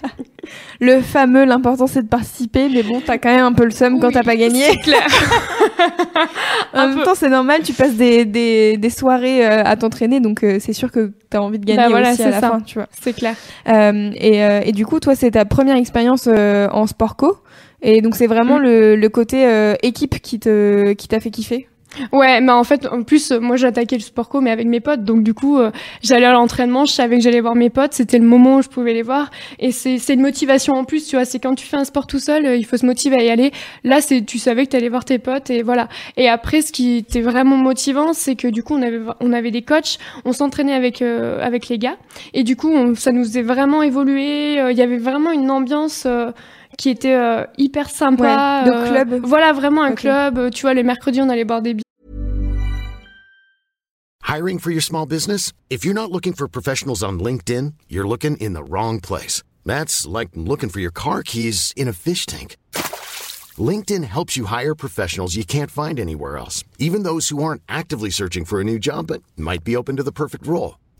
le 0.79 1.01
fameux, 1.01 1.45
l'important 1.45 1.87
c'est 1.87 2.03
de 2.03 2.07
participer, 2.07 2.69
mais 2.69 2.83
bon, 2.83 3.01
t'as 3.03 3.17
quand 3.17 3.35
même 3.35 3.43
un 3.43 3.53
peu 3.53 3.65
le 3.65 3.71
seum 3.71 3.99
quand 3.99 4.11
t'as 4.11 4.23
pas 4.23 4.35
gagné. 4.35 4.63
Clair. 4.83 5.05
en 6.73 6.87
même 6.87 7.03
temps, 7.03 7.15
c'est 7.15 7.29
normal, 7.29 7.61
tu 7.63 7.73
passes 7.73 7.95
des, 7.95 8.23
des, 8.25 8.77
des 8.77 8.89
soirées 8.91 9.45
euh, 9.45 9.63
à 9.65 9.75
t'entraîner, 9.75 10.19
donc 10.19 10.45
c'est 10.59 10.73
sûr 10.73 10.91
que 10.91 11.11
t'as 11.29 11.39
envie 11.39 11.57
de 11.57 11.65
gagner 11.65 11.91
bah 11.91 12.11
aussi 12.11 12.21
à 12.21 12.29
la 12.29 12.39
fin, 12.39 12.61
tu 12.61 12.75
vois. 12.75 12.87
C'est 13.01 13.13
clair. 13.13 13.35
et, 13.65 14.69
et 14.69 14.71
du 14.71 14.85
coup, 14.85 14.99
toi, 14.99 15.15
c'est 15.15 15.31
ta 15.31 15.45
première 15.45 15.75
expérience 15.75 16.27
en 16.27 16.85
sport 16.85 17.15
co. 17.15 17.37
Et 17.83 18.01
donc 18.01 18.15
c'est 18.15 18.27
vraiment 18.27 18.57
mm. 18.57 18.63
le, 18.63 18.95
le, 18.95 19.09
côté 19.09 19.45
euh, 19.45 19.75
équipe 19.83 20.19
qui 20.21 20.39
te 20.39 20.93
qui 20.93 21.07
t'a 21.07 21.19
fait 21.19 21.29
kiffer? 21.29 21.67
Ouais, 22.11 22.41
mais 22.41 22.51
en 22.51 22.63
fait, 22.63 22.87
en 22.87 23.03
plus, 23.03 23.31
euh, 23.31 23.39
moi 23.39 23.55
j'attaquais 23.55 23.97
le 23.97 24.01
sport 24.01 24.29
co, 24.29 24.41
mais 24.41 24.51
avec 24.51 24.67
mes 24.67 24.79
potes. 24.79 25.03
Donc 25.03 25.23
du 25.23 25.33
coup, 25.33 25.59
euh, 25.59 25.71
j'allais 26.01 26.25
à 26.25 26.33
l'entraînement, 26.33 26.85
je 26.85 26.93
savais 26.93 27.17
que 27.17 27.23
j'allais 27.23 27.41
voir 27.41 27.55
mes 27.55 27.69
potes. 27.69 27.93
C'était 27.93 28.17
le 28.17 28.25
moment 28.25 28.57
où 28.57 28.61
je 28.61 28.69
pouvais 28.69 28.93
les 28.93 29.03
voir. 29.03 29.29
Et 29.59 29.71
c'est 29.71 29.99
c'est 29.99 30.15
une 30.15 30.21
motivation 30.21 30.73
en 30.73 30.85
plus, 30.85 31.07
tu 31.07 31.15
vois. 31.15 31.25
C'est 31.25 31.39
quand 31.39 31.55
tu 31.55 31.65
fais 31.65 31.77
un 31.77 31.85
sport 31.85 32.07
tout 32.07 32.19
seul, 32.19 32.45
euh, 32.45 32.55
il 32.55 32.65
faut 32.65 32.77
se 32.77 32.85
motiver 32.85 33.17
à 33.17 33.23
y 33.23 33.29
aller. 33.29 33.51
Là, 33.83 34.01
c'est 34.01 34.25
tu 34.25 34.39
savais 34.39 34.65
que 34.65 34.71
tu 34.71 34.77
allais 34.77 34.89
voir 34.89 35.05
tes 35.05 35.19
potes 35.19 35.49
et 35.49 35.61
voilà. 35.61 35.87
Et 36.17 36.27
après, 36.27 36.61
ce 36.61 36.71
qui 36.71 36.97
était 36.97 37.21
vraiment 37.21 37.57
motivant, 37.57 38.13
c'est 38.13 38.35
que 38.35 38.47
du 38.47 38.63
coup, 38.63 38.73
on 38.75 38.81
avait 38.81 39.01
on 39.19 39.31
avait 39.31 39.51
des 39.51 39.61
coachs, 39.61 39.99
on 40.25 40.33
s'entraînait 40.33 40.73
avec 40.73 41.01
avec 41.01 41.67
les 41.67 41.77
gars. 41.77 41.97
Et 42.33 42.43
du 42.43 42.55
coup, 42.55 42.69
on, 42.69 42.95
ça 42.95 43.11
nous 43.11 43.23
faisait 43.23 43.41
vraiment 43.43 43.83
évoluer. 43.83 44.53
Il 44.71 44.77
y 44.77 44.81
avait 44.81 44.97
vraiment 44.97 45.31
une 45.31 45.51
ambiance 45.51 46.07
qui 46.77 46.89
était 46.89 47.15
euh, 47.15 47.45
hyper 47.57 47.89
sympa. 47.89 48.63
Ouais, 48.65 48.71
de 48.71 48.87
club. 48.89 49.25
Voilà, 49.25 49.53
vraiment 49.53 49.83
un 49.83 49.93
okay. 49.93 50.07
club. 50.07 50.49
Tu 50.51 50.61
vois, 50.61 50.73
les 50.73 50.83
mercredis, 50.83 51.21
on 51.21 51.29
allait 51.29 51.45
boire 51.45 51.61
des 51.61 51.73
bières. 51.73 51.83
Hiring 54.27 54.57
for 54.57 54.71
your 54.71 54.81
small 54.81 55.05
business? 55.05 55.53
If 55.69 55.85
you're 55.85 55.93
not 55.93 56.11
looking 56.11 56.33
for 56.33 56.47
professionals 56.47 57.03
on 57.03 57.19
LinkedIn, 57.19 57.73
you're 57.87 58.07
looking 58.07 58.35
in 58.37 58.53
the 58.53 58.63
wrong 58.63 58.99
place. 58.99 59.43
That's 59.65 60.07
like 60.07 60.29
looking 60.33 60.69
for 60.69 60.79
your 60.79 60.91
car 60.91 61.21
keys 61.23 61.71
in 61.75 61.87
a 61.87 61.93
fish 61.93 62.25
tank. 62.25 62.57
LinkedIn 63.57 64.03
helps 64.05 64.35
you 64.35 64.45
hire 64.45 64.73
professionals 64.73 65.35
you 65.35 65.45
can't 65.45 65.69
find 65.69 65.99
anywhere 65.99 66.37
else, 66.37 66.63
even 66.79 67.03
those 67.03 67.29
who 67.29 67.43
aren't 67.43 67.61
actively 67.69 68.09
searching 68.09 68.45
for 68.45 68.59
a 68.59 68.63
new 68.63 68.79
job 68.79 69.07
but 69.07 69.21
might 69.37 69.63
be 69.63 69.75
open 69.75 69.97
to 69.97 70.03
the 70.03 70.11
perfect 70.11 70.47
role. 70.47 70.79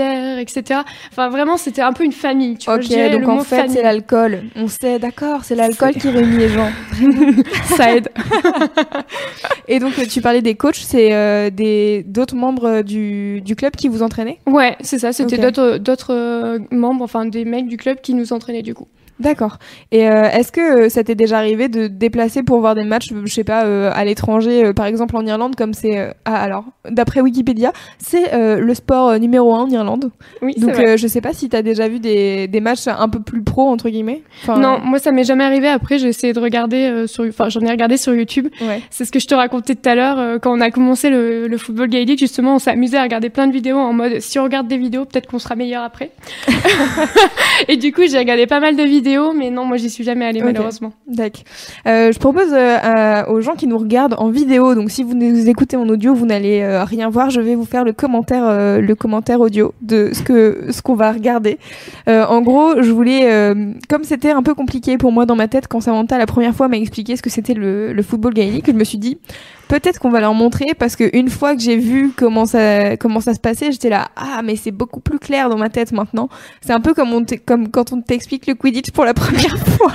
Etc. 0.00 0.80
Enfin, 1.10 1.28
vraiment, 1.28 1.56
c'était 1.56 1.82
un 1.82 1.92
peu 1.92 2.04
une 2.04 2.12
famille. 2.12 2.56
Tu 2.56 2.70
ok, 2.70 2.84
vois, 2.86 3.08
donc 3.08 3.22
le 3.22 3.28
en 3.28 3.40
fait, 3.40 3.68
c'est 3.68 3.82
l'alcool. 3.82 4.44
On 4.56 4.68
sait, 4.68 4.98
d'accord, 4.98 5.44
c'est 5.44 5.54
l'alcool 5.54 5.94
qui 5.94 6.08
réunit 6.08 6.36
les 6.36 6.48
gens. 6.48 6.70
Ça 7.76 7.94
aide. 7.96 8.08
Et 9.68 9.78
donc, 9.78 9.94
tu 10.08 10.20
parlais 10.20 10.42
des 10.42 10.54
coachs, 10.54 10.76
c'est 10.76 11.12
euh, 11.12 11.50
des 11.50 12.04
d'autres 12.06 12.36
membres 12.36 12.82
du, 12.82 13.40
du 13.40 13.56
club 13.56 13.74
qui 13.76 13.88
vous 13.88 14.02
entraînaient? 14.02 14.38
Ouais, 14.46 14.76
c'est 14.80 14.98
ça. 14.98 15.12
C'était 15.12 15.36
Ok. 15.36 15.42
d'autres 15.42 15.78
d'autres 15.78 16.14
euh, 16.14 16.58
membres, 16.70 17.02
enfin 17.02 17.24
des 17.26 17.44
mecs 17.44 17.66
du 17.66 17.76
club 17.76 18.00
qui 18.00 18.14
nous 18.14 18.32
entraînaient 18.32 18.62
du 18.62 18.74
coup. 18.74 18.86
D'accord. 19.18 19.58
Et 19.92 20.08
euh, 20.08 20.28
est-ce 20.30 20.52
que 20.52 20.84
euh, 20.84 20.88
ça 20.88 21.02
t'est 21.02 21.14
déjà 21.14 21.38
arrivé 21.38 21.68
de 21.68 21.86
te 21.86 21.92
déplacer 21.92 22.42
pour 22.42 22.60
voir 22.60 22.74
des 22.74 22.84
matchs, 22.84 23.12
je 23.24 23.32
sais 23.32 23.44
pas, 23.44 23.64
euh, 23.64 23.90
à 23.94 24.04
l'étranger, 24.04 24.72
par 24.74 24.86
exemple 24.86 25.16
en 25.16 25.24
Irlande, 25.24 25.56
comme 25.56 25.72
c'est... 25.74 26.14
Ah, 26.24 26.36
alors, 26.36 26.64
d'après 26.90 27.20
Wikipédia, 27.20 27.72
c'est 27.98 28.30
le 28.58 28.74
sport 28.74 29.18
numéro 29.18 29.54
un 29.54 29.62
en 29.62 29.70
Irlande. 29.70 30.10
Oui, 30.42 30.54
c'est 30.56 30.66
Donc, 30.66 30.74
vrai. 30.74 30.98
je 30.98 31.06
sais 31.06 31.20
pas 31.20 31.32
si 31.32 31.48
t'as 31.48 31.62
déjà 31.62 31.88
vu 31.88 31.98
des, 31.98 32.46
des 32.48 32.60
matchs 32.60 32.88
un 32.88 33.08
peu 33.08 33.20
plus 33.20 33.42
pro, 33.42 33.68
entre 33.68 33.88
guillemets. 33.88 34.22
Enfin, 34.42 34.58
Non, 34.58 34.78
moi 34.82 34.98
ça 34.98 35.12
m'est 35.12 35.24
jamais 35.24 35.44
arrivé. 35.44 35.68
Après, 35.68 35.98
j'ai 35.98 36.08
essayé 36.08 36.32
de 36.32 36.40
regarder 36.40 37.06
sur, 37.06 37.24
enfin 37.24 37.48
j'en 37.48 37.60
ai 37.60 37.70
regardé 37.70 37.96
sur 37.96 38.14
YouTube. 38.14 38.48
Ouais. 38.60 38.82
C'est 38.90 39.04
ce 39.04 39.12
que 39.12 39.18
je 39.18 39.26
te 39.26 39.34
racontais 39.34 39.74
tout 39.74 39.88
à 39.88 39.94
l'heure 39.94 40.40
quand 40.40 40.56
on 40.56 40.60
a 40.60 40.70
commencé 40.70 41.10
le, 41.10 41.48
le 41.48 41.58
football 41.58 41.88
gaélique. 41.88 42.18
Justement, 42.18 42.56
on 42.56 42.58
s'est 42.58 42.70
amusé 42.70 42.96
à 42.96 43.02
regarder 43.02 43.30
plein 43.30 43.46
de 43.46 43.52
vidéos 43.52 43.78
en 43.78 43.92
mode 43.92 44.20
si 44.20 44.38
on 44.38 44.44
regarde 44.44 44.68
des 44.68 44.78
vidéos, 44.78 45.04
peut-être 45.04 45.26
qu'on 45.26 45.38
sera 45.38 45.54
meilleur 45.56 45.82
après. 45.82 46.10
Et 47.68 47.76
du 47.76 47.92
coup, 47.92 48.02
j'ai 48.08 48.18
regardé 48.18 48.46
pas 48.46 48.60
mal 48.60 48.76
de 48.76 48.82
vidéos, 48.82 49.05
mais 49.34 49.50
non, 49.50 49.64
moi 49.64 49.76
j'y 49.76 49.90
suis 49.90 50.04
jamais 50.04 50.24
allée 50.24 50.42
malheureusement. 50.42 50.92
D'accord. 51.06 51.42
Euh, 51.86 52.12
je 52.12 52.18
propose 52.18 52.52
euh, 52.52 53.24
aux 53.26 53.40
gens 53.40 53.54
qui 53.54 53.66
nous 53.66 53.78
regardent 53.78 54.16
en 54.18 54.30
vidéo, 54.30 54.74
donc 54.74 54.90
si 54.90 55.02
vous 55.02 55.14
nous 55.14 55.48
écoutez 55.48 55.76
en 55.76 55.88
audio, 55.88 56.14
vous 56.14 56.26
n'allez 56.26 56.60
euh, 56.62 56.84
rien 56.84 57.08
voir. 57.08 57.30
Je 57.30 57.40
vais 57.40 57.54
vous 57.54 57.64
faire 57.64 57.84
le 57.84 57.92
commentaire, 57.92 58.80
le 58.80 58.94
commentaire 58.94 59.40
audio 59.40 59.74
de 59.82 60.10
ce 60.12 60.22
que 60.22 60.66
ce 60.70 60.82
qu'on 60.82 60.94
va 60.94 61.12
regarder. 61.12 61.58
En 62.06 62.40
gros, 62.42 62.82
je 62.82 62.90
voulais, 62.90 63.54
comme 63.88 64.04
c'était 64.04 64.30
un 64.30 64.42
peu 64.42 64.54
compliqué 64.54 64.98
pour 64.98 65.12
moi 65.12 65.26
dans 65.26 65.36
ma 65.36 65.48
tête 65.48 65.68
quand 65.68 65.80
Samantha 65.80 66.18
la 66.18 66.26
première 66.26 66.54
fois 66.54 66.68
m'a 66.68 66.76
expliqué 66.76 67.16
ce 67.16 67.22
que 67.22 67.30
c'était 67.30 67.54
le, 67.54 67.92
le 67.92 68.02
football 68.02 68.34
gaélique, 68.34 68.66
je 68.66 68.72
me 68.72 68.84
suis 68.84 68.98
dit 68.98 69.18
peut-être 69.68 69.98
qu'on 69.98 70.10
va 70.10 70.20
leur 70.20 70.34
montrer 70.34 70.66
parce 70.78 70.96
que 70.96 71.08
une 71.16 71.28
fois 71.28 71.54
que 71.56 71.62
j'ai 71.62 71.76
vu 71.76 72.12
comment 72.16 72.46
ça 72.46 72.96
comment 72.96 73.20
ça 73.20 73.34
se 73.34 73.40
passait, 73.40 73.72
j'étais 73.72 73.90
là 73.90 74.08
ah 74.16 74.40
mais 74.44 74.56
c'est 74.56 74.70
beaucoup 74.70 75.00
plus 75.00 75.18
clair 75.18 75.48
dans 75.48 75.56
ma 75.58 75.68
tête 75.68 75.92
maintenant. 75.92 76.28
C'est 76.60 76.72
un 76.72 76.80
peu 76.80 76.94
comme 76.94 77.12
on 77.12 77.24
comme 77.44 77.68
quand 77.68 77.92
on 77.92 78.00
t'explique 78.00 78.46
le 78.46 78.54
Quidditch 78.54 78.90
pour 78.90 79.04
la 79.04 79.14
première 79.14 79.58
fois. 79.76 79.92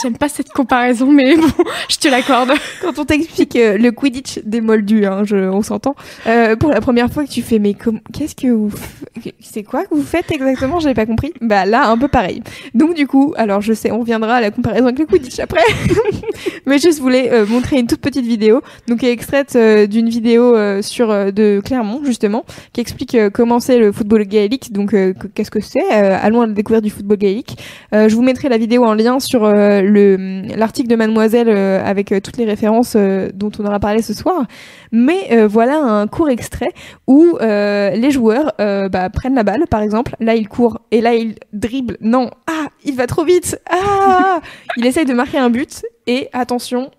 J'aime 0.00 0.16
pas 0.16 0.28
cette 0.28 0.50
comparaison, 0.50 1.10
mais 1.10 1.36
bon, 1.36 1.46
je 1.88 1.96
te 1.96 2.08
l'accorde. 2.08 2.52
quand 2.82 2.98
on 2.98 3.04
t'explique 3.04 3.56
euh, 3.56 3.76
le 3.78 3.90
Quidditch 3.92 4.38
des 4.44 4.60
moldus, 4.60 5.06
hein, 5.06 5.22
je, 5.24 5.36
on 5.36 5.62
s'entend, 5.62 5.96
euh, 6.26 6.54
pour 6.54 6.70
la 6.70 6.80
première 6.80 7.10
fois 7.10 7.24
que 7.24 7.30
tu 7.30 7.42
fais, 7.42 7.58
mais 7.58 7.74
qu'est-ce 8.12 8.36
que 8.36 8.48
vous, 8.48 8.68
f- 8.68 9.32
c'est 9.40 9.62
quoi 9.62 9.84
que 9.86 9.94
vous 9.94 10.02
faites 10.02 10.30
exactement? 10.30 10.78
J'avais 10.80 10.94
pas 10.94 11.06
compris. 11.06 11.32
Bah 11.40 11.64
là, 11.64 11.88
un 11.88 11.98
peu 11.98 12.08
pareil. 12.08 12.42
Donc 12.74 12.94
du 12.94 13.06
coup, 13.06 13.34
alors 13.36 13.62
je 13.62 13.72
sais, 13.72 13.90
on 13.90 14.00
reviendra 14.00 14.36
à 14.36 14.40
la 14.40 14.50
comparaison 14.50 14.84
avec 14.86 14.98
le 14.98 15.06
Quidditch 15.06 15.38
après, 15.40 15.62
mais 16.66 16.78
juste 16.78 16.98
je 16.98 17.02
voulais 17.02 17.32
euh, 17.32 17.46
montrer 17.46 17.78
une 17.78 17.86
toute 17.86 18.00
petite 18.00 18.26
vidéo, 18.26 18.62
donc 18.90 19.04
est 19.04 19.12
extraite 19.12 19.54
euh, 19.54 19.86
d'une 19.86 20.08
vidéo 20.08 20.56
euh, 20.56 20.82
sur 20.82 21.10
euh, 21.10 21.30
de 21.30 21.62
Clermont 21.64 22.02
justement, 22.04 22.44
qui 22.72 22.80
explique 22.80 23.16
comment 23.32 23.60
c'est 23.60 23.78
le 23.78 23.92
football 23.92 24.24
gaélique. 24.24 24.72
Donc 24.72 24.90
que- 24.90 25.28
qu'est-ce 25.32 25.50
que 25.50 25.60
c'est 25.60 25.88
Allons 25.90 26.40
à 26.40 26.46
la 26.48 26.52
découverte 26.52 26.82
du 26.82 26.90
football 26.90 27.16
gaélique. 27.18 27.56
Je 27.92 28.12
vous 28.14 28.22
mettrai 28.22 28.48
la 28.48 28.58
vidéo 28.58 28.84
en 28.84 28.94
lien 28.94 29.20
sur 29.20 29.46
le 29.48 30.42
l'article 30.56 30.88
de 30.88 30.96
Mademoiselle 30.96 31.48
avec 31.48 32.12
toutes 32.22 32.36
les 32.36 32.44
références 32.44 32.96
dont 33.34 33.50
on 33.58 33.64
aura 33.64 33.78
parlé 33.78 34.02
ce 34.02 34.12
soir. 34.12 34.44
Mais 34.90 35.46
voilà 35.46 35.78
un 35.78 36.06
court 36.08 36.28
extrait 36.28 36.72
où 37.06 37.36
les 37.40 38.10
joueurs 38.10 38.52
bah, 38.58 39.08
prennent 39.10 39.36
la 39.36 39.44
balle, 39.44 39.64
par 39.70 39.82
exemple. 39.82 40.16
Là, 40.18 40.34
il 40.34 40.48
court 40.48 40.80
et 40.90 41.00
là, 41.00 41.14
il 41.14 41.36
dribble. 41.52 41.96
Non, 42.00 42.30
ah, 42.46 42.66
il 42.84 42.96
va 42.96 43.06
trop 43.06 43.24
vite. 43.24 43.58
Ah, 43.70 44.40
il 44.76 44.86
essaye 44.86 45.04
de 45.04 45.14
marquer 45.14 45.38
un 45.38 45.50
but 45.50 45.84
et 46.06 46.28
attention. 46.32 46.90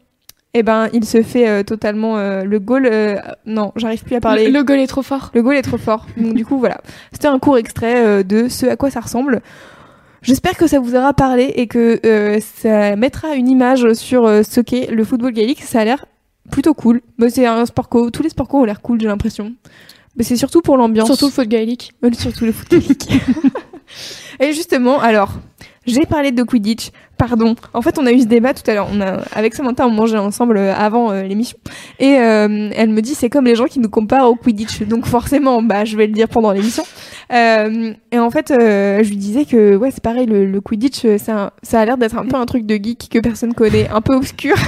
Eh 0.54 0.64
ben, 0.64 0.90
il 0.92 1.06
se 1.06 1.22
fait 1.22 1.48
euh, 1.48 1.64
totalement 1.64 2.18
euh, 2.18 2.44
le 2.44 2.60
goal. 2.60 2.86
euh, 2.86 3.16
non, 3.46 3.72
j'arrive 3.78 4.04
plus 4.04 4.16
à 4.16 4.20
parler. 4.20 4.48
Le, 4.48 4.60
le 4.60 4.64
goal 4.64 4.80
est 4.80 4.88
trop 4.88 5.02
fort. 5.02 5.32
Le 5.34 5.42
goal 5.42 5.56
est 5.56 5.62
trop 5.62 5.78
fort. 5.78 6.08
Donc 6.18 6.34
du 6.34 6.46
coup 6.46 6.60
voilà, 6.60 6.82
c'était 7.14 7.28
un 7.28 7.40
court 7.40 7.58
extrait 7.58 8.06
euh, 8.06 8.24
de 8.24 8.50
ce 8.50 8.66
à 8.66 8.76
quoi 8.76 8.90
ça 8.92 9.00
ressemble. 9.00 9.42
J'espère 10.22 10.56
que 10.58 10.68
ça 10.68 10.80
vous 10.80 10.94
aura 10.96 11.14
parlé 11.14 11.46
et 11.56 11.68
que 11.68 12.00
euh, 12.06 12.40
ça 12.42 12.96
mettra 12.96 13.34
une 13.36 13.48
image 13.48 13.94
sur 13.94 14.26
euh, 14.28 14.44
ce 14.44 14.62
qu'est 14.62 14.92
le 14.92 15.04
football 15.04 15.32
gaélique. 15.32 15.64
Ça 15.64 15.80
a 15.80 15.86
l'air 15.86 16.06
plutôt 16.52 16.74
cool. 16.74 17.02
Mais 17.18 17.30
c'est 17.30 17.46
un 17.48 17.66
sport 17.66 17.90
co. 17.90 18.12
Tous 18.12 18.22
les 18.22 18.30
sports 18.30 18.48
co 18.48 18.60
ont 18.60 18.66
l'air 18.66 18.82
cool, 18.82 19.00
j'ai 19.02 19.08
l'impression. 19.08 19.54
Mais 20.18 20.24
c'est 20.24 20.36
surtout 20.36 20.62
pour 20.62 20.76
l'ambiance. 20.78 21.08
Surtout 21.08 21.26
le 21.28 21.32
foot 21.32 21.48
gaélique. 21.48 21.94
Surtout 22.14 22.46
le 22.46 22.52
foot 22.52 22.70
gaélique. 22.70 23.10
et 24.40 24.52
justement, 24.54 25.00
alors, 25.00 25.32
j'ai 25.88 26.06
parlé 26.06 26.32
de 26.32 26.44
Quidditch. 26.44 26.92
Pardon. 27.21 27.55
En 27.75 27.84
fait, 27.84 27.99
on 27.99 28.07
a 28.07 28.12
eu 28.12 28.21
ce 28.21 28.25
débat 28.25 28.55
tout 28.55 28.63
à 28.65 28.73
l'heure. 28.73 28.88
On 28.91 28.99
a, 28.99 29.19
avec 29.34 29.53
Samantha, 29.53 29.86
on 29.86 29.91
mangeait 29.91 30.17
ensemble 30.17 30.57
euh, 30.57 30.73
avant 30.73 31.12
euh, 31.12 31.21
l'émission. 31.21 31.55
Et 31.99 32.17
euh, 32.17 32.71
elle 32.75 32.89
me 32.89 32.99
dit, 32.99 33.13
c'est 33.13 33.29
comme 33.29 33.45
les 33.45 33.53
gens 33.53 33.65
qui 33.65 33.77
nous 33.79 33.91
comparent 33.91 34.27
au 34.27 34.34
Quidditch. 34.34 34.81
Donc 34.88 35.05
forcément, 35.05 35.62
bah, 35.62 35.86
je 35.86 35.95
vais 35.97 36.07
le 36.07 36.13
dire 36.13 36.27
pendant 36.27 36.51
l'émission. 36.51 36.81
Et 37.29 38.17
en 38.17 38.31
fait, 38.31 38.47
je 38.49 39.07
lui 39.07 39.17
disais 39.17 39.45
que, 39.45 39.75
ouais, 39.75 39.91
c'est 39.91 40.01
pareil, 40.01 40.25
le, 40.25 40.47
le 40.47 40.62
Quidditch, 40.62 41.05
ça 41.17 41.51
a 41.71 41.86
l'air 41.86 41.99
d'être 41.99 42.17
un 42.17 42.25
peu 42.25 42.38
un 42.38 42.47
truc 42.47 42.65
de 42.65 42.73
geek 42.73 43.10
que 43.12 43.19
personne 43.19 43.53
connaît, 43.53 43.88
un 43.89 44.01
peu 44.01 44.15
obscur. 44.15 44.55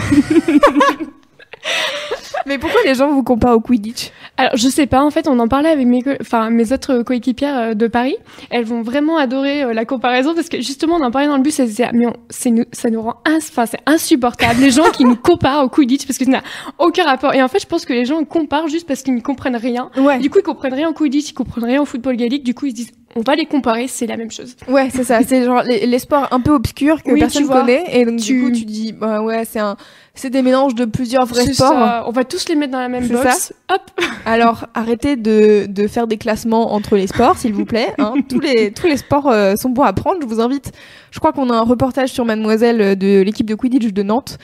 Mais 2.45 2.58
pourquoi 2.58 2.79
les 2.86 2.95
gens 2.95 3.10
vous 3.12 3.23
comparent 3.23 3.56
au 3.56 3.60
Quidditch 3.60 4.12
Alors, 4.38 4.56
je 4.56 4.67
sais 4.67 4.86
pas, 4.88 5.03
en 5.03 5.10
fait, 5.12 5.27
on 5.27 5.39
en 5.39 5.47
parlait 5.47 5.69
avec 5.69 5.88
mes, 5.88 6.01
enfin, 6.21 6.49
mes 6.49 6.71
autres 6.73 7.03
coéquipières 7.03 7.58
euh, 7.58 7.73
de 7.73 7.88
Paris. 7.88 8.15
Elles 8.49 8.65
vont 8.65 8.82
vraiment 8.82 9.17
adorer 9.17 9.63
euh, 9.63 9.73
la 9.73 9.86
comparaison 9.86 10.34
parce 10.36 10.49
que 10.49 10.58
justement, 10.58 10.95
on 10.95 11.03
en 11.03 11.12
parlait 11.12 11.27
dans 11.27 11.38
le 11.38 11.43
bus, 11.43 11.60
elles 11.60 11.67
disaient, 11.67 11.86
Ah, 11.88 11.91
mais 11.93 12.08
on- 12.08 12.51
nous, 12.51 12.65
ça 12.71 12.89
nous 12.89 13.01
rend 13.01 13.15
ins- 13.25 13.38
enfin, 13.38 13.65
c'est 13.65 13.79
insupportable. 13.86 14.60
Les 14.62 14.71
gens 14.71 14.89
qui 14.91 15.06
nous 15.06 15.15
comparent 15.15 15.63
au 15.65 15.69
Quidditch 15.69 16.06
parce 16.06 16.17
que 16.17 16.25
ça 16.25 16.32
n'a 16.32 16.43
aucun 16.79 17.03
rapport. 17.06 17.34
Et 17.34 17.41
en 17.41 17.47
fait, 17.47 17.60
je 17.60 17.67
pense 17.67 17.86
que 17.86 17.93
les 17.93 18.06
gens 18.06 18.23
comparent 18.25 18.67
juste 18.67 18.88
parce 18.88 19.01
qu'ils 19.03 19.15
ne 19.15 19.21
comprennent 19.21 19.56
rien. 19.56 19.89
Ouais. 19.97 20.19
Du 20.19 20.29
coup, 20.29 20.39
ils 20.39 20.43
comprennent 20.43 20.73
rien 20.73 20.89
au 20.89 20.93
Quidditch, 20.93 21.29
ils 21.29 21.34
comprennent 21.34 21.65
rien 21.65 21.82
au 21.82 21.86
football 21.86 22.15
gaélique. 22.15 22.43
Du 22.43 22.53
coup, 22.53 22.65
ils 22.65 22.71
se 22.71 22.75
disent, 22.75 22.91
on 23.15 23.21
va 23.21 23.36
les 23.36 23.45
comparer, 23.45 23.88
c'est 23.88 24.08
la 24.08 24.17
même 24.17 24.32
chose. 24.32 24.56
Ouais, 24.67 24.89
c'est 24.91 25.04
ça. 25.04 25.21
C'est 25.23 25.43
genre 25.45 25.63
les, 25.63 25.86
les 25.86 25.99
sports 25.99 26.28
un 26.32 26.39
peu 26.39 26.52
obscurs 26.52 27.02
que 27.04 27.12
Oui, 27.12 27.19
personne 27.19 27.47
connaît. 27.47 27.84
Et 27.91 28.06
donc, 28.06 28.19
Tu- 28.19 28.34
du 28.34 28.43
coup, 28.43 28.52
tu 28.52 28.65
dis, 28.65 28.91
bah 28.93 29.21
ouais, 29.21 29.45
c'est 29.45 29.60
un, 29.60 29.78
c'est 30.15 30.30
des 30.30 30.41
mélanges 30.41 30.76
de 30.76 30.86
plusieurs 30.86 31.26
vrais 31.26 31.45
sports. 31.54 31.73
ça. 31.73 32.04
On 32.08 32.12
va 32.12 32.23
tous 32.23 32.47
les 32.49 32.56
mettre 32.56 32.71
dans 32.73 32.80
la 32.80 32.89
même 32.89 33.08
box. 33.08 33.54
Hop. 33.71 33.82
Alors, 34.26 34.65
arrêtez 34.73 35.15
de, 35.15 35.65
de 35.67 35.88
faire 35.88 36.08
des 36.08 36.17
classements 36.17 36.73
entre 36.73 36.95
les 36.95 37.08
sports, 37.08 37.38
s'il 37.38 37.54
vous 37.54 37.65
plaît. 37.65 37.93
hein. 37.97 38.13
tous 38.30 38.39
les, 38.39 38.71
tous 38.71 38.88
les 38.88 38.97
sports 38.97 39.30
euh, 39.30 39.56
sont 39.56 39.69
bons 39.69 39.84
à 39.84 39.93
prendre. 39.93 40.19
Je 40.21 40.28
vous 40.28 40.41
invite. 40.41 40.71
Je 41.12 41.19
crois 41.19 41.32
qu'on 41.34 41.49
a 41.49 41.56
un 41.56 41.62
reportage 41.63 42.10
sur 42.10 42.26
Mademoiselle 42.26 42.82
euh, 42.82 42.95
de 42.95 43.21
l'équipe 43.21 43.45
de 43.47 43.56
Quidditch 43.56 43.91
de 43.93 44.04
Nantes. 44.04 44.38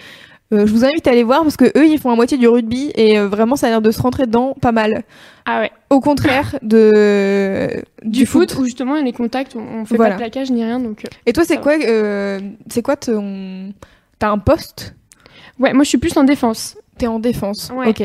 Euh, 0.52 0.66
je 0.66 0.72
vous 0.72 0.84
invite 0.84 1.06
à 1.08 1.12
aller 1.12 1.24
voir 1.24 1.44
parce 1.44 1.58
que 1.58 1.66
eux, 1.78 1.86
ils 1.86 2.00
font 2.00 2.10
à 2.10 2.16
moitié 2.16 2.38
du 2.38 2.48
rugby 2.48 2.92
et 2.96 3.20
euh, 3.20 3.28
vraiment, 3.28 3.56
ça 3.56 3.68
a 3.68 3.70
l'air 3.70 3.82
de 3.82 3.92
se 3.92 4.02
rentrer 4.02 4.26
dedans 4.26 4.56
pas 4.60 4.72
mal. 4.72 5.04
Ah 5.46 5.60
ouais. 5.60 5.72
Au 5.92 6.00
contraire 6.00 6.58
de 6.64 7.84
Du, 8.04 8.26
foot, 8.26 8.56
où 8.58 8.66
justement, 8.66 8.96
les 8.96 9.14
contacts, 9.14 9.56
on, 9.56 9.86
fait 9.86 9.96
Voilà. 9.96 10.16
pas 10.16 10.24
de 10.24 10.30
plaquage 10.30 10.50
ni 10.52 10.64
rien. 10.64 10.80
Donc, 10.80 11.06
euh, 11.06 11.10
Et 11.28 11.34
toi, 11.34 11.44
c'est 11.46 11.58
quoi, 11.58 11.74
euh, 11.74 12.40
c'est 12.68 12.82
quoi 12.82 12.96
ton, 12.96 13.74
t'as 14.18 14.30
un 14.32 14.40
poste? 14.40 14.96
Ouais, 15.60 15.74
moi, 15.74 15.84
je 15.84 15.90
suis 15.90 15.98
plus 16.00 16.18
en 16.18 16.24
défense. 16.24 16.78
T'es 16.98 17.08
en 17.08 17.20
défense. 17.20 17.72
Ouais. 17.76 17.90
Ok. 17.90 18.04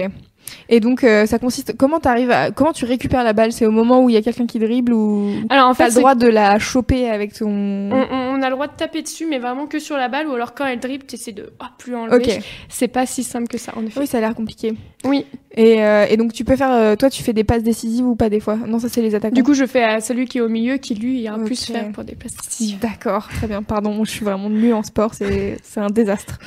Et 0.68 0.80
donc, 0.80 1.04
euh, 1.04 1.26
ça 1.26 1.38
consiste. 1.38 1.76
Comment 1.76 2.00
t'arrives 2.00 2.30
à... 2.30 2.50
Comment 2.50 2.72
tu 2.72 2.84
récupères 2.84 3.24
la 3.24 3.32
balle? 3.32 3.52
C'est 3.52 3.66
au 3.66 3.70
moment 3.70 4.02
où 4.02 4.08
il 4.08 4.14
y 4.14 4.16
a 4.16 4.22
quelqu'un 4.22 4.46
qui 4.46 4.58
dribble 4.58 4.92
ou 4.92 5.30
Alors 5.50 5.68
en 5.68 5.74
fait, 5.74 5.88
le 5.88 5.94
droit 5.94 6.14
de 6.14 6.26
la 6.26 6.58
choper 6.58 7.08
avec 7.08 7.34
ton. 7.34 7.48
on, 7.48 8.42
a 8.42 8.48
le 8.48 8.54
droit 8.54 8.66
de 8.66 8.72
taper 8.76 9.02
dessus, 9.02 9.26
mais 9.28 9.38
vraiment 9.38 9.66
que 9.66 9.78
sur 9.78 9.96
la 9.96 10.08
balle, 10.08 10.26
ou 10.28 10.32
alors 10.32 10.54
quand 10.54 10.66
elle 10.66 10.80
dribble, 10.80 11.04
t'essaies 11.04 11.32
de 11.32 11.52
ah, 11.60 11.70
plus 11.78 11.94
enlever. 11.94 12.16
Ok. 12.16 12.40
C'est 12.68 12.88
pas 12.88 13.06
si 13.06 13.22
simple 13.22 13.48
que 13.48 13.58
ça, 13.58 13.72
en 13.76 13.84
effet. 13.86 14.00
Oui, 14.00 14.06
ça 14.06 14.18
a 14.18 14.20
l'air 14.20 14.34
compliqué. 14.34 14.74
Oui. 15.04 15.26
Et, 15.56 15.84
euh, 15.84 16.06
et 16.08 16.16
donc, 16.16 16.32
tu 16.32 16.44
peux 16.44 16.56
faire. 16.56 16.72
euh, 16.72 16.96
toi, 16.96 17.10
tu 17.10 17.22
fais 17.22 17.32
des 17.32 17.44
passes 17.44 17.62
décisives 17.62 18.06
ou 18.06 18.16
pas 18.16 18.28
des 18.28 18.40
fois? 18.40 18.56
Non, 18.56 18.78
ça, 18.78 18.88
c'est 18.88 19.02
les 19.02 19.14
attaquants. 19.14 19.34
Du 19.34 19.42
coup, 19.42 19.54
je 19.54 19.66
fais 19.66 19.84
à 19.84 20.00
celui 20.00 20.26
qui 20.26 20.38
est 20.38 20.40
au 20.40 20.48
milieu, 20.48 20.76
qui 20.76 20.94
lui 20.94 21.20
ira 21.20 21.38
plus 21.38 21.70
Ok. 21.70 21.76
faire 21.76 21.92
pour 21.92 22.04
des 22.04 22.14
places 22.14 22.36
décisives. 22.36 22.78
D'accord, 22.80 23.28
très 23.28 23.46
bien. 23.46 23.62
Pardon, 23.62 24.04
je 24.04 24.10
suis 24.10 24.24
vraiment 24.24 24.50
nulle 24.50 24.74
en 24.74 24.82
sport, 24.82 25.14
c'est 25.14 25.56
un 25.76 25.90
désastre. 25.90 26.38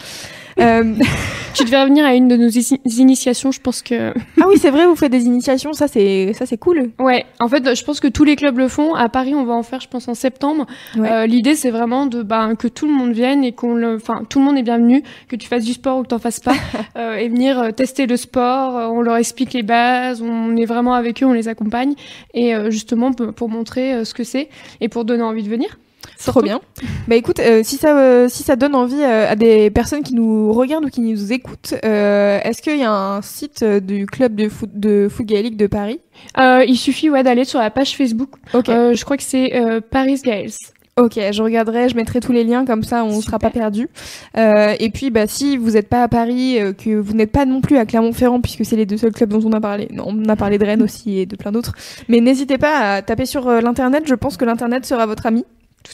Euh, 0.59 0.93
tu 1.53 1.63
devrais 1.63 1.81
revenir 1.83 2.05
à 2.05 2.13
une 2.15 2.27
de 2.27 2.35
nos 2.35 2.47
initiations, 2.49 3.51
je 3.51 3.59
pense 3.59 3.81
que. 3.81 4.11
ah 4.41 4.45
oui, 4.47 4.57
c'est 4.57 4.69
vrai, 4.69 4.85
vous 4.85 4.95
faites 4.95 5.11
des 5.11 5.25
initiations, 5.25 5.73
ça 5.73 5.87
c'est 5.87 6.33
ça 6.33 6.45
c'est 6.45 6.57
cool. 6.57 6.91
Ouais, 6.99 7.25
en 7.39 7.47
fait, 7.47 7.75
je 7.75 7.83
pense 7.83 7.99
que 7.99 8.07
tous 8.07 8.23
les 8.23 8.35
clubs 8.35 8.57
le 8.57 8.67
font. 8.67 8.93
À 8.95 9.09
Paris, 9.09 9.33
on 9.35 9.43
va 9.45 9.53
en 9.53 9.63
faire, 9.63 9.79
je 9.81 9.87
pense, 9.87 10.07
en 10.07 10.13
septembre. 10.13 10.65
Ouais. 10.97 11.09
Euh, 11.11 11.25
L'idée, 11.25 11.55
c'est 11.55 11.71
vraiment 11.71 12.05
de 12.05 12.23
ben, 12.23 12.55
que 12.55 12.67
tout 12.67 12.87
le 12.87 12.93
monde 12.93 13.11
vienne 13.13 13.43
et 13.43 13.51
qu'on 13.51 13.75
le, 13.75 13.95
enfin, 13.95 14.23
tout 14.29 14.39
le 14.39 14.45
monde 14.45 14.57
est 14.57 14.63
bienvenu, 14.63 15.03
que 15.27 15.35
tu 15.35 15.47
fasses 15.47 15.65
du 15.65 15.73
sport 15.73 15.99
ou 15.99 16.03
que 16.03 16.07
t'en 16.07 16.19
fasses 16.19 16.39
pas, 16.39 16.55
euh, 16.97 17.15
et 17.17 17.27
venir 17.29 17.59
euh, 17.59 17.71
tester 17.71 18.05
le 18.07 18.17
sport. 18.17 18.77
euh, 18.77 18.87
On 18.87 19.01
leur 19.01 19.17
explique 19.17 19.53
les 19.53 19.63
bases, 19.63 20.21
on 20.21 20.55
est 20.57 20.65
vraiment 20.65 20.93
avec 20.93 21.21
eux, 21.23 21.25
on 21.25 21.33
les 21.33 21.47
accompagne, 21.47 21.93
et 22.33 22.55
euh, 22.55 22.69
justement 22.71 23.11
pour, 23.13 23.33
pour 23.33 23.49
montrer 23.49 24.05
ce 24.05 24.13
que 24.13 24.23
c'est 24.23 24.49
et 24.81 24.89
pour 24.89 25.05
donner 25.05 25.23
envie 25.23 25.43
de 25.43 25.49
venir. 25.49 25.77
Trop 26.25 26.41
bien. 26.41 26.59
Bah 27.07 27.15
écoute, 27.15 27.39
euh, 27.39 27.61
si 27.63 27.77
ça 27.77 27.97
euh, 27.97 28.27
si 28.29 28.43
ça 28.43 28.55
donne 28.55 28.75
envie 28.75 29.01
euh, 29.01 29.29
à 29.29 29.35
des 29.35 29.69
personnes 29.69 30.03
qui 30.03 30.13
nous 30.13 30.51
regardent 30.51 30.85
ou 30.85 30.89
qui 30.89 31.01
nous 31.01 31.31
écoutent, 31.31 31.75
euh, 31.85 32.39
est-ce 32.43 32.61
qu'il 32.61 32.77
y 32.77 32.83
a 32.83 32.91
un 32.91 33.21
site 33.21 33.63
euh, 33.63 33.79
du 33.79 34.05
club 34.05 34.35
de 34.35 34.49
foot 34.49 34.69
de 34.73 35.07
foot 35.09 35.25
gaélique 35.25 35.57
de 35.57 35.67
Paris? 35.67 35.99
Euh, 36.39 36.65
il 36.67 36.77
suffit 36.77 37.09
ouais 37.09 37.23
d'aller 37.23 37.45
sur 37.45 37.59
la 37.59 37.69
page 37.69 37.95
Facebook. 37.95 38.29
Ok. 38.53 38.69
Euh, 38.69 38.93
je 38.93 39.05
crois 39.05 39.17
que 39.17 39.23
c'est 39.23 39.55
euh, 39.55 39.81
Paris 39.81 40.19
Gaels. 40.23 40.51
Ok, 40.99 41.19
je 41.31 41.43
regarderai, 41.43 41.89
je 41.89 41.95
mettrai 41.95 42.19
tous 42.19 42.31
les 42.31 42.43
liens 42.43 42.65
comme 42.65 42.81
ça, 42.81 43.03
on 43.03 43.17
ne 43.17 43.21
sera 43.21 43.37
pas 43.37 43.51
perdu. 43.51 43.87
Euh, 44.35 44.73
et 44.79 44.89
puis, 44.89 45.11
bah, 45.11 45.27
si 45.27 45.55
vous 45.55 45.71
n'êtes 45.71 45.89
pas 45.89 46.01
à 46.01 46.07
Paris, 46.07 46.59
euh, 46.59 46.73
que 46.73 46.89
vous 46.97 47.13
n'êtes 47.13 47.31
pas 47.31 47.45
non 47.45 47.61
plus 47.61 47.77
à 47.77 47.85
Clermont-Ferrand, 47.85 48.41
puisque 48.41 48.65
c'est 48.65 48.75
les 48.75 48.87
deux 48.87 48.97
seuls 48.97 49.11
clubs 49.11 49.29
dont 49.29 49.47
on 49.47 49.53
a 49.53 49.61
parlé, 49.61 49.89
non, 49.93 50.05
on 50.07 50.27
a 50.27 50.35
parlé 50.35 50.57
de 50.57 50.65
Rennes 50.65 50.81
aussi 50.87 51.19
et 51.19 51.27
de 51.27 51.35
plein 51.35 51.51
d'autres. 51.51 51.73
Mais 52.07 52.19
n'hésitez 52.19 52.57
pas 52.57 52.95
à 52.95 53.01
taper 53.03 53.27
sur 53.27 53.47
euh, 53.47 53.61
l'internet. 53.61 54.05
Je 54.07 54.15
pense 54.15 54.37
que 54.37 54.45
l'internet 54.45 54.87
sera 54.87 55.05
votre 55.05 55.27
ami. 55.27 55.45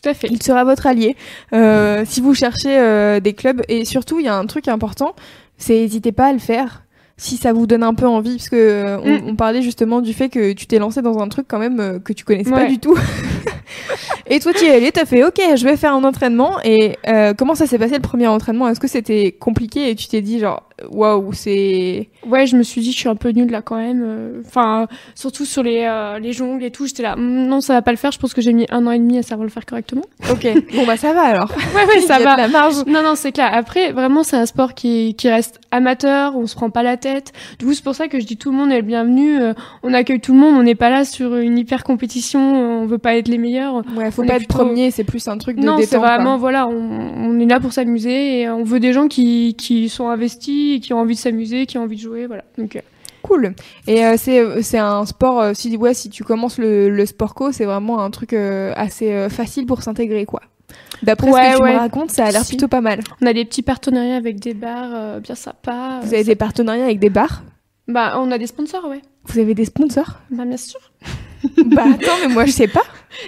Tout 0.01 0.09
à 0.09 0.13
fait. 0.13 0.27
Il 0.29 0.41
sera 0.41 0.63
votre 0.63 0.87
allié 0.87 1.15
euh, 1.53 2.03
si 2.05 2.21
vous 2.21 2.33
cherchez 2.33 2.77
euh, 2.77 3.19
des 3.19 3.33
clubs. 3.33 3.61
Et 3.69 3.85
surtout, 3.85 4.19
il 4.19 4.25
y 4.25 4.29
a 4.29 4.35
un 4.35 4.45
truc 4.45 4.67
important, 4.67 5.15
c'est 5.57 5.73
n'hésitez 5.75 6.11
pas 6.11 6.27
à 6.27 6.33
le 6.33 6.39
faire 6.39 6.83
si 7.15 7.37
ça 7.37 7.53
vous 7.53 7.67
donne 7.67 7.83
un 7.83 7.93
peu 7.93 8.07
envie, 8.07 8.37
parce 8.37 8.49
que 8.49 8.55
euh, 8.55 8.97
on, 8.99 9.19
Mm. 9.19 9.29
on 9.29 9.35
parlait 9.35 9.61
justement 9.61 10.01
du 10.01 10.13
fait 10.13 10.29
que 10.29 10.53
tu 10.53 10.65
t'es 10.65 10.79
lancé 10.79 11.01
dans 11.03 11.19
un 11.19 11.27
truc 11.29 11.45
quand 11.47 11.59
même 11.59 11.79
euh, 11.79 11.99
que 11.99 12.11
tu 12.11 12.25
connaissais 12.25 12.49
pas 12.49 12.65
du 12.65 12.79
tout. 12.79 12.97
et 14.27 14.39
toi, 14.39 14.51
tu 14.53 14.65
es 14.65 14.71
allé, 14.71 14.91
t'as 14.91 15.05
fait 15.05 15.23
OK, 15.23 15.39
je 15.55 15.63
vais 15.63 15.77
faire 15.77 15.93
un 15.93 16.03
entraînement. 16.03 16.57
Et 16.63 16.97
euh, 17.07 17.33
comment 17.37 17.55
ça 17.55 17.67
s'est 17.67 17.77
passé 17.77 17.93
le 17.95 18.01
premier 18.01 18.27
entraînement? 18.27 18.67
Est-ce 18.67 18.79
que 18.79 18.87
c'était 18.87 19.31
compliqué? 19.31 19.89
Et 19.91 19.95
tu 19.95 20.07
t'es 20.07 20.21
dit 20.21 20.39
genre 20.39 20.63
waouh, 20.89 21.33
c'est 21.33 22.09
Ouais, 22.27 22.45
je 22.47 22.55
me 22.57 22.63
suis 22.63 22.81
dit, 22.81 22.91
je 22.91 22.97
suis 22.97 23.09
un 23.09 23.15
peu 23.15 23.29
nulle 23.29 23.51
là 23.51 23.61
quand 23.61 23.75
même. 23.77 24.03
euh, 24.05 24.41
Enfin, 24.45 24.87
surtout 25.15 25.45
sur 25.45 25.63
les, 25.63 25.83
euh, 25.87 26.19
les 26.19 26.33
jongles 26.33 26.63
et 26.63 26.71
tout, 26.71 26.85
j'étais 26.87 27.03
là, 27.03 27.13
Hum, 27.13 27.47
non, 27.47 27.61
ça 27.61 27.73
va 27.73 27.81
pas 27.81 27.91
le 27.91 27.97
faire. 27.97 28.11
Je 28.11 28.19
pense 28.19 28.33
que 28.33 28.41
j'ai 28.41 28.53
mis 28.53 28.65
un 28.69 28.85
an 28.87 28.91
et 28.91 28.99
demi 28.99 29.17
à 29.17 29.23
savoir 29.23 29.43
le 29.43 29.49
faire 29.51 29.65
correctement. 29.65 30.03
OK. 30.31 30.47
bon 30.75 30.85
bah 30.85 30.97
ça 30.97 31.13
va 31.13 31.21
alors. 31.21 31.51
Ouais, 31.75 31.85
ouais, 31.87 32.01
ça 32.01 32.17
Il 32.19 32.23
y 32.23 32.25
a 32.25 32.29
va. 32.29 32.35
de 32.35 32.41
la 32.41 32.47
marge. 32.47 32.75
Non, 32.87 33.01
non, 33.03 33.15
c'est 33.15 33.31
clair. 33.31 33.49
Après, 33.53 33.91
vraiment, 33.91 34.23
c'est 34.23 34.35
un 34.37 34.45
sport 34.45 34.73
qui, 34.73 35.15
qui 35.15 35.29
reste 35.29 35.59
amateur, 35.71 36.35
on 36.35 36.45
se 36.47 36.55
prend 36.55 36.69
pas 36.69 36.83
la 36.83 36.97
tête. 36.97 37.31
Du 37.59 37.65
coup, 37.65 37.73
c'est 37.73 37.83
pour 37.83 37.95
ça 37.95 38.07
que 38.07 38.19
je 38.19 38.25
dis 38.25 38.37
tout 38.37 38.51
le 38.51 38.57
monde 38.57 38.71
est 38.71 38.77
le 38.77 38.81
bienvenu. 38.87 39.39
euh, 39.39 39.53
on 39.83 39.93
accueille 39.93 40.19
tout 40.19 40.33
le 40.33 40.39
monde, 40.39 40.55
on 40.55 40.63
n'est 40.63 40.75
pas 40.75 40.89
là 40.89 41.05
sur 41.05 41.35
une 41.37 41.57
hyper 41.57 41.83
compétition, 41.83 42.39
on 42.81 42.85
veut 42.85 42.97
pas 42.97 43.15
être 43.15 43.27
les 43.27 43.37
meilleurs. 43.37 43.83
Ouais, 43.95 44.11
faut 44.11 44.23
On 44.23 44.27
pas 44.27 44.33
être 44.33 44.39
plutôt- 44.47 44.57
premier, 44.65 44.91
c'est 44.91 45.03
plus 45.03 45.27
un 45.27 45.37
truc 45.37 45.57
de 45.59 45.65
Non, 45.65 45.77
c'est 45.81 45.97
vraiment, 45.97 46.37
voilà, 46.37 46.67
on, 46.67 46.73
on 46.73 47.39
est 47.39 47.45
là 47.45 47.59
pour 47.59 47.73
s'amuser 47.73 48.41
et 48.41 48.49
on 48.49 48.63
veut 48.63 48.79
des 48.79 48.93
gens 48.93 49.07
qui, 49.07 49.55
qui 49.57 49.89
sont 49.89 50.09
investis, 50.09 50.72
qui 50.79 50.93
ont 50.93 50.99
envie 50.99 51.15
de 51.15 51.19
s'amuser, 51.19 51.65
qui 51.65 51.77
ont 51.77 51.83
envie 51.83 51.95
de 51.97 52.01
jouer, 52.01 52.27
voilà. 52.27 52.43
Donc, 52.57 52.75
euh, 52.75 52.81
Cool. 53.23 53.53
Et 53.87 54.03
euh, 54.05 54.15
c'est 54.17 54.61
c'est 54.63 54.77
un 54.79 55.05
sport 55.05 55.39
euh, 55.39 55.53
si 55.53 55.77
ouais 55.77 55.93
si 55.93 56.09
tu 56.09 56.25
commences 56.25 56.57
le, 56.57 56.89
le 56.89 57.05
sport 57.05 57.35
co, 57.35 57.53
c'est 57.53 57.63
vraiment 57.63 58.01
un 58.01 58.09
truc 58.11 58.33
euh, 58.33 58.73
assez 58.75 59.13
euh, 59.13 59.29
facile 59.29 59.65
pour 59.65 59.81
s'intégrer 59.81 60.25
quoi. 60.25 60.41
D'après 61.03 61.31
Ouais, 61.31 61.41
ce 61.41 61.51
que 61.53 61.57
tu 61.57 61.63
ouais. 61.63 61.73
me 61.73 61.79
racontes, 61.79 62.11
ça 62.11 62.25
a 62.25 62.31
l'air 62.31 62.43
Si. 62.43 62.49
plutôt 62.49 62.67
pas 62.67 62.81
mal. 62.81 62.99
on 63.21 63.25
a 63.25 63.31
des 63.31 63.45
petits 63.45 63.61
partenariats 63.61 64.17
avec 64.17 64.41
des 64.41 64.53
bars 64.53 64.89
euh, 64.93 65.19
bien 65.21 65.35
sympas. 65.35 66.01
Vous 66.01 66.13
avez 66.13 66.25
des 66.25 66.35
partenariats 66.35 66.83
avec 66.83 66.99
des 66.99 67.09
bars? 67.09 67.43
Bah, 67.87 68.15
on 68.17 68.29
a 68.31 68.37
des 68.37 68.47
sponsors, 68.47 68.85
ouais. 68.89 69.01
Vous 69.25 69.39
avez 69.39 69.53
des 69.53 69.65
sponsors? 69.65 70.19
Bah, 70.29 70.43
bien 70.45 70.57
sûr. 70.57 70.79
Bah 71.65 71.83
attends, 71.93 72.17
mais 72.27 72.33
moi 72.33 72.45
je 72.45 72.51
sais 72.51 72.67
pas. 72.67 72.83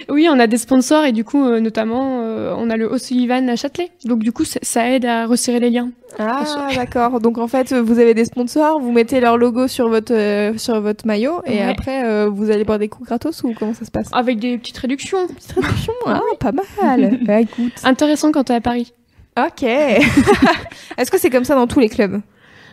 Oui, 0.08 0.28
on 0.30 0.38
a 0.40 0.46
des 0.48 0.56
sponsors 0.56 1.04
et 1.04 1.12
du 1.12 1.22
coup, 1.24 1.44
euh, 1.44 1.60
notamment, 1.60 2.20
euh, 2.22 2.52
on 2.56 2.70
a 2.70 2.76
le 2.76 2.90
O'Sullivan 2.90 3.48
à 3.48 3.54
Châtelet. 3.54 3.90
Donc, 4.04 4.18
du 4.18 4.32
coup, 4.32 4.44
ça, 4.44 4.90
aide 4.90 5.04
à 5.04 5.26
resserrer 5.26 5.60
les 5.60 5.70
liens. 5.70 5.90
Ah 6.18 6.44
d'accord. 6.74 7.20
Donc 7.20 7.38
en 7.38 7.46
fait, 7.46 7.72
vous 7.72 7.98
avez 7.98 8.14
des 8.14 8.24
sponsors, 8.24 8.80
vous 8.80 8.90
mettez 8.90 9.20
leur 9.20 9.36
logo 9.36 9.68
sur 9.68 9.88
votre 9.88 10.12
euh, 10.14 10.56
sur 10.56 10.80
votre 10.80 11.06
maillot 11.06 11.42
et 11.46 11.58
Ouais. 11.58 11.62
après 11.62 12.26
vous 12.28 12.50
allez 12.50 12.64
boire 12.64 12.78
des 12.78 12.88
coups 12.88 13.06
gratos 13.08 13.42
ou 13.44 13.52
comment 13.58 13.74
ça 13.74 13.84
se 13.84 13.90
passe? 13.90 14.08
Avec 14.12 14.38
des 14.38 14.56
petites 14.58 14.78
réductions. 14.78 15.26
Petite 15.28 15.52
réduction, 15.52 15.92
ah, 16.06 16.20
pas 16.40 16.52
mal. 16.52 17.18
Bah 17.26 17.40
écoute. 17.40 17.72
Intéressant 17.84 18.32
quand 18.32 18.44
t'es 18.44 18.54
à 18.54 18.60
Paris. 18.60 18.92
Ok. 19.38 19.62
Est-ce 20.96 21.10
que 21.10 21.18
c'est 21.18 21.30
comme 21.30 21.44
ça 21.44 21.54
dans 21.54 21.66
tous 21.66 21.80
les 21.80 21.88
clubs? 21.90 22.20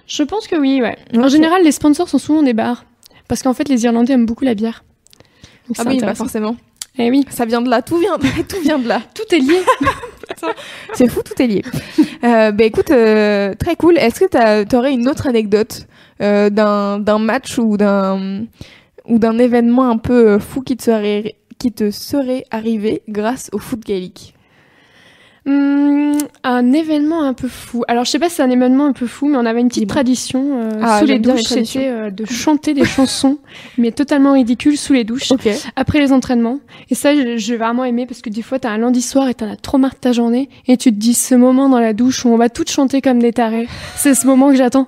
Je 0.08 0.24
pense 0.24 0.48
que 0.48 0.56
oui, 0.56 0.82
ouais. 0.82 0.98
En 1.18 1.28
général, 1.28 1.64
les 1.64 1.72
sponsors 1.74 2.08
sont 2.10 2.18
souvent 2.18 2.44
des 2.44 2.54
bars. 2.54 2.86
Parce 3.28 3.42
qu'en 3.44 3.54
fait, 3.54 3.68
les 3.70 3.84
Irlandais 3.86 4.14
aiment 4.14 4.26
beaucoup 4.26 4.46
la 4.46 4.54
bière. 4.54 4.84
Donc, 5.68 5.78
Ah 5.80 5.84
oui, 5.88 6.00
bah 6.00 6.14
forcément. 6.16 6.56
Eh 7.00 7.10
oui, 7.10 7.26
Ça 7.30 7.46
vient 7.46 7.62
de 7.62 7.70
là, 7.70 7.82
tout 7.82 7.98
vient, 7.98 8.18
tout 8.48 8.62
vient 8.62 8.78
de 8.78 8.88
là. 8.88 9.02
tout 9.16 9.24
est 9.34 9.40
lié. 9.40 9.62
C'est 10.94 11.10
fou, 11.10 11.22
tout 11.24 11.42
est 11.42 11.48
lié. 11.48 11.62
Euh, 12.24 12.52
bah 12.52 12.64
écoute, 12.66 12.92
euh, 12.92 13.54
très 13.56 13.76
cool. 13.76 13.98
Est-ce 13.98 14.20
que 14.20 14.26
t'as- 14.26 14.64
t'aurais 14.66 14.94
une 14.94 15.08
autre 15.10 15.28
anecdote 15.28 15.88
euh, 16.22 16.50
d'un 16.50 17.00
d'un 17.00 17.18
match 17.20 17.58
ou 17.58 17.78
d'un 17.78 18.46
ou 19.08 19.18
d'un 19.20 19.38
événement 19.40 19.90
un 19.90 19.98
peu 19.98 20.28
euh, 20.34 20.40
fou 20.40 20.62
qui 20.62 20.78
te 20.78 20.84
serait 20.84 21.36
qui 21.58 21.72
te 21.72 21.90
serait 21.92 22.46
arrivé 22.52 23.02
grâce 23.10 23.50
au 23.54 23.58
foot 23.58 23.80
gaélique? 23.86 24.36
Hum, 25.46 26.14
un 26.46 26.72
événement 26.72 27.22
un 27.24 27.34
peu 27.34 27.50
fou. 27.50 27.84
Alors, 27.90 28.06
je 28.06 28.12
sais 28.12 28.20
pas 28.20 28.30
si 28.30 28.36
c'est 28.36 28.44
un 28.44 28.50
événement 28.50 28.86
un 28.86 28.94
peu 28.94 29.08
fou, 29.08 29.28
mais 29.28 29.38
on 29.38 29.46
avait 29.46 29.60
une 29.60 29.68
petite 29.68 29.90
tradition 29.90 30.58
euh, 30.62 30.70
Ah, 30.82 31.00
sous 31.00 31.06
les 31.06 31.20
douches, 31.20 31.42
c'était 31.76 31.88
euh, 31.90 32.10
de 32.12 32.24
chanter 32.26 32.74
des 32.74 32.86
chansons, 32.86 33.38
mais 33.78 33.92
totalement 33.92 34.34
ridicules 34.34 34.78
sous 34.78 34.94
les 34.94 35.04
douches. 35.04 35.32
Ok. 35.32 35.50
après 35.76 36.00
les 36.00 36.14
entraînements. 36.14 36.60
Et 36.90 36.96
ça, 36.96 37.14
je- 37.14 37.36
j'ai 37.38 37.58
vraiment 37.58 37.84
aimé 37.84 38.06
parce 38.06 38.22
que 38.22 38.30
des 38.30 38.42
fois, 38.42 38.58
t'as 38.60 38.70
un 38.70 38.78
lundi 38.78 39.02
soir 39.02 39.28
et 39.28 39.34
t'en 39.34 39.52
as 39.52 39.58
trop 39.58 39.78
marre 39.78 39.92
de 39.96 39.98
ta 40.00 40.14
journée 40.14 40.48
et 40.68 40.78
tu 40.78 40.92
te 40.94 40.98
dis 40.98 41.14
ce 41.14 41.36
moment 41.36 41.68
dans 41.68 41.80
la 41.80 41.92
douche 41.94 42.24
où 42.26 42.30
on 42.30 42.38
va 42.38 42.48
toutes 42.50 42.72
chanter 42.72 43.02
comme 43.02 43.20
des 43.20 43.34
tarés. 43.34 43.68
C'est 43.98 44.16
ce 44.16 44.26
moment 44.26 44.50
que 44.50 44.56
j'attends. 44.56 44.88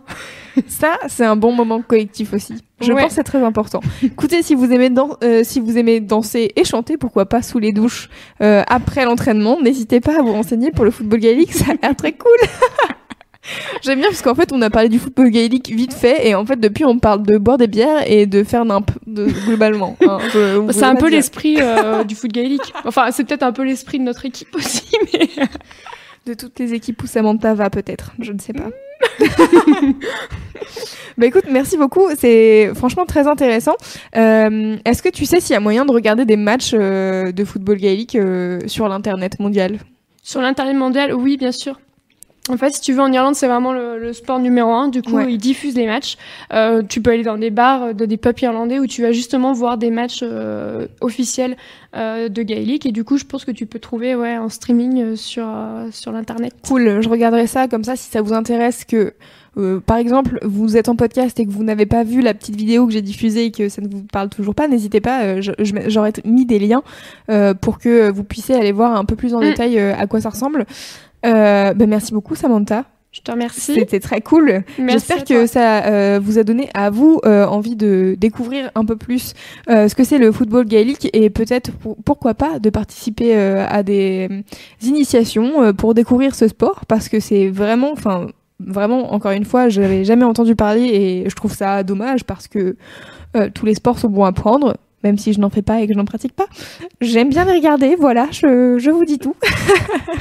Ça, 0.68 0.98
c'est 1.08 1.26
un 1.26 1.36
bon 1.36 1.52
moment 1.54 1.82
collectif 1.82 2.34
aussi. 2.34 2.56
Je 2.82 2.92
Ouais. 2.92 3.02
pense 3.02 3.10
que 3.12 3.16
c'est 3.16 3.24
très 3.24 3.42
important. 3.44 3.80
Écoutez, 4.04 4.42
si 4.44 4.54
vous 4.56 4.72
aimez 4.72 4.90
euh, 5.24 5.42
si 5.44 5.60
vous 5.60 5.78
aimez 5.78 6.00
danser 6.00 6.52
et 6.56 6.64
chanter, 6.64 6.98
pourquoi 6.98 7.26
pas 7.26 7.42
sous 7.42 7.60
les 7.60 7.72
douches 7.72 8.10
euh, 8.42 8.64
après 8.68 9.06
l'entraînement, 9.06 9.60
n'hésitez 9.62 10.00
pas 10.02 10.20
à 10.20 10.22
vous 10.22 10.32
renseigner 10.34 10.72
pour 10.72 10.86
le 10.86 10.92
football 10.92 11.20
gaélique, 11.20 11.54
ça 11.54 11.66
a 11.72 11.74
l'air 11.88 11.96
très 11.96 12.12
cool. 12.14 12.32
J'aime 13.84 14.00
bien 14.00 14.08
parce 14.10 14.24
qu'en 14.24 14.34
fait, 14.34 14.52
on 14.54 14.62
a 14.64 14.72
parlé 14.72 14.90
du 14.90 14.98
football 14.98 15.30
gaélique 15.30 15.70
vite 15.70 15.94
fait 15.94 16.28
et 16.28 16.34
en 16.34 16.46
fait, 16.48 16.60
depuis, 16.60 16.84
on 16.84 16.98
parle 16.98 17.22
de 17.22 17.38
boire 17.38 17.58
des 17.60 17.68
bières 17.68 18.10
et 18.10 18.26
de 18.26 18.44
faire 18.44 18.66
nimp 18.66 18.90
de, 19.06 19.28
globalement. 19.46 19.96
hein. 20.02 20.18
On 20.36 20.72
C'est 20.72 20.84
un 20.84 20.96
peu 20.96 21.10
l'esprit 21.10 21.58
euh, 21.62 22.04
du 22.04 22.16
foot 22.16 22.32
gaélique. 22.32 22.74
Enfin, 22.86 23.12
c'est 23.12 23.24
peut-être 23.24 23.44
un 23.44 23.52
peu 23.52 23.64
l'esprit 23.64 24.00
de 24.00 24.04
notre 24.04 24.26
équipe 24.26 24.56
aussi, 24.56 24.88
mais 25.14 25.30
de 26.26 26.34
toutes 26.34 26.58
les 26.58 26.74
équipes 26.74 27.04
où 27.04 27.08
Samantha 27.08 27.54
va 27.54 27.70
peut-être, 27.70 28.14
je 28.20 28.32
ne 28.32 28.40
sais 28.40 28.54
pas. 28.54 28.70
bah 31.18 31.26
écoute, 31.26 31.46
merci 31.50 31.78
beaucoup, 31.78 32.08
c'est 32.18 32.72
franchement 32.76 33.06
très 33.06 33.28
intéressant. 33.28 33.76
Euh, 34.16 34.78
Est-ce 34.86 35.02
que 35.02 35.10
tu 35.10 35.26
sais 35.26 35.40
s'il 35.40 35.54
y 35.54 35.58
a 35.58 35.60
moyen 35.60 35.86
de 35.86 35.92
regarder 35.92 36.26
des 36.26 36.38
matchs 36.38 36.72
euh, 36.74 37.32
de 37.32 37.46
football 37.46 37.78
gaélique 37.78 38.16
euh, 38.16 38.60
sur 38.68 38.88
l'internet 38.88 39.40
mondial? 39.40 39.80
Sur 40.24 40.42
l'internet 40.42 40.76
mondial, 40.76 41.14
oui, 41.14 41.38
bien 41.38 41.52
sûr. 41.52 41.80
En 42.48 42.58
fait, 42.58 42.76
si 42.76 42.82
tu 42.82 42.94
veux, 42.94 43.02
en 43.02 43.12
Irlande, 43.12 43.34
c'est 43.34 43.48
vraiment 43.48 43.74
le, 43.74 43.98
le 43.98 44.14
sport 44.14 44.38
numéro 44.40 44.72
un. 44.72 44.88
Du 44.88 45.02
coup, 45.02 45.16
Ouais. 45.16 45.26
ils 45.34 45.40
diffusent 45.40 45.76
les 45.76 45.88
matchs. 45.88 46.16
Euh, 46.54 46.84
tu 46.88 47.02
peux 47.02 47.10
aller 47.12 47.24
dans 47.24 47.38
des 47.40 47.50
bars, 47.50 47.82
euh, 47.84 47.94
de 47.94 48.06
des 48.06 48.18
pubs 48.18 48.40
irlandais 48.40 48.78
où 48.78 48.86
tu 48.86 49.02
vas 49.02 49.12
justement 49.12 49.52
voir 49.54 49.78
des 49.80 49.90
matchs 49.90 50.20
euh, 50.22 50.86
officiels 51.02 51.58
euh, 51.96 52.30
de 52.30 52.44
gaélique. 52.44 52.86
Et 52.86 52.92
du 52.92 53.04
coup, 53.04 53.18
je 53.18 53.24
pense 53.26 53.46
que 53.46 53.52
tu 53.52 53.66
peux 53.66 53.80
trouver 53.80 54.14
ouais, 54.14 54.38
en 54.38 54.50
streaming 54.50 55.02
euh, 55.02 55.16
sur, 55.16 55.48
euh, 55.48 55.88
sur 55.92 56.12
l'internet. 56.12 56.54
Cool, 56.68 57.02
je 57.02 57.10
regarderai 57.10 57.48
ça 57.48 57.68
comme 57.68 57.84
ça 57.84 57.96
si 57.96 58.12
ça 58.12 58.22
vous 58.22 58.34
intéresse 58.34 58.86
que 58.86 59.14
euh, 59.58 59.80
par 59.80 59.96
exemple 59.96 60.38
vous 60.44 60.76
êtes 60.76 60.90
en 60.90 60.98
podcast 60.98 61.40
et 61.40 61.46
que 61.46 61.50
vous 61.50 61.64
n'avez 61.64 61.86
pas 61.86 62.04
vu 62.04 62.20
la 62.20 62.34
petite 62.34 62.58
vidéo 62.58 62.86
que 62.88 62.92
j'ai 62.92 63.02
diffusée 63.02 63.46
et 63.46 63.52
que 63.52 63.70
ça 63.70 63.82
ne 63.82 63.88
vous 63.88 64.04
parle 64.04 64.28
toujours 64.28 64.54
pas, 64.54 64.68
n'hésitez 64.68 65.00
pas, 65.00 65.24
euh, 65.24 65.42
j'aurais 65.88 66.12
mis 66.26 66.46
des 66.46 66.60
liens 66.60 66.84
euh, 67.32 67.54
pour 67.54 67.80
que 67.80 68.12
vous 68.12 68.26
puissiez 68.26 68.56
aller 68.56 68.74
voir 68.74 68.98
un 68.98 69.06
peu 69.06 69.16
plus 69.16 69.34
en 69.34 69.40
Mm. 69.40 69.44
détail 69.46 69.80
à 69.80 70.06
quoi 70.08 70.20
ça 70.20 70.30
ressemble. 70.30 70.66
Euh, 71.26 71.74
ben 71.74 71.90
merci 71.90 72.14
beaucoup 72.14 72.36
Samantha. 72.36 72.86
Je 73.16 73.22
te 73.22 73.32
remercie. 73.32 73.76
C'était 73.76 74.02
très 74.02 74.20
cool. 74.20 74.64
J'espère 74.78 75.24
que 75.24 75.48
ça 75.48 75.86
euh, 75.86 76.20
vous 76.22 76.38
a 76.38 76.44
donné 76.44 76.70
à 76.74 76.90
vous 76.90 77.22
euh, 77.26 77.46
envie 77.46 77.78
de 77.78 78.18
découvrir 78.20 78.70
un 78.76 78.84
peu 78.84 78.98
plus 78.98 79.34
euh, 79.70 79.88
ce 79.88 79.96
que 79.96 80.04
c'est 80.04 80.18
le 80.18 80.34
football 80.34 80.66
gaélique 80.66 81.10
et 81.14 81.30
peut-être 81.30 81.72
pourquoi 82.04 82.34
pas 82.34 82.60
de 82.60 82.70
participer 82.70 83.34
à 83.34 83.84
des 83.84 84.44
initiations 84.82 85.74
pour 85.74 85.94
découvrir 85.94 86.36
ce 86.36 86.50
sport 86.50 86.86
parce 86.88 87.08
que 87.08 87.22
c'est 87.22 87.48
vraiment, 87.48 87.94
enfin 87.94 88.28
vraiment 88.60 89.14
encore 89.14 89.32
une 89.32 89.46
fois, 89.46 89.70
je 89.70 89.80
n'avais 89.80 90.04
jamais 90.04 90.26
entendu 90.26 90.58
parler 90.58 90.84
et 90.84 91.30
je 91.30 91.36
trouve 91.36 91.54
ça 91.54 91.84
dommage 91.84 92.26
parce 92.26 92.50
que 92.50 92.76
tous 93.54 93.66
les 93.66 93.76
sports 93.76 93.98
sont 93.98 94.10
bons 94.10 94.26
à 94.26 94.34
prendre 94.34 94.76
même 95.06 95.20
si 95.20 95.34
je 95.34 95.40
n'en 95.40 95.52
fais 95.52 95.62
pas 95.62 95.82
et 95.82 95.88
que 95.88 95.94
je 95.94 95.98
n'en 95.98 96.06
pratique 96.06 96.34
pas. 96.34 96.48
J'aime 97.00 97.30
bien 97.30 97.46
les 97.46 97.54
regarder, 97.54 97.96
voilà, 97.96 98.28
je, 98.32 98.90
vous 98.90 99.06
dis 99.06 99.20
tout. 99.20 99.36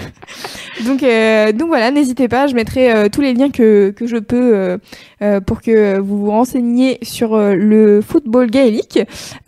donc, 0.87 1.03
euh, 1.03 1.53
donc 1.53 1.69
voilà, 1.69 1.91
n'hésitez 1.91 2.29
pas, 2.29 2.47
je 2.47 2.55
mettrai 2.55 2.93
euh, 2.93 3.09
tous 3.09 3.23
les 3.23 3.33
liens 3.33 3.51
que, 3.51 3.95
que 3.97 4.07
je 4.07 4.19
peux 4.19 4.79
euh, 5.23 5.41
pour 5.41 5.63
que 5.63 5.99
vous 5.99 6.19
vous 6.19 6.31
renseigniez 6.31 6.99
sur 7.03 7.37
le 7.39 8.03
football 8.03 8.51
gaélique. 8.51 8.99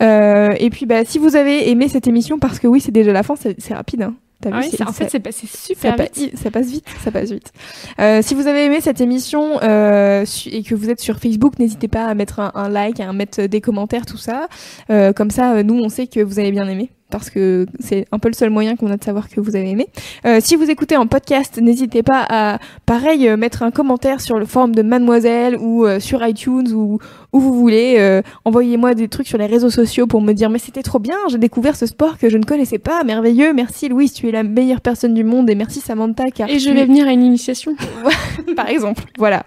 et 0.01 0.69
puis, 0.71 0.87
bah, 0.87 1.05
si 1.05 1.19
vous 1.19 1.35
avez 1.35 1.69
aimé 1.69 1.87
cette 1.87 2.07
émission, 2.07 2.39
parce 2.39 2.57
que 2.57 2.67
oui, 2.67 2.81
c'est 2.81 2.91
déjà 2.91 3.13
la 3.13 3.21
fin, 3.21 3.35
c'est 3.35 3.73
rapide. 3.73 4.01
Hein. 4.01 4.15
Ah 4.45 4.59
en 4.87 4.91
fait, 4.91 5.09
c'est 5.09 5.47
super 5.47 5.95
vite. 5.95 6.37
ça 6.37 6.51
passe 6.51 6.67
vite, 6.67 6.85
ça 7.03 7.11
passe 7.11 7.31
vite. 7.31 7.51
Euh, 7.99 8.21
si 8.21 8.35
vous 8.35 8.47
avez 8.47 8.65
aimé 8.65 8.81
cette 8.81 9.01
émission 9.01 9.59
euh, 9.63 10.25
et 10.45 10.63
que 10.63 10.75
vous 10.75 10.89
êtes 10.89 10.99
sur 10.99 11.17
Facebook, 11.17 11.57
n'hésitez 11.57 11.87
pas 11.87 12.05
à 12.05 12.13
mettre 12.13 12.39
un, 12.39 12.69
like, 12.69 12.99
à 12.99 13.11
mettre 13.13 13.45
des 13.45 13.61
commentaires, 13.61 14.05
tout 14.05 14.17
ça. 14.17 14.47
Euh, 14.89 15.11
comme 15.11 15.31
ça, 15.31 15.63
nous, 15.63 15.79
on 15.79 15.89
sait 15.89 16.07
que 16.07 16.19
vous 16.19 16.37
avez 16.39 16.51
bien 16.51 16.67
aimé 16.67 16.91
parce 17.09 17.29
que 17.29 17.65
c'est 17.79 18.05
un 18.11 18.19
peu 18.19 18.27
le 18.27 18.33
seul 18.33 18.49
moyen 18.49 18.75
qu'on 18.75 18.91
a 18.91 18.97
de 18.97 19.03
savoir 19.03 19.29
que 19.29 19.39
vous 19.39 19.55
avez 19.55 19.69
aimé. 19.69 19.87
Euh, 20.25 20.39
si 20.41 20.55
vous 20.55 20.69
écoutez 20.69 20.97
en 20.97 21.07
podcast, 21.07 21.59
n'hésitez 21.61 22.03
pas 22.03 22.25
à, 22.29 22.59
pareil, 22.85 23.27
euh, 23.27 23.37
mettre 23.37 23.63
un 23.63 23.71
commentaire 23.71 24.19
sur 24.19 24.37
le 24.37 24.45
forum 24.45 24.75
de 24.75 24.81
Mademoiselle 24.81 25.57
ou 25.57 25.85
euh, 25.85 25.99
sur 25.99 26.25
iTunes 26.25 26.71
ou 26.73 26.99
où 27.33 27.39
vous 27.39 27.53
voulez. 27.53 27.95
Euh, 27.97 28.21
envoyez-moi 28.45 28.93
des 28.93 29.07
trucs 29.07 29.27
sur 29.27 29.37
les 29.37 29.45
réseaux 29.45 29.69
sociaux 29.69 30.07
pour 30.07 30.21
me 30.21 30.33
dire 30.33 30.49
mais 30.49 30.59
c'était 30.59 30.83
trop 30.83 30.99
bien, 30.99 31.17
j'ai 31.29 31.37
découvert 31.37 31.75
ce 31.75 31.85
sport 31.85 32.17
que 32.17 32.29
je 32.29 32.37
ne 32.37 32.43
connaissais 32.43 32.79
pas, 32.79 33.03
merveilleux. 33.03 33.53
Merci 33.53 33.89
Louise, 33.89 34.13
tu 34.13 34.27
es 34.27 34.31
la 34.31 34.43
meilleure 34.43 34.81
personne 34.81 35.13
du 35.13 35.23
monde 35.23 35.49
et 35.49 35.55
merci 35.55 35.79
Samantha 35.79 36.31
car 36.31 36.49
et 36.49 36.59
je 36.59 36.69
vais 36.69 36.85
venir 36.85 37.07
à 37.07 37.11
une 37.11 37.23
initiation. 37.23 37.75
Par 38.55 38.69
exemple, 38.69 39.03
voilà. 39.17 39.45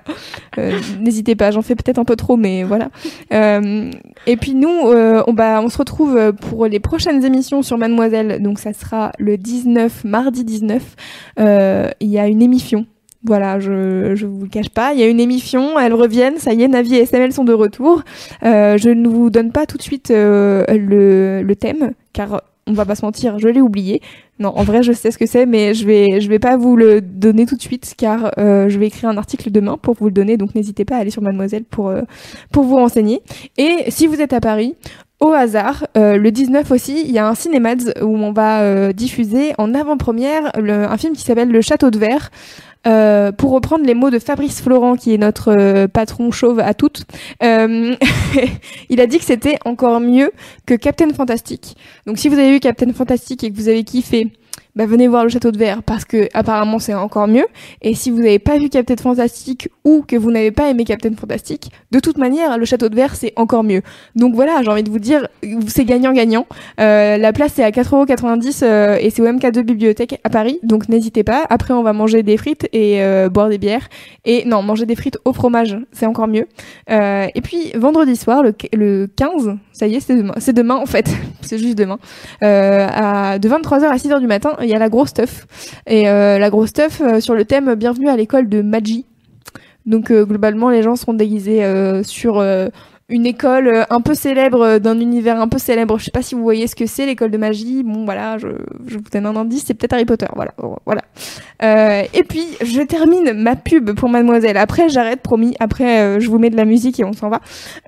n'hésitez 1.01 1.35
pas, 1.35 1.51
j'en 1.51 1.63
fais 1.63 1.75
peut-être 1.75 1.99
un 1.99 2.05
peu 2.05 2.17
trop, 2.17 2.37
mais 2.37 2.65
voilà. 2.65 2.91
et 3.31 4.37
puis 4.37 4.55
nous, 4.55 4.69
on, 4.69 5.33
bah, 5.33 5.61
on 5.63 5.69
se 5.69 5.79
retrouve 5.79 6.33
pour 6.33 6.67
les 6.67 6.81
prochaines 6.81 7.25
émissions 7.25 7.63
sur 7.63 7.79
Mademoiselle, 7.79 8.43
donc 8.43 8.59
ça 8.59 8.73
sera 8.73 9.13
le 9.19 9.37
19, 9.37 10.05
mardi 10.05 10.45
19. 10.45 10.97
Euh, 11.39 11.91
il 12.01 12.09
y 12.09 12.19
a 12.19 12.27
une 12.29 12.43
émission. 12.43 12.87
Voilà, 13.25 13.61
je 13.61 14.15
je 14.15 14.27
vous 14.27 14.43
le 14.43 14.49
cache 14.49 14.71
pas, 14.71 14.95
il 14.95 15.01
y 15.01 15.03
a 15.03 15.07
une 15.07 15.21
émission, 15.21 15.79
elles 15.79 15.93
reviennent, 15.93 16.39
ça 16.39 16.55
y 16.55 16.63
est, 16.63 16.69
Navi 16.69 16.97
et 16.97 17.05
SML 17.05 17.33
sont 17.33 17.45
de 17.45 17.53
retour. 17.53 18.03
Euh, 18.45 18.79
je 18.79 18.89
ne 18.89 19.09
vous 19.09 19.29
donne 19.29 19.53
pas 19.53 19.67
tout 19.67 19.77
de 19.77 19.83
suite 19.83 20.11
euh, 20.11 20.65
le, 20.69 21.43
le 21.43 21.57
thème, 21.57 21.93
car 22.15 22.43
on 22.67 22.73
va 22.73 22.87
pas 22.87 22.95
se 22.95 23.05
mentir, 23.05 23.39
je 23.39 23.49
l'ai 23.49 23.61
oublié. 23.61 24.01
Non, 24.39 24.53
en 24.57 24.63
vrai, 24.63 24.83
je 24.83 24.93
sais 24.93 25.11
ce 25.11 25.19
que 25.19 25.27
c'est, 25.27 25.45
mais 25.45 25.75
je 25.75 25.87
vais, 25.87 26.21
je 26.21 26.29
vais 26.31 26.39
pas 26.39 26.57
vous 26.57 26.77
le 26.77 27.03
donner 27.03 27.45
tout 27.45 27.57
de 27.57 27.63
suite, 27.63 27.95
car 27.97 28.33
je 28.39 28.79
vais 28.79 28.87
écrire 28.87 29.11
un 29.11 29.19
article 29.19 29.51
demain 29.51 29.77
pour 29.77 29.97
vous 29.97 30.07
le 30.07 30.13
donner. 30.13 30.39
Donc, 30.39 30.55
n'hésitez 30.55 30.87
pas 30.87 30.97
à 30.97 31.01
aller 31.01 31.11
sur 31.11 31.21
Mademoiselle 31.21 31.65
pour 31.65 31.93
pour 32.53 32.65
vous 32.65 32.77
renseigner. 32.77 33.21
Et 33.59 33.85
si 33.89 34.07
vous 34.07 34.21
êtes 34.23 34.33
à 34.33 34.41
Paris, 34.41 34.77
au 35.21 35.33
hasard, 35.33 35.87
euh, 35.99 36.17
le 36.17 36.33
19 36.33 36.71
aussi, 36.71 37.03
il 37.05 37.13
y 37.13 37.19
a 37.19 37.29
un 37.29 37.35
Cinémads 37.35 37.93
où 38.01 38.17
on 38.17 38.33
va 38.33 38.63
euh, 38.63 38.93
diffuser 38.93 39.53
en 39.59 39.75
avant-première 39.75 40.51
un 40.57 40.97
film 40.97 41.15
qui 41.15 41.23
s'appelle 41.23 41.51
Le 41.51 41.61
Château 41.61 41.91
de 41.91 41.99
Verre. 41.99 42.31
Euh, 42.87 43.31
pour 43.33 43.51
reprendre 43.51 43.85
les 43.85 43.95
mots 43.95 44.11
de 44.11 44.19
Fabrice 44.19 44.63
Florent, 44.63 44.97
qui 44.97 45.13
est 45.13 45.19
notre 45.19 45.87
patron 45.87 46.31
chauve 46.31 46.61
à 46.61 46.75
toutes, 46.75 47.05
il 47.43 49.01
a 49.01 49.07
dit 49.07 49.19
que 49.19 49.25
c'était 49.25 49.59
encore 49.65 50.01
mieux 50.01 50.33
que 50.67 50.75
Captain 50.75 51.13
Fantastic. 51.13 51.77
Donc 52.07 52.19
si 52.19 52.29
vous 52.29 52.39
avez 52.39 52.53
vu 52.53 52.61
Captain 52.61 52.93
Fantastic 52.93 53.45
et 53.45 53.51
que 53.51 53.57
vous 53.57 53.69
avez 53.69 53.85
kiffé, 53.85 54.33
bah, 54.77 54.87
venez 54.87 55.09
voir 55.09 55.25
le 55.25 55.31
château 55.31 55.51
de 55.51 55.59
verre 55.59 55.83
parce 55.83 56.05
que 56.05 56.29
apparemment 56.35 56.79
c'est 56.79 56.95
encore 56.95 57.29
mieux. 57.29 57.47
Et 57.83 57.95
si 57.95 58.11
vous 58.11 58.19
n'avez 58.19 58.39
pas 58.39 58.59
vu 58.59 58.69
Captain 58.69 58.97
Fantastic 58.97 59.69
ou 59.85 60.03
que 60.07 60.17
vous 60.17 60.31
n'avez 60.31 60.51
pas 60.51 60.71
aimé 60.71 60.85
Captain 60.85 61.13
Fantastic, 61.15 61.71
de 61.91 62.01
toute 62.01 62.19
manière 62.19 62.59
le 62.59 62.65
château 62.65 62.89
de 62.89 62.95
verre 62.95 63.15
c'est 63.15 63.33
encore 63.37 63.65
mieux. 63.65 63.83
Donc 64.17 64.35
voilà, 64.35 64.63
j'ai 64.63 64.71
envie 64.71 64.83
de 64.83 64.91
vous 64.91 64.99
dire, 64.99 65.29
c'est 65.67 65.85
gagnant-gagnant. 65.85 66.47
Euh, 66.81 67.17
la 67.17 67.33
place 67.33 67.53
c'est 67.55 67.65
à 67.65 67.71
4,90€ 67.71 68.61
euh, 68.63 68.97
et 69.01 69.11
c'est 69.11 69.23
au 69.23 69.27
MK2 69.27 69.63
Bibliothèque 69.63 70.21
à 70.25 70.31
Paris, 70.31 70.59
donc 70.63 70.89
n'hésitez 70.89 71.25
pas. 71.25 71.47
Après 71.51 71.75
on 71.75 71.83
va 71.83 71.93
manger 71.93 72.23
des 72.23 72.37
frites 72.37 72.69
et 72.73 73.03
euh, 73.03 73.29
boire 73.29 73.49
des 73.49 73.59
bières. 73.59 73.89
Et 74.25 74.45
non, 74.45 74.63
manger 74.63 74.87
des 74.87 74.97
frites 74.97 75.19
au 75.25 75.33
fromage, 75.33 75.77
c'est 75.93 76.07
encore 76.07 76.29
mieux. 76.29 76.47
Euh, 76.91 77.27
et 77.35 77.41
puis 77.41 77.73
vendredi 77.75 78.17
soir, 78.17 78.43
le, 78.43 78.55
le 78.73 79.09
15, 79.17 79.57
ça 79.73 79.87
y 79.87 79.95
est, 79.95 80.01
c'est 80.01 80.17
demain. 80.17 80.35
Demain 80.61 80.77
en 80.77 80.87
fait, 80.87 81.09
c'est 81.41 81.59
juste 81.59 81.79
demain. 81.79 81.99
Euh, 82.43 82.87
à, 82.91 83.39
de 83.39 83.49
23h 83.49 83.85
à 83.85 83.97
6h 83.97 84.21
du 84.21 84.27
matin, 84.27 84.57
y 84.71 84.75
a 84.75 84.79
la 84.79 84.89
grosse 84.89 85.11
stuff. 85.11 85.47
Et 85.87 86.09
euh, 86.09 86.39
la 86.39 86.51
grosse 86.51 86.71
stuff 86.71 87.01
euh, 87.01 87.21
sur 87.21 87.35
le 87.35 87.45
thème 87.45 87.75
Bienvenue 87.75 88.09
à 88.09 88.17
l'école 88.17 88.49
de 88.49 88.63
Magi. 88.63 89.05
Donc 89.87 90.11
euh, 90.11 90.25
globalement, 90.25 90.71
les 90.71 90.83
gens 90.83 90.97
seront 90.97 91.15
déguisés 91.15 91.63
sur 92.05 92.45
une 93.11 93.27
école 93.27 93.69
euh, 93.69 93.85
un 93.91 94.01
peu 94.01 94.15
célèbre 94.15 94.63
euh, 94.63 94.79
d'un 94.79 94.99
univers 94.99 95.41
un 95.41 95.49
peu 95.49 95.59
célèbre. 95.59 95.99
Je 95.99 96.05
sais 96.05 96.11
pas 96.11 96.23
si 96.23 96.35
vous 96.35 96.43
voyez 96.43 96.67
ce 96.67 96.77
que 96.77 96.87
c'est 96.87 97.07
l'école 97.07 97.31
de 97.31 97.39
magie. 97.39 97.83
Bon 97.83 98.05
voilà, 98.05 98.39
je, 98.39 98.49
je 98.87 98.97
vous 98.97 99.05
donne 99.13 99.27
un 99.27 99.37
indice, 99.37 99.65
c'est 99.67 99.75
peut-être 99.75 99.93
Harry 99.93 100.05
Potter. 100.05 100.27
Voilà, 100.35 100.53
voilà. 100.87 101.03
Euh, 101.63 102.03
et 102.15 102.23
puis 102.23 102.45
je 102.63 102.81
termine 102.81 103.33
ma 103.35 103.57
pub 103.57 103.93
pour 103.93 104.09
Mademoiselle. 104.09 104.57
Après 104.57 104.89
j'arrête, 104.89 105.21
promis. 105.21 105.55
Après 105.61 106.01
euh, 106.01 106.21
je 106.21 106.29
vous 106.31 106.39
mets 106.39 106.51
de 106.51 106.57
la 106.57 106.65
musique 106.65 107.01
et 107.01 107.05
on 107.05 107.13
s'en 107.13 107.29
va. 107.29 107.41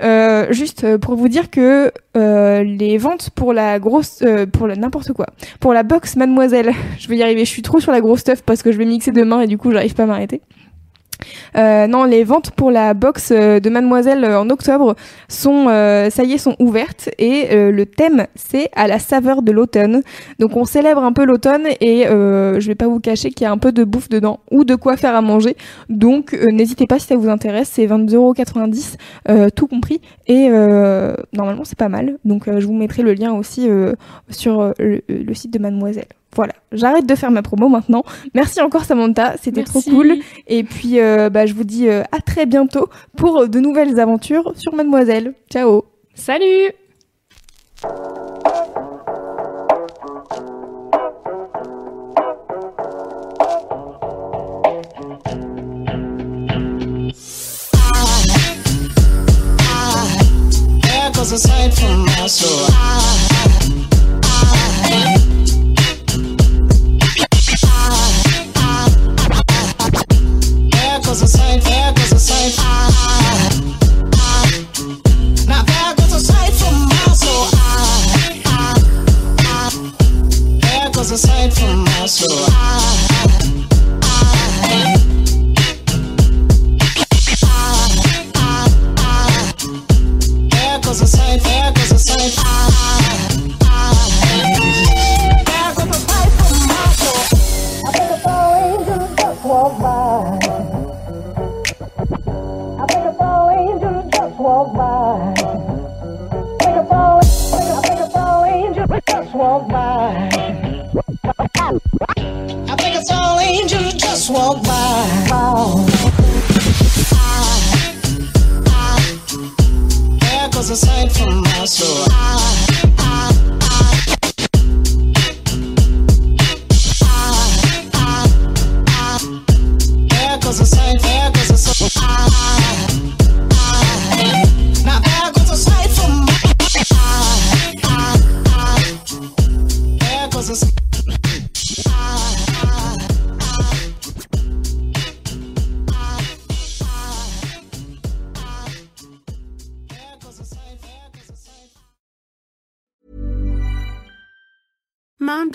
Euh, 0.02 0.46
juste 0.50 0.96
pour 0.98 1.16
vous 1.16 1.28
dire 1.28 1.50
que 1.50 1.92
les 2.14 2.98
ventes 2.98 3.30
pour 3.30 3.52
la 3.52 3.78
grosse, 3.78 4.22
pour 4.52 4.68
n'importe 4.68 5.12
quoi, 5.12 5.26
pour 5.60 5.72
la 5.72 5.82
box 5.82 6.16
Mademoiselle, 6.16 6.72
je 6.98 7.08
vais 7.08 7.16
y 7.16 7.22
arriver. 7.22 7.44
Je 7.44 7.50
suis 7.50 7.62
trop 7.62 7.80
sur 7.80 7.92
la 7.92 8.00
grosse 8.00 8.20
stuff 8.20 8.42
parce 8.42 8.62
que 8.62 8.72
je 8.72 8.78
vais 8.78 8.84
mixer 8.84 9.12
demain 9.12 9.40
et 9.40 9.46
du 9.46 9.58
coup 9.58 9.72
j'arrive 9.72 9.94
pas 9.94 10.04
à 10.04 10.06
m'arrêter. 10.06 10.42
Euh, 11.56 11.86
non, 11.86 12.04
les 12.04 12.24
ventes 12.24 12.50
pour 12.50 12.70
la 12.70 12.94
box 12.94 13.30
euh, 13.30 13.60
de 13.60 13.70
Mademoiselle 13.70 14.24
euh, 14.24 14.40
en 14.40 14.48
octobre 14.50 14.96
sont, 15.28 15.66
ça 15.66 16.24
y 16.24 16.32
est, 16.32 16.38
sont 16.38 16.56
ouvertes 16.58 17.10
et 17.18 17.48
le 17.70 17.84
thème 17.86 18.26
c'est 18.34 18.68
à 18.74 18.86
la 18.86 18.98
saveur 18.98 19.42
de 19.42 19.52
l'automne. 19.52 20.02
Donc 20.38 20.56
on 20.56 20.64
célèbre 20.64 21.02
un 21.02 21.12
peu 21.12 21.24
l'automne 21.24 21.66
et 21.80 22.04
je 22.04 22.66
vais 22.66 22.74
pas 22.74 22.86
vous 22.86 23.00
cacher 23.00 23.30
qu'il 23.30 23.44
y 23.44 23.46
a 23.46 23.52
un 23.52 23.58
peu 23.58 23.72
de 23.72 23.84
bouffe 23.84 24.08
dedans 24.08 24.40
ou 24.50 24.64
de 24.64 24.74
quoi 24.74 24.96
faire 24.96 25.14
à 25.14 25.22
manger. 25.22 25.56
Donc 25.88 26.32
n'hésitez 26.32 26.86
pas 26.86 26.98
si 26.98 27.06
ça 27.06 27.16
vous 27.16 27.28
intéresse, 27.28 27.70
c'est 27.72 27.86
22,90€ 27.86 29.50
tout 29.54 29.66
compris 29.66 30.00
et 30.26 30.48
normalement 31.32 31.64
c'est 31.64 31.78
pas 31.78 31.88
mal. 31.88 32.18
Donc 32.24 32.44
je 32.46 32.66
vous 32.66 32.74
mettrai 32.74 33.02
le 33.02 33.14
lien 33.14 33.32
aussi 33.32 33.68
sur 34.28 34.72
le 34.78 35.34
site 35.34 35.52
de 35.52 35.58
Mademoiselle. 35.58 36.06
Voilà, 36.34 36.54
j'arrête 36.72 37.06
de 37.06 37.14
faire 37.14 37.30
ma 37.30 37.42
promo 37.42 37.68
maintenant. 37.68 38.04
Merci 38.34 38.60
encore 38.62 38.84
Samantha, 38.84 39.34
c'était 39.42 39.64
trop 39.64 39.82
cool. 39.82 40.16
Et 40.46 40.64
puis 40.64 40.98
euh, 40.98 41.28
bah, 41.28 41.46
je 41.46 41.54
vous 41.54 41.64
dis 41.64 41.88
euh, 41.88 42.02
à 42.12 42.20
très 42.20 42.46
bientôt 42.46 42.88
pour 43.16 43.48
de 43.48 43.60
nouvelles 43.60 44.00
aventures 44.00 44.52
sur 44.56 44.74
Mademoiselle. 44.74 45.34
Ciao 45.50 45.84
Salut 46.14 46.72
goes 61.22 61.42